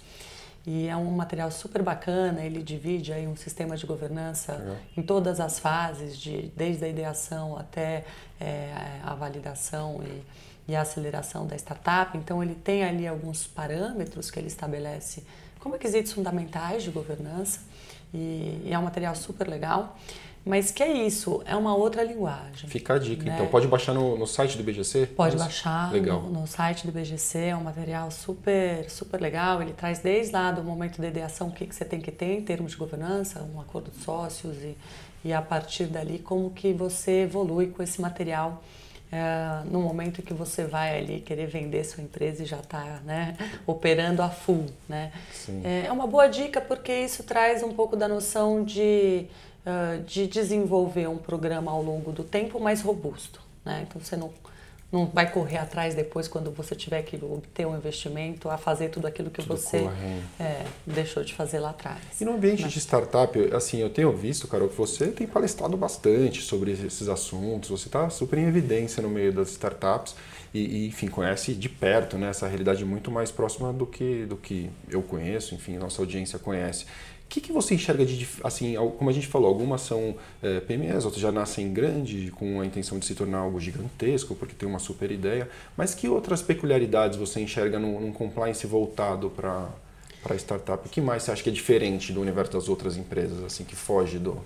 e 0.64 0.86
é 0.86 0.96
um 0.96 1.10
material 1.10 1.50
super 1.50 1.82
bacana, 1.82 2.44
ele 2.44 2.62
divide 2.62 3.12
aí 3.12 3.26
um 3.26 3.34
sistema 3.34 3.76
de 3.76 3.84
governança 3.84 4.52
é. 4.52 5.00
em 5.00 5.02
todas 5.02 5.40
as 5.40 5.58
fases, 5.58 6.16
de, 6.16 6.52
desde 6.56 6.84
a 6.84 6.88
ideação 6.88 7.58
até 7.58 8.04
é, 8.40 8.72
a 9.02 9.12
validação 9.14 10.00
e, 10.04 10.70
e, 10.70 10.76
a 10.76 10.82
aceleração 10.82 11.46
da 11.46 11.56
startup. 11.56 12.16
Então 12.16 12.40
ele 12.42 12.54
tem 12.54 12.84
ali 12.84 13.08
alguns 13.08 13.44
parâmetros 13.44 14.30
que 14.30 14.38
ele 14.38 14.46
estabelece 14.46 15.24
como 15.58 15.74
requisitos 15.74 16.12
fundamentais 16.12 16.84
de 16.84 16.90
governança 16.90 17.60
e, 18.14 18.62
e 18.64 18.68
é 18.70 18.78
um 18.78 18.82
material 18.82 19.16
super 19.16 19.48
legal. 19.48 19.98
Mas 20.44 20.72
que 20.72 20.83
é 20.83 20.92
isso, 20.92 21.40
é 21.46 21.55
uma 21.55 21.74
outra 21.74 22.02
linguagem. 22.02 22.68
Fica 22.68 22.94
a 22.94 22.98
dica. 22.98 23.24
Né? 23.24 23.35
Então, 23.35 23.46
pode 23.46 23.68
baixar 23.68 23.94
no, 23.94 24.18
no 24.18 24.26
site 24.26 24.57
do 24.57 24.64
BGC? 24.64 25.07
Pode 25.07 25.37
baixar 25.37 25.92
legal. 25.92 26.20
No, 26.22 26.40
no, 26.40 26.46
site 26.46 26.85
do 26.85 26.92
BGC, 26.92 27.38
é 27.38 27.57
um 27.57 27.62
material 27.62 28.11
super, 28.11 28.90
super 28.90 29.20
legal. 29.20 29.62
Ele 29.62 29.72
traz 29.72 30.00
desde 30.00 30.33
lá 30.33 30.50
do 30.50 30.64
momento 30.64 31.00
de 31.00 31.07
ideação 31.07 31.48
o 31.48 31.52
que, 31.52 31.64
que 31.64 31.74
você 31.74 31.85
tem 31.85 32.00
que 32.00 32.11
ter 32.11 32.38
em 32.38 32.42
termos 32.42 32.72
de 32.72 32.76
governança, 32.76 33.48
um 33.55 33.61
acordo 33.61 33.90
de 33.92 33.98
sócios 33.98 34.57
e, 34.59 34.76
e 35.24 35.33
a 35.33 35.40
partir 35.40 35.87
dali 35.87 36.18
como 36.18 36.50
que 36.50 36.72
você 36.72 37.22
evolui 37.22 37.68
com 37.68 37.81
esse 37.81 38.00
material 38.00 38.62
é, 39.12 39.62
no 39.70 39.83
momento 39.83 40.22
que 40.22 40.33
você 40.33 40.64
vai 40.64 40.98
ali 40.98 41.20
querer 41.20 41.46
vender 41.46 41.85
sua 41.85 42.02
empresa 42.02 42.42
e 42.42 42.46
já 42.46 42.59
está 42.59 43.00
né, 43.05 43.37
operando 43.66 44.22
a 44.22 44.31
full. 44.31 44.64
Né? 44.88 45.12
É, 45.62 45.85
é 45.87 45.92
uma 45.92 46.07
boa 46.07 46.26
dica 46.26 46.62
porque 46.62 46.92
isso 46.92 47.22
traz 47.22 47.62
um 47.62 47.74
pouco 47.74 47.94
da 47.94 48.09
noção 48.09 48.64
de 48.64 49.26
uh, 49.66 50.03
de 50.05 50.27
desenvolver 50.27 51.09
um 51.09 51.18
programa 51.18 51.70
ao 51.70 51.83
longo 51.83 52.12
do 52.12 52.25
tempo 52.25 52.61
mais 52.61 52.83
robusto. 52.83 53.40
Né? 53.64 53.87
Então 53.87 54.01
você 54.01 54.16
não, 54.16 54.33
não 54.90 55.07
vai 55.07 55.31
correr 55.31 55.59
atrás 55.59 55.94
depois 55.94 56.29
quando 56.29 56.51
você 56.51 56.75
tiver 56.75 57.03
que 57.03 57.16
obter 57.25 57.66
um 57.66 57.77
investimento 57.77 58.51
a 58.51 58.59
fazer 58.59 58.90
tudo 58.90 59.07
aquilo 59.07 59.31
que 59.31 59.42
tudo 59.42 59.57
você 59.57 59.88
é, 60.38 60.64
deixou 60.87 61.25
de 61.25 61.33
fazer 61.33 61.61
lá 61.61 61.70
atrás. 61.70 62.20
E 62.20 62.25
no 62.25 62.35
ambiente 62.35 62.62
né? 62.62 62.68
de 62.68 62.79
startup, 62.79 63.38
assim, 63.55 63.79
eu 63.79 63.88
tenho 63.88 64.12
visto, 64.12 64.46
Carol, 64.48 64.68
que 64.68 64.77
você 64.77 65.09
tem 65.09 65.27
palestrado 65.27 65.77
bastante 65.77 66.42
sobre 66.42 66.72
esses 66.72 67.09
assuntos, 67.09 67.70
você 67.70 67.88
está 67.88 68.11
super 68.11 68.38
em 68.38 68.46
evidência 68.46 69.03
no 69.03 69.09
meio 69.09 69.33
das 69.33 69.51
startups 69.51 70.14
e, 70.53 70.61
e, 70.61 70.88
enfim, 70.88 71.07
conhece 71.07 71.55
de 71.55 71.68
perto 71.68 72.18
né, 72.18 72.29
essa 72.29 72.46
realidade 72.46 72.85
muito 72.85 73.11
mais 73.11 73.31
próxima 73.31 73.72
do 73.72 73.87
que, 73.87 74.27
do 74.27 74.37
que 74.37 74.70
eu 74.90 75.03
conheço, 75.03 75.55
enfim, 75.55 75.79
nossa 75.79 76.03
audiência 76.03 76.38
conhece 76.38 76.85
que, 77.32 77.40
que 77.40 77.50
você 77.50 77.74
enxerga 77.74 78.04
de, 78.04 78.28
assim, 78.44 78.74
como 78.98 79.08
a 79.08 79.12
gente 79.12 79.26
falou, 79.26 79.48
algumas 79.48 79.80
são 79.80 80.14
é, 80.42 80.60
PMEs, 80.60 81.06
outras 81.06 81.22
já 81.22 81.32
nascem 81.32 81.72
grandes, 81.72 82.30
com 82.30 82.60
a 82.60 82.66
intenção 82.66 82.98
de 82.98 83.06
se 83.06 83.14
tornar 83.14 83.38
algo 83.38 83.58
gigantesco, 83.58 84.34
porque 84.34 84.54
tem 84.54 84.68
uma 84.68 84.78
super 84.78 85.10
ideia, 85.10 85.48
mas 85.74 85.94
que 85.94 86.06
outras 86.06 86.42
peculiaridades 86.42 87.16
você 87.16 87.40
enxerga 87.40 87.78
num, 87.78 87.98
num 87.98 88.12
compliance 88.12 88.66
voltado 88.66 89.30
para 89.30 89.68
para 90.22 90.36
startup? 90.36 90.86
O 90.86 90.88
que 90.88 91.00
mais 91.00 91.24
você 91.24 91.32
acha 91.32 91.42
que 91.42 91.48
é 91.48 91.52
diferente 91.52 92.12
do 92.12 92.20
universo 92.20 92.52
das 92.52 92.68
outras 92.68 92.96
empresas, 92.96 93.42
assim, 93.42 93.64
que 93.64 93.74
foge 93.74 94.20
do, 94.20 94.40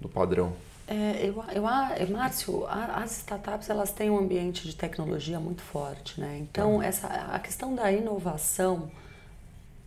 do 0.00 0.08
padrão? 0.08 0.54
É, 0.86 1.26
eu, 1.26 1.44
eu, 1.54 2.08
Márcio, 2.10 2.64
as 2.66 3.18
startups 3.18 3.68
elas 3.68 3.92
têm 3.92 4.08
um 4.08 4.16
ambiente 4.16 4.66
de 4.66 4.74
tecnologia 4.74 5.38
muito 5.38 5.60
forte, 5.60 6.18
né? 6.18 6.38
Então, 6.40 6.78
tá. 6.78 6.86
essa, 6.86 7.06
a 7.08 7.38
questão 7.40 7.74
da 7.74 7.92
inovação 7.92 8.90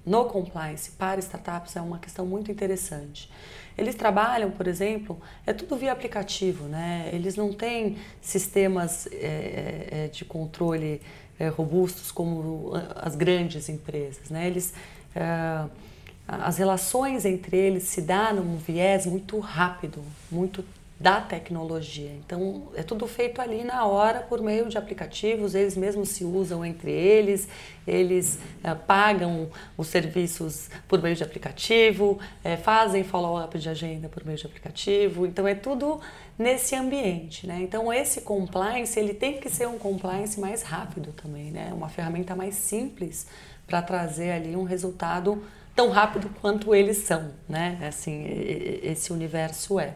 no 0.06 0.26
compliance 0.26 0.92
para 0.92 1.20
startups 1.20 1.76
é 1.76 1.82
uma 1.82 2.00
questão 2.00 2.26
muito 2.26 2.52
interessante. 2.52 3.30
Eles 3.78 3.96
trabalham, 3.96 4.52
por 4.52 4.68
exemplo, 4.68 5.20
é 5.46 5.54
tudo 5.54 5.76
via 5.78 5.92
aplicativo, 5.92 6.66
né? 6.66 7.10
Eles 7.14 7.36
não 7.36 7.54
têm 7.54 7.98
sistemas 8.22 9.08
é, 9.12 10.10
de 10.12 10.26
controle 10.26 11.02
é, 11.40 11.48
robustos 11.48 12.12
como 12.12 12.72
as 12.96 13.16
grandes 13.16 13.70
empresas, 13.70 14.30
né? 14.30 14.48
Eles 14.48 14.74
é, 15.16 15.66
as 16.28 16.58
relações 16.58 17.26
entre 17.26 17.58
eles 17.58 17.84
se 17.84 18.02
dão 18.02 18.36
num 18.36 18.56
viés 18.56 19.06
muito 19.06 19.38
rápido, 19.40 20.02
muito 20.32 20.64
da 21.02 21.20
tecnologia. 21.20 22.12
Então, 22.24 22.70
é 22.76 22.84
tudo 22.84 23.08
feito 23.08 23.42
ali 23.42 23.64
na 23.64 23.86
hora 23.88 24.20
por 24.20 24.40
meio 24.40 24.70
de 24.70 24.78
aplicativos, 24.78 25.56
eles 25.56 25.76
mesmos 25.76 26.10
se 26.10 26.24
usam 26.24 26.64
entre 26.64 26.92
eles, 26.92 27.48
eles 27.88 28.38
é, 28.64 28.76
pagam 28.76 29.50
os 29.76 29.88
serviços 29.88 30.70
por 30.88 31.02
meio 31.02 31.16
de 31.16 31.24
aplicativo, 31.24 32.20
é, 32.44 32.56
fazem 32.56 33.04
follow-up 33.04 33.58
de 33.58 33.68
agenda 33.68 34.08
por 34.08 34.24
meio 34.24 34.38
de 34.38 34.46
aplicativo. 34.46 35.26
Então, 35.26 35.48
é 35.48 35.56
tudo 35.56 36.00
nesse 36.38 36.76
ambiente, 36.76 37.48
né? 37.48 37.60
Então, 37.62 37.92
esse 37.92 38.22
compliance, 38.22 39.00
ele 39.00 39.16
tem 39.16 39.40
que 39.40 39.50
ser 39.50 39.68
um 39.68 39.80
compliance 39.80 40.40
mais 40.40 40.62
rápido 40.62 41.12
também, 41.14 41.50
né? 41.50 41.72
Uma 41.74 41.90
ferramenta 41.90 42.36
mais 42.36 42.54
simples 42.54 43.26
para 43.66 43.82
trazer 43.82 44.32
ali 44.32 44.56
um 44.56 44.64
resultado 44.64 45.44
tão 45.76 45.90
rápido 45.90 46.30
quanto 46.42 46.76
eles 46.76 46.98
são, 46.98 47.32
né? 47.50 47.80
Assim, 47.88 48.24
esse 48.84 49.12
universo 49.12 49.80
é. 49.80 49.96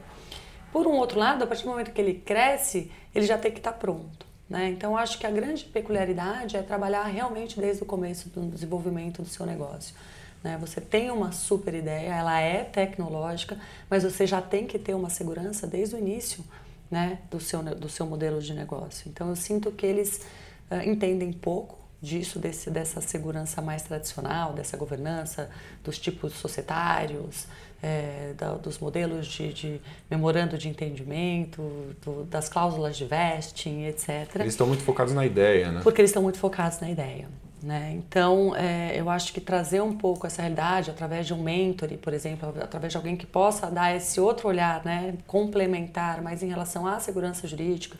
Por 0.75 0.87
um 0.87 0.97
outro 0.97 1.17
lado, 1.17 1.41
a 1.41 1.47
partir 1.47 1.63
do 1.63 1.69
momento 1.69 1.93
que 1.93 2.01
ele 2.01 2.15
cresce, 2.15 2.91
ele 3.15 3.25
já 3.25 3.37
tem 3.37 3.49
que 3.49 3.59
estar 3.59 3.71
pronto. 3.71 4.25
Né? 4.49 4.71
Então, 4.71 4.97
acho 4.97 5.17
que 5.17 5.25
a 5.25 5.31
grande 5.31 5.63
peculiaridade 5.63 6.57
é 6.57 6.61
trabalhar 6.61 7.05
realmente 7.05 7.57
desde 7.57 7.81
o 7.83 7.85
começo 7.85 8.27
do 8.27 8.41
desenvolvimento 8.47 9.21
do 9.21 9.29
seu 9.29 9.45
negócio. 9.45 9.95
Né? 10.43 10.57
Você 10.59 10.81
tem 10.81 11.09
uma 11.09 11.31
super 11.31 11.73
ideia, 11.73 12.13
ela 12.15 12.41
é 12.41 12.65
tecnológica, 12.65 13.57
mas 13.89 14.03
você 14.03 14.27
já 14.27 14.41
tem 14.41 14.67
que 14.67 14.77
ter 14.77 14.93
uma 14.93 15.09
segurança 15.09 15.65
desde 15.65 15.95
o 15.95 15.97
início 15.97 16.43
né? 16.91 17.19
do, 17.31 17.39
seu, 17.39 17.63
do 17.63 17.87
seu 17.87 18.05
modelo 18.05 18.41
de 18.41 18.53
negócio. 18.53 19.07
Então, 19.07 19.29
eu 19.29 19.35
sinto 19.37 19.71
que 19.71 19.85
eles 19.85 20.27
uh, 20.69 20.85
entendem 20.85 21.31
pouco 21.31 21.79
disso, 22.01 22.37
desse, 22.37 22.69
dessa 22.69 22.99
segurança 22.99 23.61
mais 23.61 23.83
tradicional, 23.83 24.51
dessa 24.51 24.75
governança, 24.75 25.49
dos 25.83 25.97
tipos 25.97 26.33
societários, 26.33 27.47
é, 27.85 28.33
da, 28.35 28.53
dos 28.55 28.79
modelos 28.79 29.27
de, 29.27 29.53
de, 29.53 29.81
memorando 30.09 30.57
de 30.57 30.67
entendimento, 30.67 31.61
do, 32.03 32.23
das 32.23 32.49
cláusulas 32.49 32.97
de 32.97 33.05
vesting, 33.05 33.85
etc. 33.85 34.09
Eles 34.39 34.53
estão 34.53 34.65
muito 34.65 34.81
focados 34.81 35.13
na 35.13 35.23
ideia, 35.23 35.71
né? 35.71 35.81
Porque 35.83 36.01
eles 36.01 36.09
estão 36.09 36.23
muito 36.23 36.39
focados 36.39 36.79
na 36.79 36.89
ideia. 36.89 37.27
Né? 37.61 37.93
Então, 37.95 38.55
é, 38.55 38.99
eu 38.99 39.07
acho 39.09 39.31
que 39.31 39.39
trazer 39.39 39.81
um 39.81 39.95
pouco 39.95 40.25
essa 40.25 40.41
realidade 40.41 40.89
através 40.89 41.27
de 41.27 41.33
um 41.33 41.41
mentor, 41.41 41.89
por 41.99 42.13
exemplo, 42.13 42.53
através 42.59 42.91
de 42.91 42.97
alguém 42.97 43.15
que 43.15 43.25
possa 43.25 43.69
dar 43.69 43.95
esse 43.95 44.19
outro 44.19 44.47
olhar, 44.47 44.83
né, 44.83 45.15
complementar, 45.25 46.21
mas 46.21 46.43
em 46.43 46.47
relação 46.47 46.85
à 46.85 46.99
segurança 46.99 47.47
jurídica 47.47 47.97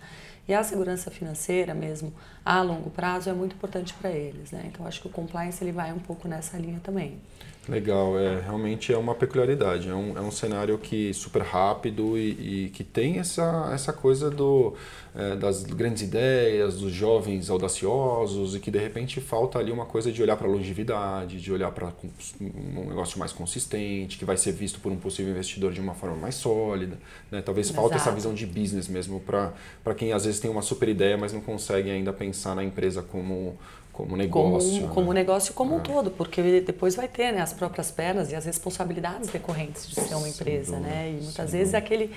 e 0.47 0.53
à 0.53 0.63
segurança 0.63 1.09
financeira 1.09 1.73
mesmo, 1.73 2.13
a 2.43 2.61
longo 2.61 2.91
prazo, 2.91 3.29
é 3.29 3.33
muito 3.33 3.55
importante 3.55 3.93
para 3.95 4.11
eles. 4.11 4.51
Né? 4.51 4.65
Então, 4.65 4.85
acho 4.85 5.01
que 5.01 5.07
o 5.07 5.11
compliance 5.11 5.63
ele 5.63 5.71
vai 5.71 5.91
um 5.91 5.99
pouco 5.99 6.27
nessa 6.27 6.57
linha 6.57 6.79
também. 6.83 7.19
Legal, 7.67 8.19
é, 8.19 8.41
realmente 8.41 8.93
é 8.93 8.97
uma 8.97 9.15
peculiaridade, 9.15 9.89
é 9.89 9.93
um, 9.93 10.15
é 10.15 10.21
um 10.21 10.29
cenário 10.29 10.77
que 10.77 11.11
super 11.15 11.41
rápido 11.41 12.15
e, 12.15 12.65
e 12.65 12.69
que 12.69 12.83
tem 12.83 13.17
essa, 13.17 13.71
essa 13.73 13.91
coisa 13.91 14.29
do, 14.29 14.75
é, 15.15 15.35
das 15.35 15.63
grandes 15.63 16.03
ideias, 16.03 16.77
dos 16.77 16.91
jovens 16.91 17.49
audaciosos 17.49 18.53
e 18.53 18.59
que 18.59 18.69
de 18.69 18.77
repente 18.77 19.19
falta 19.19 19.57
ali 19.57 19.71
uma 19.71 19.85
coisa 19.85 20.11
de 20.11 20.21
olhar 20.21 20.37
para 20.37 20.47
a 20.47 20.51
longevidade, 20.51 21.41
de 21.41 21.51
olhar 21.51 21.71
para 21.71 21.91
um 22.39 22.87
negócio 22.87 23.17
mais 23.17 23.31
consistente, 23.31 24.19
que 24.19 24.25
vai 24.25 24.37
ser 24.37 24.51
visto 24.51 24.79
por 24.79 24.91
um 24.91 24.97
possível 24.97 25.31
investidor 25.31 25.73
de 25.73 25.81
uma 25.81 25.95
forma 25.95 26.17
mais 26.17 26.35
sólida. 26.35 26.99
Né? 27.31 27.41
Talvez 27.41 27.67
Exato. 27.67 27.81
falte 27.81 27.95
essa 27.95 28.11
visão 28.11 28.35
de 28.35 28.45
business 28.45 28.87
mesmo 28.87 29.19
para 29.19 29.95
quem 29.95 30.13
às 30.13 30.25
vezes 30.25 30.39
tem 30.39 30.51
uma 30.51 30.61
super 30.61 30.87
ideia, 30.87 31.17
mas 31.17 31.33
não 31.33 31.41
consegue 31.41 31.89
ainda 31.89 32.13
pensar 32.13 32.53
na 32.55 32.63
empresa 32.63 33.01
como 33.01 33.57
como 33.95 34.17
negócio. 34.17 34.69
Como, 34.69 34.81
né? 34.81 34.93
como 34.93 35.13
negócio 35.13 35.53
como 35.53 35.73
é. 35.75 35.77
um 35.77 35.79
todo, 35.79 36.11
porque 36.11 36.59
depois 36.61 36.95
vai 36.95 37.07
ter 37.07 37.31
né, 37.31 37.41
as 37.41 37.53
próprias 37.53 37.89
pernas 37.91 38.29
e 38.29 38.35
as 38.35 38.45
responsabilidades 38.45 39.29
decorrentes 39.29 39.87
de 39.87 39.95
ser 39.95 40.15
uma 40.15 40.27
empresa, 40.27 40.77
né? 40.79 41.15
E 41.17 41.23
muitas 41.23 41.51
vezes 41.53 41.71
dúvida. 41.71 41.77
aquele 41.77 42.11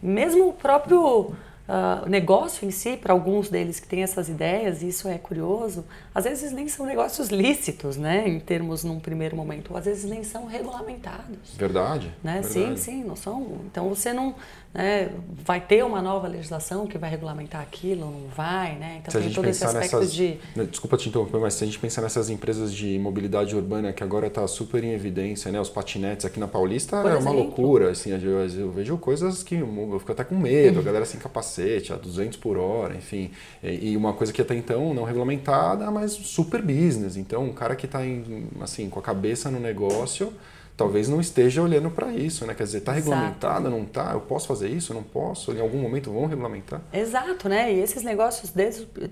mesmo 0.00 0.50
o 0.50 0.52
próprio 0.52 1.32
uh, 1.68 2.08
negócio 2.08 2.66
em 2.66 2.70
si, 2.70 2.96
para 2.96 3.12
alguns 3.12 3.48
deles 3.48 3.80
que 3.80 3.88
têm 3.88 4.04
essas 4.04 4.28
ideias, 4.28 4.80
e 4.80 4.88
isso 4.88 5.08
é 5.08 5.18
curioso, 5.18 5.84
às 6.14 6.22
vezes 6.22 6.52
nem 6.52 6.68
são 6.68 6.86
negócios 6.86 7.28
lícitos, 7.30 7.96
né, 7.96 8.28
em 8.28 8.38
termos 8.38 8.84
num 8.84 9.00
primeiro 9.00 9.36
momento, 9.36 9.72
ou 9.72 9.76
às 9.76 9.86
vezes 9.86 10.08
nem 10.08 10.22
são 10.22 10.46
regulamentados. 10.46 11.54
Verdade. 11.56 12.12
Né? 12.22 12.40
Verdade. 12.42 12.52
Sim, 12.52 12.76
sim, 12.76 13.04
não 13.04 13.16
são. 13.16 13.58
Então 13.66 13.88
você 13.88 14.12
não 14.12 14.36
né, 14.74 15.10
vai 15.44 15.60
ter 15.60 15.84
uma 15.84 16.00
nova 16.00 16.26
legislação 16.26 16.86
que 16.86 16.96
vai 16.96 17.10
regulamentar 17.10 17.60
aquilo, 17.60 18.10
não 18.10 18.28
vai, 18.34 18.74
né? 18.76 19.00
Então 19.00 19.12
se 19.12 19.26
tem 19.26 19.34
todo 19.34 19.46
esse 19.46 19.62
aspecto 19.62 19.96
nessas, 19.96 20.14
de. 20.14 20.38
Né, 20.56 20.64
desculpa 20.64 20.96
te 20.96 21.10
interromper, 21.10 21.38
mas 21.38 21.54
se 21.54 21.64
a 21.64 21.66
gente 21.66 21.78
pensar 21.78 22.00
nessas 22.00 22.30
empresas 22.30 22.72
de 22.72 22.98
mobilidade 22.98 23.54
urbana 23.54 23.92
que 23.92 24.02
agora 24.02 24.28
está 24.28 24.46
super 24.46 24.82
em 24.82 24.92
evidência, 24.92 25.52
né? 25.52 25.60
Os 25.60 25.68
patinetes 25.68 26.24
aqui 26.24 26.40
na 26.40 26.48
Paulista 26.48 27.02
Por 27.02 27.10
é 27.10 27.16
exemplo? 27.16 27.32
uma 27.32 27.42
loucura, 27.42 27.90
assim, 27.90 28.10
eu, 28.12 28.40
eu, 28.48 28.70
vejo 28.70 28.96
coisas 28.96 29.42
que 29.42 29.56
eu 29.56 29.98
fico 29.98 30.12
até 30.12 30.24
com 30.24 30.36
medo, 30.36 30.80
a 30.80 30.82
galera 30.82 31.04
sem 31.04 31.20
capacete, 31.20 31.92
a 31.92 31.96
200 31.96 32.38
por 32.38 32.56
hora, 32.56 32.96
enfim. 32.96 33.30
E, 33.62 33.90
e 33.90 33.96
uma 33.96 34.14
coisa 34.14 34.32
que 34.32 34.40
até 34.40 34.54
então 34.54 34.94
não 34.94 35.04
regulamentada, 35.04 35.90
mas 35.90 36.12
super 36.12 36.62
business. 36.62 37.18
Então, 37.18 37.44
um 37.44 37.52
cara 37.52 37.76
que 37.76 37.84
está 37.84 38.00
assim, 38.62 38.88
com 38.88 38.98
a 38.98 39.02
cabeça 39.02 39.50
no 39.50 39.60
negócio 39.60 40.32
talvez 40.76 41.08
não 41.08 41.20
esteja 41.20 41.62
olhando 41.62 41.90
para 41.90 42.12
isso, 42.12 42.46
né? 42.46 42.54
Quer 42.54 42.64
dizer, 42.64 42.78
está 42.78 42.92
regulamentado, 42.92 43.70
não 43.70 43.82
está? 43.82 44.12
Eu 44.12 44.20
posso 44.20 44.48
fazer 44.48 44.68
isso? 44.68 44.94
Não 44.94 45.02
posso? 45.02 45.52
Em 45.52 45.60
algum 45.60 45.78
momento 45.78 46.10
vão 46.10 46.26
regulamentar? 46.26 46.80
Exato, 46.92 47.48
né? 47.48 47.72
E 47.72 47.80
esses 47.80 48.02
negócios 48.02 48.52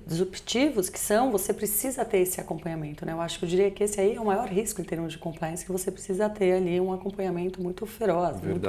disruptivos 0.07 0.89
que 0.89 0.99
são, 0.99 1.31
você 1.31 1.53
precisa 1.53 2.05
ter 2.05 2.19
esse 2.19 2.41
acompanhamento, 2.41 3.05
né? 3.05 3.13
Eu 3.13 3.21
acho 3.21 3.39
que 3.39 3.45
eu 3.45 3.49
diria 3.49 3.71
que 3.71 3.85
esse 3.85 4.01
aí 4.01 4.17
é 4.17 4.21
o 4.21 4.25
maior 4.25 4.49
risco 4.49 4.81
em 4.81 4.85
termos 4.85 5.13
de 5.13 5.19
compliance, 5.19 5.65
que 5.65 5.73
você 5.73 5.91
precisa 5.91 6.29
ter 6.29 6.53
ali 6.53 6.81
um 6.81 6.93
acompanhamento 6.93 7.63
muito 7.63 7.87
feroz, 7.87 8.41
muito, 8.43 8.69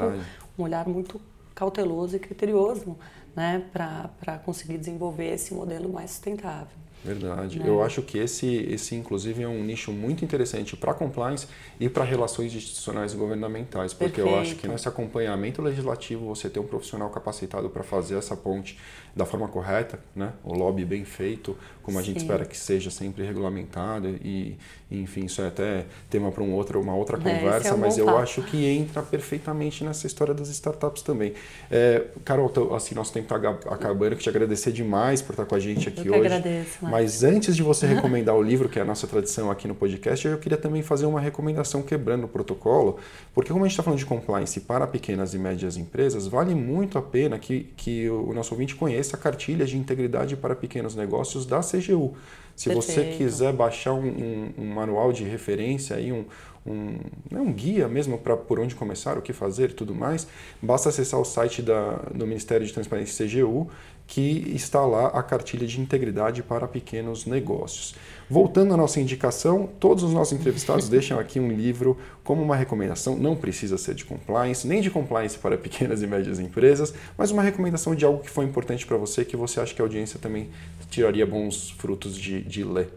um 0.58 0.64
olhar 0.64 0.88
muito 0.88 1.20
cauteloso 1.56 2.16
e 2.16 2.20
criterioso, 2.20 2.98
né? 3.36 3.64
Para 3.72 4.38
conseguir 4.40 4.78
desenvolver 4.78 5.34
esse 5.34 5.54
modelo 5.54 5.92
mais 5.92 6.12
sustentável. 6.12 6.82
Verdade. 7.04 7.60
Né? 7.60 7.68
Eu 7.68 7.82
acho 7.82 8.02
que 8.02 8.18
esse, 8.18 8.48
esse, 8.70 8.96
inclusive, 8.96 9.42
é 9.42 9.48
um 9.48 9.64
nicho 9.64 9.92
muito 9.92 10.24
interessante 10.24 10.76
para 10.76 10.94
compliance 10.94 11.48
e 11.80 11.90
para 11.90 12.04
relações 12.04 12.54
institucionais 12.54 13.14
e 13.14 13.18
governamentais, 13.18 13.94
porque 13.94 14.22
Perfeito. 14.22 14.36
eu 14.36 14.42
acho 14.42 14.56
que 14.56 14.68
nesse 14.68 14.88
acompanhamento 14.88 15.62
legislativo 15.62 16.26
você 16.26 16.50
ter 16.50 16.60
um 16.60 16.68
profissional 16.68 17.10
capacitado 17.10 17.70
para 17.70 17.84
fazer 17.84 18.18
essa 18.18 18.36
ponte 18.36 18.78
da 19.16 19.26
forma 19.26 19.48
correta, 19.48 20.00
né? 20.16 20.32
o 20.44 20.54
lobby 20.54 20.86
bem 20.86 21.04
feito, 21.04 21.58
como 21.84 21.98
a 21.98 22.02
Sim. 22.02 22.08
gente 22.08 22.18
espera 22.20 22.46
que 22.46 22.58
seja 22.58 22.90
sempre 22.90 23.26
regulamentado 23.26 24.08
e, 24.08 24.58
enfim, 24.90 25.26
isso 25.26 25.42
é 25.42 25.48
até 25.48 25.86
tema 26.10 26.32
para 26.32 26.44
um 26.44 26.54
outro, 26.54 26.80
uma 26.80 26.96
outra 26.96 27.18
é, 27.18 27.20
conversa, 27.20 27.70
é 27.70 27.74
um 27.74 27.78
mas 27.78 27.98
eu 27.98 28.06
papo. 28.06 28.20
acho 28.20 28.42
que 28.44 28.66
entra 28.66 29.02
perfeitamente 29.02 29.84
nessa 29.84 30.08
história 30.08 30.34
das 30.34 30.48
startups 30.50 31.02
também. 31.02 31.34
É, 31.70 32.06
Carol, 32.24 32.52
assim, 32.76 32.96
nosso 32.96 33.12
tempo 33.12 33.34
está 33.36 33.74
acabando, 33.74 34.14
eu 34.14 34.18
te 34.18 34.30
agradecer 34.30 34.72
demais 34.72 35.22
por 35.22 35.34
estar 35.34 35.46
com 35.46 35.56
a 35.56 35.60
gente 35.60 35.90
aqui 35.90 36.08
eu 36.08 36.14
hoje. 36.14 36.26
agradeço. 36.26 36.78
Mas 36.82 37.24
antes 37.24 37.56
de 37.56 37.64
você 37.64 37.86
recomendar 37.88 38.36
o 38.36 38.42
livro, 38.42 38.70
que 38.70 38.80
é 38.80 38.82
a 38.82 38.86
nossa 38.86 39.08
tradição 39.08 39.52
aqui 39.52 39.68
no 39.68 39.76
podcast, 39.76 40.26
eu 40.26 40.38
queria 40.38 40.58
também 40.58 40.82
fazer 40.82 41.06
uma 41.06 41.20
recomendação 41.20 41.82
quebrando 41.82 42.26
o 42.26 42.28
protocolo, 42.28 42.98
porque 43.34 43.52
como 43.52 43.66
a 43.66 43.68
gente 43.68 43.74
está 43.74 43.84
falando 43.84 44.00
de 44.00 44.06
compliance 44.06 44.60
para 44.62 44.88
pequenas 44.88 45.34
e 45.34 45.38
médias 45.38 45.76
empresas, 45.76 46.28
vale 46.28 46.56
muito 46.56 46.98
a 46.98 47.02
pena 47.02 47.38
que, 47.38 47.72
que 47.76 48.10
o 48.10 48.34
nosso 48.34 48.54
ouvinte 48.54 48.76
conheça 48.76 49.01
a 49.02 49.18
cartilha 49.18 49.66
de 49.66 49.78
integridade 49.78 50.36
para 50.36 50.56
pequenos 50.56 50.96
negócios 50.96 51.46
da 51.46 51.60
CGU. 51.60 52.16
Se 52.56 52.70
Perfeito. 52.70 52.82
você 52.82 53.18
quiser 53.18 53.54
baixar 53.54 53.94
um, 53.94 54.06
um, 54.06 54.54
um, 54.58 54.66
manual 54.66 55.12
de 55.12 55.24
referência, 55.24 55.96
aí, 55.96 56.12
um, 56.12 56.26
um, 56.66 56.98
né, 57.30 57.40
um 57.40 57.52
guia 57.52 57.88
mesmo 57.88 58.18
para 58.18 58.38
por 58.38 58.60
onde 58.60 58.76
começar, 58.76 59.18
o 59.18 59.22
que 59.22 59.34
fazer 59.34 59.72
e 59.72 59.74
tudo 59.74 59.96
mais, 59.96 60.28
basta 60.62 60.90
acessar 60.90 61.20
o 61.20 61.26
site 61.26 61.62
da, 61.62 61.94
do 62.14 62.28
Ministério 62.28 62.66
de 62.66 62.74
Transparência 62.74 63.26
CGU 63.26 63.70
que 64.08 64.52
está 64.54 64.86
lá 64.86 65.08
a 65.08 65.24
cartilha 65.24 65.66
de 65.66 65.80
integridade 65.80 66.44
para 66.44 66.68
pequenos 66.68 67.26
negócios. 67.26 67.96
Voltando 68.30 68.74
à 68.74 68.78
nossa 68.78 69.00
indicação, 69.00 69.70
todos 69.80 70.04
os 70.04 70.14
nossos 70.14 70.38
entrevistados 70.38 70.88
deixam 70.90 71.20
aqui 71.20 71.40
um 71.40 71.50
livro 71.50 71.98
como 72.24 72.42
uma 72.42 72.56
recomendação, 72.56 73.16
não 73.16 73.36
precisa 73.36 73.78
ser 73.78 73.96
de 73.96 74.06
compliance, 74.06 74.68
nem 74.68 74.82
de 74.82 74.90
compliance 74.90 75.38
para 75.38 75.58
pequenas 75.58 76.02
e 76.02 76.08
médias 76.08 76.40
empresas, 76.40 76.94
mas 77.18 77.32
uma 77.32 77.44
recomendação 77.44 77.96
de 77.96 78.06
algo 78.06 78.20
que 78.20 78.30
foi 78.30 78.46
importante 78.46 78.86
para 78.86 78.98
você, 78.98 79.26
que 79.26 79.36
você 79.36 79.60
acha 79.60 79.74
que 79.74 79.82
a 79.82 79.86
audiência 79.86 80.20
também 80.20 80.50
tiraria 80.90 81.26
bons 81.26 81.72
frutos 81.72 82.18
de, 82.18 82.42
de 82.42 82.64
ler. 82.64 82.90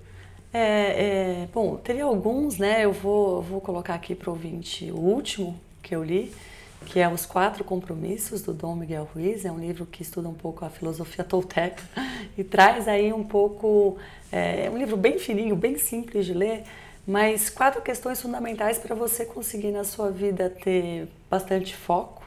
É, 0.52 0.60
é, 0.60 1.48
bom, 1.52 1.76
teria 1.76 2.04
alguns, 2.04 2.58
né? 2.58 2.84
Eu 2.84 2.92
vou, 2.92 3.42
vou 3.42 3.60
colocar 3.60 3.94
aqui 3.94 4.14
para 4.14 4.30
o 4.30 4.34
ouvinte 4.34 4.88
o 4.92 5.00
último 5.00 5.58
que 5.82 5.96
eu 5.96 6.04
li, 6.04 6.32
que 6.84 7.00
é 7.00 7.08
Os 7.08 7.26
Quatro 7.26 7.64
Compromissos, 7.64 8.42
do 8.42 8.52
Dom 8.52 8.76
Miguel 8.76 9.08
Ruiz. 9.12 9.44
É 9.44 9.50
um 9.50 9.58
livro 9.58 9.86
que 9.86 10.02
estuda 10.02 10.28
um 10.28 10.34
pouco 10.34 10.64
a 10.64 10.70
filosofia 10.70 11.24
tolteca 11.24 11.82
e 12.36 12.44
traz 12.44 12.86
aí 12.86 13.12
um 13.12 13.24
pouco... 13.24 13.98
É, 14.30 14.66
é 14.66 14.70
um 14.70 14.76
livro 14.76 14.96
bem 14.96 15.18
fininho, 15.18 15.56
bem 15.56 15.78
simples 15.78 16.26
de 16.26 16.34
ler, 16.34 16.64
mas 17.06 17.48
quatro 17.50 17.82
questões 17.82 18.20
fundamentais 18.20 18.78
para 18.78 18.94
você 18.94 19.24
conseguir 19.24 19.70
na 19.70 19.84
sua 19.84 20.10
vida 20.10 20.50
ter 20.50 21.08
bastante 21.30 21.74
foco 21.74 22.24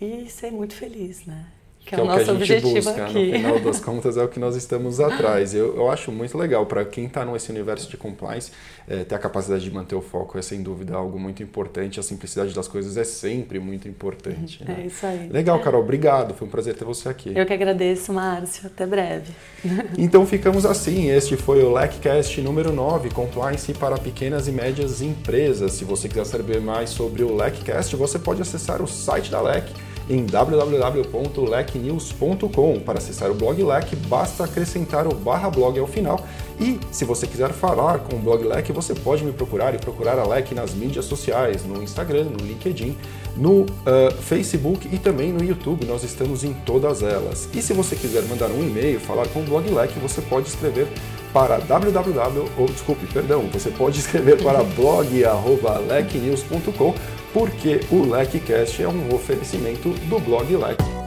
e 0.00 0.28
ser 0.28 0.50
muito 0.50 0.74
feliz, 0.74 1.24
né? 1.26 1.46
Que, 1.84 1.96
é, 1.96 2.00
o, 2.00 2.04
nosso 2.04 2.24
que 2.24 2.30
a 2.30 2.44
gente 2.44 2.74
busca, 2.74 3.04
aqui. 3.04 3.32
no 3.32 3.32
final 3.32 3.60
das 3.60 3.80
contas, 3.84 4.16
é 4.16 4.22
o 4.22 4.28
que 4.28 4.38
nós 4.38 4.54
estamos 4.54 5.00
atrás. 5.00 5.54
Eu, 5.54 5.76
eu 5.76 5.90
acho 5.90 6.12
muito 6.12 6.38
legal, 6.38 6.64
para 6.64 6.84
quem 6.84 7.06
está 7.06 7.24
nesse 7.24 7.50
universo 7.50 7.90
de 7.90 7.96
compliance, 7.96 8.52
é, 8.88 9.04
ter 9.04 9.14
a 9.14 9.18
capacidade 9.18 9.64
de 9.64 9.70
manter 9.70 9.94
o 9.94 10.00
foco 10.00 10.38
é 10.38 10.42
sem 10.42 10.62
dúvida 10.62 10.94
algo 10.94 11.18
muito 11.18 11.42
importante. 11.42 11.98
A 11.98 12.02
simplicidade 12.02 12.54
das 12.54 12.68
coisas 12.68 12.96
é 12.96 13.04
sempre 13.04 13.58
muito 13.58 13.88
importante. 13.88 14.62
Né? 14.64 14.82
É 14.82 14.86
isso 14.86 15.04
aí. 15.04 15.28
Legal, 15.28 15.58
Carol, 15.60 15.82
obrigado. 15.82 16.34
Foi 16.34 16.46
um 16.46 16.50
prazer 16.50 16.74
ter 16.74 16.84
você 16.84 17.08
aqui. 17.08 17.32
Eu 17.34 17.44
que 17.44 17.52
agradeço, 17.52 18.12
Márcio. 18.12 18.66
Até 18.66 18.86
breve. 18.86 19.32
Então 19.98 20.26
ficamos 20.26 20.64
assim. 20.64 21.10
Este 21.10 21.36
foi 21.36 21.62
o 21.62 21.72
LECCast 21.72 22.40
número 22.40 22.72
9, 22.72 23.10
Compliance 23.10 23.72
para 23.74 23.96
Pequenas 23.98 24.48
e 24.48 24.52
Médias 24.52 25.00
Empresas. 25.00 25.72
Se 25.72 25.84
você 25.84 26.08
quiser 26.08 26.24
saber 26.24 26.60
mais 26.60 26.90
sobre 26.90 27.22
o 27.22 27.34
LECCast, 27.34 27.94
você 27.96 28.18
pode 28.18 28.42
acessar 28.42 28.82
o 28.82 28.86
site 28.86 29.30
da 29.30 29.40
LEC 29.40 29.64
em 30.08 30.24
www.lecnews.com. 30.24 32.80
Para 32.80 32.98
acessar 32.98 33.30
o 33.30 33.34
blog 33.34 33.62
Lec, 33.62 33.94
basta 34.08 34.44
acrescentar 34.44 35.06
o 35.06 35.14
barra 35.14 35.50
blog 35.50 35.78
ao 35.78 35.86
final. 35.86 36.26
E 36.60 36.78
se 36.90 37.04
você 37.04 37.26
quiser 37.26 37.52
falar 37.52 37.98
com 38.00 38.16
o 38.16 38.18
blog 38.18 38.42
Lec, 38.44 38.72
você 38.72 38.94
pode 38.94 39.22
me 39.24 39.32
procurar 39.32 39.74
e 39.74 39.78
procurar 39.78 40.18
a 40.18 40.26
Lec 40.26 40.54
nas 40.54 40.74
mídias 40.74 41.06
sociais, 41.06 41.64
no 41.64 41.82
Instagram, 41.82 42.24
no 42.24 42.44
LinkedIn, 42.44 42.94
no 43.36 43.62
uh, 43.62 43.66
Facebook 44.20 44.88
e 44.92 44.98
também 44.98 45.32
no 45.32 45.42
YouTube. 45.44 45.86
Nós 45.86 46.02
estamos 46.04 46.44
em 46.44 46.52
todas 46.52 47.02
elas. 47.02 47.48
E 47.54 47.62
se 47.62 47.72
você 47.72 47.96
quiser 47.96 48.22
mandar 48.24 48.50
um 48.50 48.62
e-mail, 48.62 49.00
falar 49.00 49.26
com 49.28 49.40
o 49.40 49.44
blog 49.44 49.66
Lec, 49.70 49.98
você 49.98 50.20
pode 50.20 50.48
escrever 50.48 50.86
para 51.32 51.56
www, 51.58 52.50
ou 52.58 52.66
desculpe, 52.66 53.06
perdão, 53.06 53.48
você 53.50 53.70
pode 53.70 53.98
escrever 54.04 54.42
para 54.42 54.62
blog@lecnews.com 54.62 56.94
porque 57.32 57.80
o 57.90 58.04
LecCast 58.10 58.82
é 58.82 58.88
um 58.88 59.14
oferecimento 59.14 59.90
do 60.08 60.18
blog 60.20 60.54
Lec. 60.56 61.01